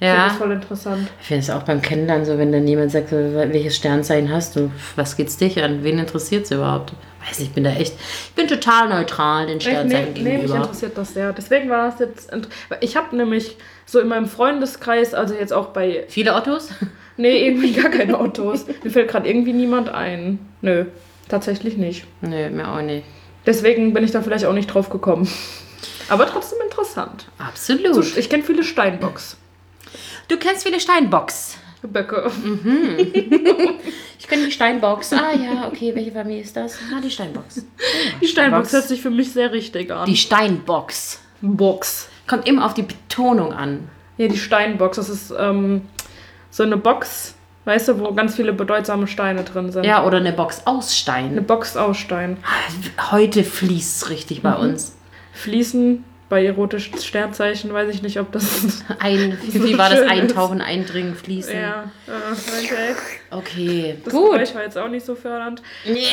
Ich 0.00 0.06
Ja. 0.06 0.14
finde 0.14 0.28
das 0.28 0.36
voll 0.38 0.52
interessant. 0.52 1.08
Ich 1.20 1.26
finde 1.26 1.42
es 1.42 1.50
auch 1.50 1.62
beim 1.62 1.82
Kennenlernen 1.82 2.24
so, 2.24 2.38
wenn 2.38 2.50
dann 2.52 2.66
jemand 2.66 2.90
sagt, 2.90 3.12
welches 3.12 3.76
Sternzeichen 3.76 4.32
hast 4.32 4.56
du, 4.56 4.70
was 4.96 5.16
geht's 5.16 5.36
dich 5.36 5.62
an, 5.62 5.84
wen 5.84 5.98
interessiert 5.98 6.46
es 6.46 6.50
überhaupt? 6.50 6.94
Weiß 7.28 7.38
nicht, 7.38 7.48
ich 7.48 7.54
bin 7.54 7.64
da 7.64 7.70
echt, 7.70 7.92
ich 8.28 8.32
bin 8.34 8.48
total 8.48 8.88
neutral 8.88 9.46
den 9.46 9.58
Ich, 9.58 9.66
nee, 9.66 9.72
Sternzeichen 9.72 10.12
nee, 10.14 10.20
mich 10.22 10.32
gegenüber. 10.40 10.56
interessiert 10.56 10.96
das 10.96 11.12
sehr. 11.12 11.32
Deswegen 11.34 11.68
war 11.68 11.90
das 11.90 12.00
jetzt. 12.00 12.30
Ich 12.80 12.96
habe 12.96 13.14
nämlich 13.14 13.56
so 13.84 14.00
in 14.00 14.08
meinem 14.08 14.24
Freundeskreis, 14.26 15.12
also 15.12 15.34
jetzt 15.34 15.52
auch 15.52 15.66
bei. 15.68 16.04
Viele 16.08 16.34
Ottos? 16.34 16.70
Nee, 17.16 17.46
irgendwie 17.48 17.72
gar 17.72 17.90
keine 17.90 18.18
Autos. 18.18 18.64
Mir 18.82 18.90
fällt 18.90 19.08
gerade 19.10 19.28
irgendwie 19.28 19.52
niemand 19.52 19.90
ein. 19.90 20.38
Nö, 20.62 20.86
tatsächlich 21.28 21.76
nicht. 21.76 22.06
Nö, 22.22 22.48
mir 22.48 22.66
auch 22.66 22.80
nicht. 22.80 23.04
Deswegen 23.44 23.92
bin 23.92 24.04
ich 24.04 24.10
da 24.10 24.22
vielleicht 24.22 24.46
auch 24.46 24.54
nicht 24.54 24.68
drauf 24.72 24.88
gekommen. 24.88 25.28
Aber 26.08 26.24
trotzdem 26.26 26.60
interessant. 26.64 27.26
Absolut. 27.36 27.94
So, 27.94 28.18
ich 28.18 28.30
kenne 28.30 28.42
viele 28.42 28.64
Steinbocks. 28.64 29.36
Du 30.30 30.36
kennst 30.36 30.62
viele 30.62 30.78
Steinbocks. 30.78 31.58
Böcke. 31.82 32.30
Ich 34.18 34.28
kenne 34.28 34.44
die 34.46 34.52
Steinbocks. 34.52 35.12
Ah 35.12 35.32
ja, 35.32 35.66
okay, 35.66 35.92
welche 35.92 36.12
Familie 36.12 36.42
ist 36.42 36.56
das? 36.56 36.78
Ah, 36.94 37.00
die 37.02 37.10
Steinbocks. 37.10 37.64
Die 38.20 38.26
Steinbocks 38.28 38.68
Box. 38.68 38.72
hört 38.74 38.84
sich 38.88 39.02
für 39.02 39.10
mich 39.10 39.32
sehr 39.32 39.50
richtig 39.50 39.90
an. 39.90 40.06
Die 40.06 40.16
Steinbocks. 40.16 41.20
Box. 41.40 42.08
Kommt 42.28 42.46
immer 42.46 42.64
auf 42.64 42.74
die 42.74 42.82
Betonung 42.82 43.52
an. 43.52 43.88
Ja, 44.18 44.28
die 44.28 44.36
Steinbox. 44.36 44.98
Das 44.98 45.08
ist 45.08 45.34
ähm, 45.36 45.82
so 46.50 46.62
eine 46.62 46.76
Box, 46.76 47.34
weißt 47.64 47.88
du, 47.88 47.98
wo 47.98 48.12
ganz 48.12 48.36
viele 48.36 48.52
bedeutsame 48.52 49.08
Steine 49.08 49.42
drin 49.42 49.72
sind. 49.72 49.84
Ja, 49.84 50.04
oder 50.04 50.18
eine 50.18 50.32
Box 50.32 50.62
aus 50.64 50.86
Eine 51.08 51.30
Stein. 51.32 51.46
Box 51.46 51.76
aus 51.76 51.96
Stein. 51.96 52.36
Heute 53.10 53.42
fließt 53.42 54.02
es 54.02 54.10
richtig 54.10 54.42
bei 54.42 54.54
uns. 54.54 54.96
Fließen 55.32 56.04
bei 56.30 56.44
erotischen 56.46 56.96
Sternzeichen, 56.98 57.70
weiß 57.74 57.92
ich 57.92 58.00
nicht, 58.00 58.18
ob 58.18 58.32
das. 58.32 58.82
Ein, 58.98 59.36
So 59.52 59.62
wie 59.64 59.76
war 59.76 59.90
das? 59.90 59.98
schön 59.98 60.06
ist. 60.08 60.12
Eintauchen, 60.12 60.60
eindringen, 60.62 61.14
fließen. 61.14 61.54
ja, 61.54 61.90
äh, 62.06 62.64
okay. 62.64 62.94
Okay, 63.30 63.98
Das 64.04 64.14
gut. 64.14 64.32
Geräusch 64.32 64.54
war 64.54 64.62
jetzt 64.62 64.78
auch 64.78 64.88
nicht 64.88 65.04
so 65.04 65.14
fördernd. 65.14 65.60
Nee. 65.84 66.06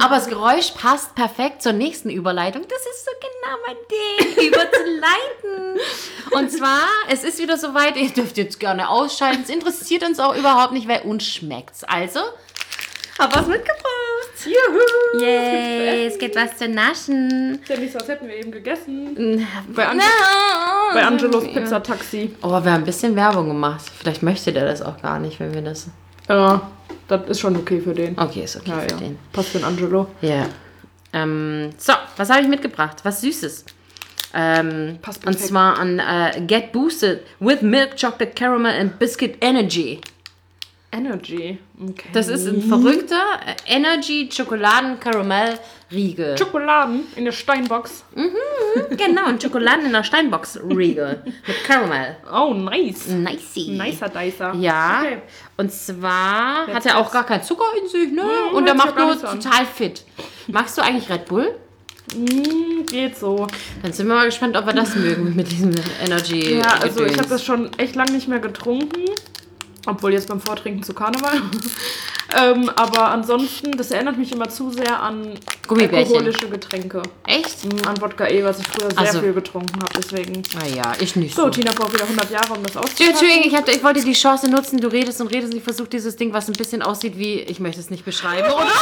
Aber 0.00 0.14
das 0.14 0.28
Geräusch 0.28 0.70
passt 0.70 1.14
perfekt 1.14 1.60
zur 1.62 1.72
nächsten 1.72 2.08
Überleitung. 2.08 2.62
Das 2.68 2.80
ist 2.80 3.04
so 3.04 3.10
genau 3.20 3.56
mein 3.66 4.36
Ding, 4.36 4.48
überzuleiten. 4.48 5.80
Und 6.30 6.50
zwar, 6.50 6.82
es 7.10 7.24
ist 7.24 7.38
wieder 7.40 7.58
soweit, 7.58 7.96
ihr 7.96 8.10
dürft 8.10 8.38
jetzt 8.38 8.58
gerne 8.60 8.88
ausschalten. 8.88 9.42
Es 9.42 9.50
interessiert 9.50 10.02
uns 10.04 10.18
auch 10.20 10.34
überhaupt 10.36 10.72
nicht, 10.72 10.88
weil 10.88 11.02
uns 11.02 11.26
schmeckt's. 11.26 11.84
Also, 11.84 12.20
hab 13.18 13.34
was 13.36 13.46
mitgebracht. 13.46 13.84
Juhu! 14.44 15.20
Yay, 15.22 16.06
es 16.06 16.18
gibt 16.18 16.36
was 16.36 16.56
zu 16.56 16.68
naschen. 16.68 17.60
So, 17.66 17.74
als 17.98 18.08
hätten 18.08 18.28
wir 18.28 18.36
eben 18.36 18.50
gegessen. 18.52 19.46
Bei, 19.74 19.86
An 19.88 19.96
Na. 19.98 20.94
bei 20.94 21.04
Angelos 21.04 21.44
Pizza 21.52 21.82
Taxi. 21.82 22.34
Oh, 22.42 22.48
wir 22.50 22.56
haben 22.56 22.66
ein 22.66 22.84
bisschen 22.84 23.16
Werbung 23.16 23.48
gemacht. 23.48 23.84
Vielleicht 23.98 24.22
möchte 24.22 24.52
der 24.52 24.66
das 24.66 24.82
auch 24.82 25.00
gar 25.00 25.18
nicht, 25.18 25.40
wenn 25.40 25.54
wir 25.54 25.62
das. 25.62 25.88
Ja, 26.28 26.70
das 27.08 27.28
ist 27.28 27.40
schon 27.40 27.56
okay 27.56 27.80
für 27.80 27.94
den. 27.94 28.18
Okay, 28.18 28.42
ist 28.44 28.56
okay 28.56 28.70
Ja, 28.70 28.78
für 28.80 28.90
ja. 28.90 28.96
den. 28.98 29.18
Passt 29.32 29.48
für 29.50 29.58
den 29.58 29.64
Angelo. 29.64 30.08
Ja. 30.20 30.46
Ähm, 31.12 31.70
so, 31.78 31.94
was 32.16 32.28
habe 32.30 32.42
ich 32.42 32.48
mitgebracht? 32.48 32.98
Was 33.02 33.22
Süßes. 33.22 33.64
Ähm, 34.34 34.98
Passt 35.00 35.20
und 35.20 35.32
perfekt. 35.32 35.48
zwar 35.48 35.78
an 35.78 35.98
äh, 36.00 36.42
Get 36.46 36.72
Boosted 36.72 37.22
with 37.40 37.62
Milk 37.62 37.96
Chocolate 37.98 38.32
Caramel 38.34 38.78
and 38.78 38.98
Biscuit 38.98 39.36
Energy. 39.40 40.00
Energy. 40.98 41.58
Okay. 41.80 42.08
Das 42.12 42.28
ist 42.28 42.46
ein 42.46 42.60
verrückter 42.62 43.22
Energy 43.66 44.28
Schokoladen 44.32 44.98
Caramel 44.98 45.58
Riegel. 45.92 46.36
Schokoladen 46.36 47.02
in 47.16 47.24
der 47.24 47.32
Steinbox. 47.32 48.04
genau, 48.90 49.26
ein 49.26 49.40
Schokoladen 49.40 49.86
in 49.86 49.92
der 49.92 50.02
Steinbox 50.02 50.58
Riegel 50.68 51.22
mit 51.24 51.64
Caramel. 51.64 52.16
Oh, 52.32 52.52
nice. 52.52 53.06
Nicey. 53.08 53.70
Nicer 53.78 54.08
Dicer. 54.08 54.54
Ja, 54.54 55.00
Okay. 55.02 55.18
und 55.56 55.72
zwar 55.72 56.66
hat 56.66 56.74
Jetzt 56.74 56.86
er 56.86 56.98
auch 56.98 57.10
gar 57.12 57.24
keinen 57.24 57.42
Zucker 57.42 57.64
in 57.80 57.88
sich, 57.88 58.12
ne? 58.12 58.22
Hm, 58.22 58.56
und 58.56 58.66
er 58.66 58.74
macht 58.74 58.96
nur 58.96 59.12
total 59.20 59.64
fit. 59.72 60.04
Magst 60.48 60.76
du 60.76 60.82
eigentlich 60.82 61.08
Red 61.08 61.26
Bull? 61.26 61.54
Mm, 62.16 62.86
geht 62.86 63.16
so. 63.16 63.46
Dann 63.82 63.92
sind 63.92 64.08
wir 64.08 64.14
mal 64.14 64.24
gespannt, 64.26 64.56
ob 64.56 64.66
wir 64.66 64.72
das 64.72 64.96
mögen 64.96 65.36
mit 65.36 65.50
diesem 65.52 65.74
Energy. 66.04 66.56
Ja, 66.58 66.78
also 66.80 67.04
ich 67.04 67.16
habe 67.18 67.28
das 67.28 67.44
schon 67.44 67.70
echt 67.78 67.94
lange 67.96 68.12
nicht 68.12 68.28
mehr 68.28 68.38
getrunken. 68.40 69.04
Obwohl 69.88 70.12
jetzt 70.12 70.28
beim 70.28 70.40
Vortrinken 70.40 70.82
zu 70.82 70.92
Karneval. 70.94 71.40
ähm, 72.36 72.70
aber 72.76 73.08
ansonsten, 73.08 73.72
das 73.72 73.90
erinnert 73.90 74.18
mich 74.18 74.30
immer 74.32 74.48
zu 74.48 74.70
sehr 74.70 75.00
an 75.02 75.32
alkoholische 75.68 76.48
Getränke. 76.48 77.02
Echt? 77.26 77.64
Mm, 77.64 77.86
An 77.88 78.00
Wodka 78.00 78.28
E, 78.28 78.44
was 78.44 78.60
ich 78.60 78.66
früher 78.68 78.90
sehr 78.90 78.98
Also- 78.98 79.20
viel 79.20 79.32
getrunken 79.32 79.80
habe. 79.82 79.92
Deswegen. 79.96 80.42
Ah 80.62 80.66
ja, 80.66 80.92
ich 81.00 81.16
nicht 81.16 81.34
So, 81.34 81.44
so. 81.44 81.50
Tina 81.50 81.72
braucht 81.72 81.92
wieder 81.94 82.04
100 82.04 82.30
Jahre, 82.30 82.52
um 82.52 82.62
das 82.62 82.76
auszupacken. 82.76 83.08
Entschuldigung, 83.10 83.44
ich, 83.44 83.54
hab, 83.56 83.68
ich 83.68 83.82
wollte 83.82 84.02
die 84.04 84.12
Chance 84.12 84.48
nutzen, 84.50 84.78
du 84.80 84.88
redest 84.88 85.20
und 85.20 85.28
redest 85.28 85.52
und 85.52 85.58
ich 85.58 85.64
versuche 85.64 85.88
dieses 85.88 86.16
Ding, 86.16 86.32
was 86.32 86.48
ein 86.48 86.52
bisschen 86.54 86.82
aussieht 86.82 87.18
wie, 87.18 87.40
ich 87.40 87.60
möchte 87.60 87.80
es 87.80 87.88
nicht 87.90 88.04
beschreiben, 88.04 88.50
oder? 88.52 88.66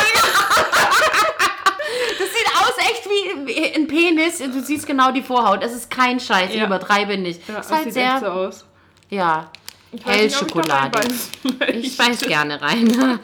Das 2.19 2.29
sieht 2.29 2.47
aus 2.57 2.77
echt 2.79 3.05
wie 3.47 3.75
ein 3.75 3.87
Penis. 3.87 4.38
Du 4.38 4.61
siehst 4.62 4.87
genau 4.87 5.12
die 5.12 5.23
Vorhaut. 5.23 5.62
Es 5.62 5.73
ist 5.73 5.90
kein 5.90 6.19
Scheiß, 6.21 6.51
ich 6.51 6.57
Ja. 6.57 6.66
übertreibe 6.66 7.16
nicht. 7.16 7.47
Ja, 7.49 7.61
es 7.61 7.66
ist 7.66 7.73
halt 7.73 7.85
sieht 7.92 7.97
echt 8.03 8.14
so 8.14 8.21
sehr, 8.21 8.33
aus. 8.33 8.64
ja, 9.11 9.51
Ich 9.92 10.01
ich 10.01 10.07
Hellschokolade. 10.07 10.72
reinbeißen 10.72 11.33
Ich 11.68 11.96
beiß 11.96 12.20
gerne 12.20 12.61
rein. 12.61 12.92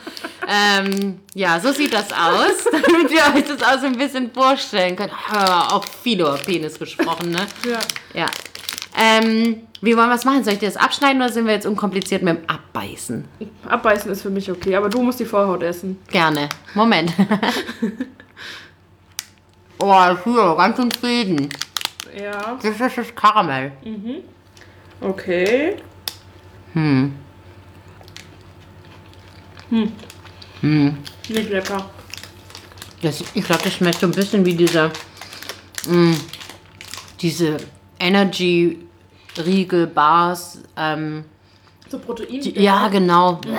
ähm, 0.49 1.21
ja, 1.35 1.61
so 1.61 1.73
sieht 1.73 1.93
das 1.93 2.13
aus, 2.13 2.65
damit 2.73 3.11
ihr 3.11 3.23
euch 3.35 3.47
das 3.47 3.63
auch 3.63 3.81
so 3.81 3.87
ein 3.87 3.99
bisschen 3.99 4.31
vorstellen 4.33 4.97
könnt. 4.97 5.13
Ah, 5.31 5.69
auch 5.75 5.85
viel 5.85 6.21
über 6.21 6.39
Penis 6.39 6.79
gesprochen, 6.79 7.31
ne? 7.31 7.47
Ja. 7.69 7.81
Ja. 8.15 8.27
Ähm, 8.97 9.67
wie 9.81 9.97
wollen 9.97 10.09
wir 10.09 10.15
es 10.15 10.25
machen? 10.25 10.45
Soll 10.45 10.55
ich 10.55 10.61
dir 10.61 10.67
das 10.67 10.77
abschneiden 10.77 11.21
oder 11.21 11.33
sind 11.33 11.47
wir 11.47 11.55
jetzt 11.55 11.67
unkompliziert 11.67 12.23
mit 12.23 12.37
dem 12.37 12.49
Abbeißen? 12.49 13.25
Abbeißen 13.69 14.11
ist 14.13 14.23
für 14.23 14.31
mich 14.31 14.51
okay, 14.51 14.77
aber 14.77 14.89
du 14.89 15.03
musst 15.03 15.19
die 15.19 15.25
Vorhaut 15.25 15.63
essen. 15.63 15.99
Gerne. 16.09 16.49
Moment. 16.75 17.13
oh, 19.79 20.17
hier, 20.25 20.55
ganz 20.57 20.79
im 20.79 20.91
Frieden. 20.91 21.49
Ja. 22.17 22.59
Das 22.63 22.81
ist 22.81 22.99
das 22.99 23.15
Karamell. 23.15 23.73
Okay. 25.01 25.77
Hm. 26.75 27.13
Nicht 31.29 31.51
lecker. 31.51 31.91
Das, 33.03 33.23
ich 33.35 33.45
glaube, 33.45 33.63
das 33.65 33.75
schmeckt 33.75 33.99
so 34.01 34.07
ein 34.07 34.13
bisschen 34.13 34.45
wie 34.45 34.55
diese, 34.55 34.91
mh, 35.87 36.15
diese 37.21 37.57
Energy 37.99 38.79
Riegel 39.45 39.87
Bars. 39.87 40.59
Ähm, 40.77 41.25
So 41.89 41.99
Protein. 41.99 42.41
die, 42.41 42.61
ja, 42.61 42.89
genau. 42.89 43.35
Bäh. 43.35 43.51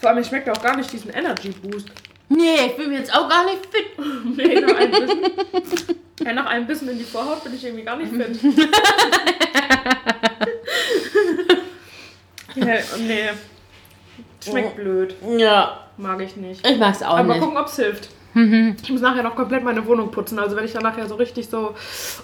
Vor 0.00 0.10
allem, 0.10 0.18
ich 0.18 0.26
schmeckt 0.28 0.48
auch 0.50 0.62
gar 0.62 0.76
nicht 0.76 0.92
diesen 0.92 1.10
Energy 1.10 1.48
Boost. 1.50 1.88
Nee, 2.28 2.66
ich 2.66 2.76
bin 2.76 2.92
jetzt 2.92 3.12
auch 3.14 3.28
gar 3.28 3.44
nicht 3.44 3.58
fit. 3.70 3.86
Nee, 4.36 4.60
nach 4.60 4.76
einem 4.76 4.90
Bissen. 4.90 5.96
Ja, 6.24 6.32
nach 6.34 6.46
einem 6.46 6.66
Bissen 6.66 6.88
in 6.90 6.98
die 6.98 7.04
Vorhaut 7.04 7.42
bin 7.44 7.54
ich 7.54 7.64
irgendwie 7.64 7.84
gar 7.84 7.96
nicht 7.96 8.12
fit. 8.12 8.38
ja, 12.58 12.74
nee. 12.98 13.30
Schmeckt 14.44 14.76
blöd. 14.76 15.14
Ja, 15.36 15.84
Mag 15.96 16.20
ich 16.22 16.36
nicht. 16.36 16.64
ich 16.66 16.78
mag's 16.78 17.02
auch 17.02 17.14
Aber 17.14 17.24
mal 17.24 17.34
nicht. 17.34 17.42
gucken, 17.42 17.58
ob's 17.58 17.76
hilft. 17.76 18.08
Ich 18.82 18.90
muss 18.90 19.00
nachher 19.00 19.24
noch 19.24 19.34
komplett 19.34 19.64
meine 19.64 19.84
Wohnung 19.84 20.12
putzen. 20.12 20.38
Also 20.38 20.54
wenn 20.54 20.64
ich 20.64 20.72
dann 20.72 20.84
nachher 20.84 21.08
so 21.08 21.16
richtig 21.16 21.48
so 21.48 21.74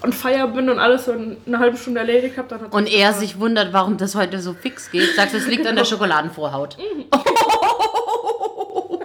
on 0.01 0.13
fire 0.13 0.47
bin 0.47 0.69
und 0.69 0.79
alles 0.79 1.03
so 1.05 1.11
in 1.11 1.35
einer 1.45 1.59
halben 1.59 1.75
Stunde 1.75 1.99
erledigt 1.99 2.37
habe, 2.37 2.47
dann 2.47 2.61
hat 2.61 2.73
Und 2.73 2.87
er 2.89 3.11
sich 3.11 3.37
wundert, 3.37 3.73
warum 3.73 3.97
das 3.97 4.15
heute 4.15 4.39
so 4.39 4.53
fix 4.53 4.89
geht. 4.91 5.13
Sagst, 5.15 5.35
es 5.35 5.45
liegt 5.47 5.67
an 5.67 5.75
der 5.75 5.83
Schokoladenvorhaut. 5.83 6.77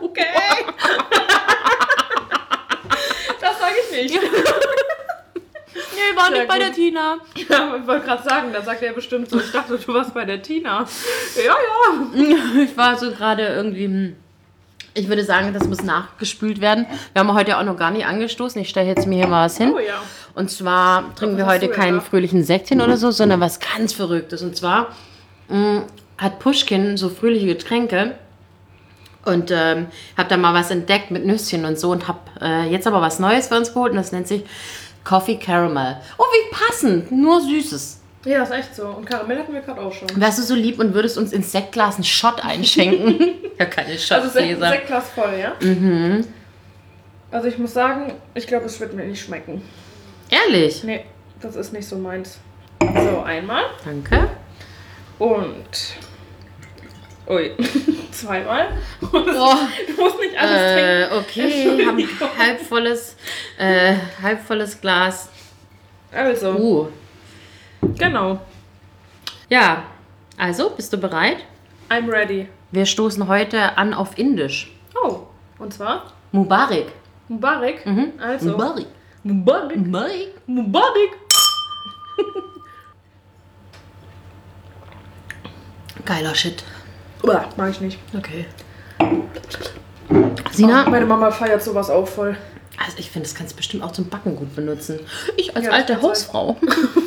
Okay. 0.02 0.24
das 3.40 3.58
sage 3.58 3.74
ich 3.90 4.12
nicht. 4.12 4.20
Nee, 6.10 6.16
war 6.16 6.28
Sehr 6.28 6.38
nicht 6.38 6.48
bei 6.48 6.54
gut. 6.54 6.62
der 6.66 6.72
Tina. 6.72 7.16
Ja, 7.48 7.76
ich 7.80 7.86
wollte 7.86 8.06
gerade 8.06 8.22
sagen, 8.22 8.52
da 8.52 8.62
sagt 8.62 8.82
er 8.82 8.92
bestimmt 8.92 9.30
so, 9.30 9.38
ich 9.40 9.50
dachte, 9.50 9.78
du 9.78 9.94
warst 9.94 10.12
bei 10.14 10.24
der 10.24 10.42
Tina. 10.42 10.84
Ja, 11.36 11.42
ja. 11.44 12.36
Ich 12.64 12.76
war 12.76 12.98
so 12.98 13.10
gerade 13.10 13.46
irgendwie. 13.46 13.84
hm. 13.84 14.16
Ich 14.92 15.08
würde 15.08 15.22
sagen, 15.24 15.54
das 15.54 15.68
muss 15.68 15.84
nachgespült 15.84 16.60
werden. 16.60 16.84
Wir 17.12 17.20
haben 17.20 17.32
heute 17.32 17.56
auch 17.58 17.62
noch 17.62 17.76
gar 17.76 17.92
nicht 17.92 18.06
angestoßen. 18.06 18.60
Ich 18.60 18.68
stelle 18.68 18.88
jetzt 18.88 19.06
mir 19.06 19.16
hier 19.18 19.28
mal 19.28 19.44
was 19.44 19.56
hin. 19.56 19.72
Oh 19.72 19.78
ja. 19.78 20.02
Und 20.34 20.50
zwar 20.50 21.14
trinken 21.14 21.36
wir 21.36 21.46
heute 21.46 21.68
keinen 21.68 21.98
da? 21.98 22.00
fröhlichen 22.00 22.42
Säckchen 22.42 22.80
oder 22.80 22.96
so, 22.96 23.12
sondern 23.12 23.38
was 23.40 23.60
ganz 23.60 23.92
Verrücktes. 23.92 24.42
Und 24.42 24.56
zwar 24.56 24.88
mh, 25.48 25.82
hat 26.18 26.40
Pushkin 26.40 26.96
so 26.96 27.08
fröhliche 27.08 27.46
Getränke. 27.46 28.16
Und 29.24 29.50
ähm, 29.52 29.86
habe 30.16 30.28
da 30.28 30.36
mal 30.36 30.54
was 30.54 30.70
entdeckt 30.72 31.10
mit 31.12 31.24
Nüsschen 31.26 31.66
und 31.66 31.78
so 31.78 31.90
und 31.90 32.08
habe 32.08 32.18
äh, 32.40 32.68
jetzt 32.70 32.86
aber 32.86 33.00
was 33.02 33.18
Neues 33.18 33.48
für 33.48 33.56
uns 33.56 33.72
geholt 33.74 33.90
und 33.92 33.98
das 33.98 34.12
nennt 34.12 34.26
sich 34.26 34.44
Coffee 35.04 35.36
Caramel. 35.36 35.96
Oh, 36.18 36.22
wie 36.22 36.54
passend, 36.54 37.10
nur 37.12 37.40
Süßes. 37.40 38.00
Ja, 38.24 38.42
ist 38.42 38.50
echt 38.52 38.74
so. 38.76 38.86
Und 38.88 39.06
Karamell 39.06 39.38
hatten 39.38 39.54
wir 39.54 39.60
gerade 39.62 39.80
auch 39.80 39.92
schon. 39.92 40.08
Wärst 40.14 40.38
du 40.38 40.42
so 40.42 40.54
lieb 40.54 40.78
und 40.78 40.92
würdest 40.92 41.16
uns 41.16 41.32
ins 41.32 41.52
Sektglas 41.52 41.94
einen 41.94 42.04
Shot 42.04 42.44
einschenken? 42.44 43.18
ja, 43.58 43.64
keine 43.64 43.92
Also 43.92 44.14
Shotgläser. 44.14 44.68
Sektglas 44.68 45.08
voll, 45.10 45.34
ja? 45.40 45.54
Mhm. 45.60 46.26
Also 47.30 47.48
ich 47.48 47.56
muss 47.58 47.72
sagen, 47.72 48.12
ich 48.34 48.46
glaube, 48.46 48.66
es 48.66 48.78
wird 48.80 48.92
mir 48.92 49.04
nicht 49.04 49.24
schmecken. 49.24 49.62
Ehrlich? 50.30 50.84
Nee, 50.84 51.04
das 51.40 51.56
ist 51.56 51.72
nicht 51.72 51.88
so 51.88 51.96
meins. 51.96 52.38
So, 52.82 53.20
einmal. 53.22 53.64
Danke. 53.84 54.28
Und. 55.18 55.94
Ui. 57.30 57.52
Zweimal. 58.12 58.68
Oh, 59.02 59.08
Du 59.96 60.02
musst 60.02 60.18
nicht 60.20 60.36
alles 60.36 60.72
trinken. 60.72 61.12
äh, 61.12 61.18
okay, 61.18 61.86
haben 61.86 62.08
halb 62.38 62.60
volles, 62.60 63.16
äh, 63.58 63.94
halb 64.20 64.42
volles 64.44 64.80
Glas. 64.80 65.28
Also, 66.12 66.50
Uh. 66.52 66.88
genau. 67.96 68.40
Ja, 69.48 69.84
also, 70.36 70.70
bist 70.70 70.92
du 70.92 70.96
bereit? 70.98 71.38
I'm 71.88 72.10
ready. 72.10 72.48
Wir 72.72 72.84
stoßen 72.86 73.28
heute 73.28 73.78
an 73.78 73.94
auf 73.94 74.18
Indisch. 74.18 74.72
Oh, 75.00 75.26
und 75.58 75.72
zwar 75.72 76.12
Mubarak. 76.32 76.86
Mubarak. 77.28 77.86
Mhm. 77.86 78.12
Also, 78.20 78.50
Mubarak. 78.50 78.86
Mubarak. 79.22 79.76
Mubarak. 79.76 80.28
Mubarak. 80.46 81.10
Geiler 86.04 86.34
Shit. 86.34 86.64
Uah, 87.22 87.44
mag 87.56 87.70
ich 87.70 87.80
nicht. 87.80 87.98
Okay. 88.16 88.46
Sina? 90.52 90.88
Meine 90.88 91.06
Mama 91.06 91.30
feiert 91.30 91.62
sowas 91.62 91.90
auch 91.90 92.06
voll. 92.08 92.36
Also 92.82 92.98
ich 92.98 93.10
finde, 93.10 93.28
das 93.28 93.34
kannst 93.36 93.52
du 93.52 93.56
bestimmt 93.56 93.82
auch 93.82 93.92
zum 93.92 94.08
Backen 94.08 94.36
gut 94.36 94.54
benutzen. 94.56 95.00
Ich 95.36 95.54
als 95.54 95.66
Ja, 95.66 95.72
alte 95.72 96.00
Hausfrau. 96.00 96.56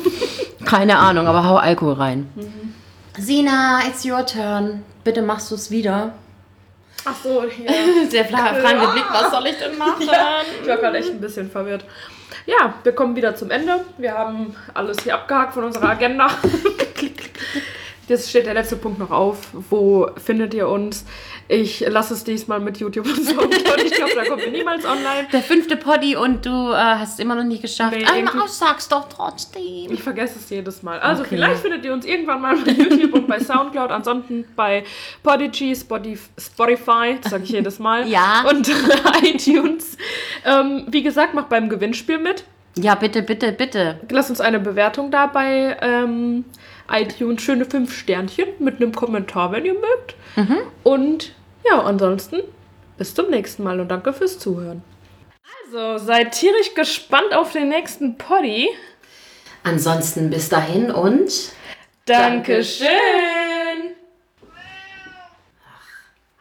Keine 0.64 0.98
Ahnung, 0.98 1.26
aber 1.26 1.44
hau 1.44 1.56
Alkohol 1.56 1.94
rein. 1.94 2.28
Sina, 3.18 3.80
it's 3.88 4.04
your 4.04 4.24
turn. 4.24 4.82
Bitte 5.02 5.20
machst 5.22 5.50
du 5.50 5.56
es 5.56 5.70
wieder. 5.70 6.12
Ach 7.04 7.14
so, 7.22 7.42
ja. 7.42 7.72
Der 8.12 8.24
fra- 8.24 8.54
fragende 8.54 8.88
Blick, 8.92 9.04
was 9.10 9.30
soll 9.32 9.46
ich 9.46 9.56
denn 9.58 9.76
machen? 9.76 10.00
Ich 10.02 10.68
war 10.68 10.76
gerade 10.76 10.98
echt 10.98 11.10
ein 11.10 11.20
bisschen 11.20 11.50
verwirrt. 11.50 11.84
Ja, 12.46 12.74
wir 12.82 12.92
kommen 12.92 13.14
wieder 13.16 13.34
zum 13.36 13.50
Ende. 13.50 13.84
Wir 13.98 14.14
haben 14.14 14.54
alles 14.72 15.02
hier 15.02 15.14
abgehakt 15.14 15.54
von 15.54 15.64
unserer 15.64 15.90
Agenda. 15.90 16.28
Jetzt 18.08 18.28
steht 18.30 18.46
der 18.46 18.54
letzte 18.54 18.76
Punkt 18.76 18.98
noch 18.98 19.10
auf. 19.10 19.38
Wo 19.70 20.08
findet 20.22 20.52
ihr 20.54 20.68
uns? 20.68 21.04
Ich 21.48 21.80
lasse 21.80 22.14
es 22.14 22.24
diesmal 22.24 22.60
mit 22.60 22.78
YouTube 22.78 23.06
und 23.06 23.16
Soundcloud. 23.24 23.74
Ich 23.84 23.92
glaube, 23.92 24.12
da 24.16 24.24
kommen 24.24 24.42
wir 24.42 24.50
niemals 24.50 24.84
online. 24.84 25.28
Der 25.32 25.40
fünfte 25.42 25.76
Poddy 25.76 26.16
und 26.16 26.44
du 26.46 26.50
äh, 26.72 26.74
hast 26.74 27.14
es 27.14 27.18
immer 27.18 27.34
noch 27.34 27.44
nicht 27.44 27.62
geschafft. 27.62 27.94
Nee, 27.96 28.04
Einmal 28.04 28.34
irgendwie- 28.34 28.48
sag's 28.48 28.88
doch 28.88 29.08
trotzdem. 29.08 29.90
Ich 29.92 30.02
vergesse 30.02 30.38
es 30.38 30.48
jedes 30.50 30.82
Mal. 30.82 30.98
Also 31.00 31.22
Okay. 31.22 31.36
vielleicht 31.36 31.60
findet 31.60 31.84
ihr 31.84 31.92
uns 31.92 32.04
irgendwann 32.06 32.40
mal 32.42 32.56
bei 32.56 32.72
YouTube 32.72 33.12
und 33.14 33.28
bei 33.28 33.38
Soundcloud. 33.40 33.90
Ansonsten 33.90 34.44
bei 34.56 34.84
Podigy, 35.22 35.74
Spotify, 35.76 36.18
Spotify 36.40 37.18
das 37.22 37.30
sage 37.30 37.44
ich 37.44 37.50
jedes 37.50 37.78
Mal. 37.78 38.08
Ja. 38.08 38.44
Und 38.48 38.68
iTunes. 39.22 39.96
Ähm, 40.44 40.84
wie 40.88 41.02
gesagt, 41.02 41.34
macht 41.34 41.48
beim 41.48 41.68
Gewinnspiel 41.68 42.18
mit. 42.18 42.44
Ja, 42.76 42.94
bitte, 42.96 43.22
bitte, 43.22 43.52
bitte. 43.52 44.00
Lasst 44.10 44.30
uns 44.30 44.40
eine 44.40 44.58
Bewertung 44.58 45.10
da 45.10 45.26
bei 45.26 45.76
ähm, 45.80 46.44
iTunes. 46.90 47.42
Schöne 47.42 47.64
fünf 47.64 47.96
Sternchen 47.96 48.48
mit 48.58 48.76
einem 48.76 48.92
Kommentar, 48.92 49.52
wenn 49.52 49.64
ihr 49.64 49.74
mögt. 49.74 50.16
Und 50.82 51.32
ja, 51.64 51.82
ansonsten 51.82 52.40
bis 52.96 53.14
zum 53.14 53.30
nächsten 53.30 53.62
Mal 53.62 53.80
und 53.80 53.88
danke 53.88 54.12
fürs 54.12 54.38
Zuhören. 54.38 54.82
Also, 55.66 56.04
seid 56.04 56.32
tierisch 56.32 56.74
gespannt 56.74 57.34
auf 57.34 57.52
den 57.52 57.68
nächsten 57.68 58.16
Poddy. 58.16 58.68
Ansonsten 59.62 60.30
bis 60.30 60.48
dahin 60.48 60.90
und 60.90 61.52
Dankeschön! 62.06 62.88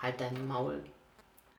halt 0.03 0.19
dein 0.19 0.47
Maul. 0.47 0.83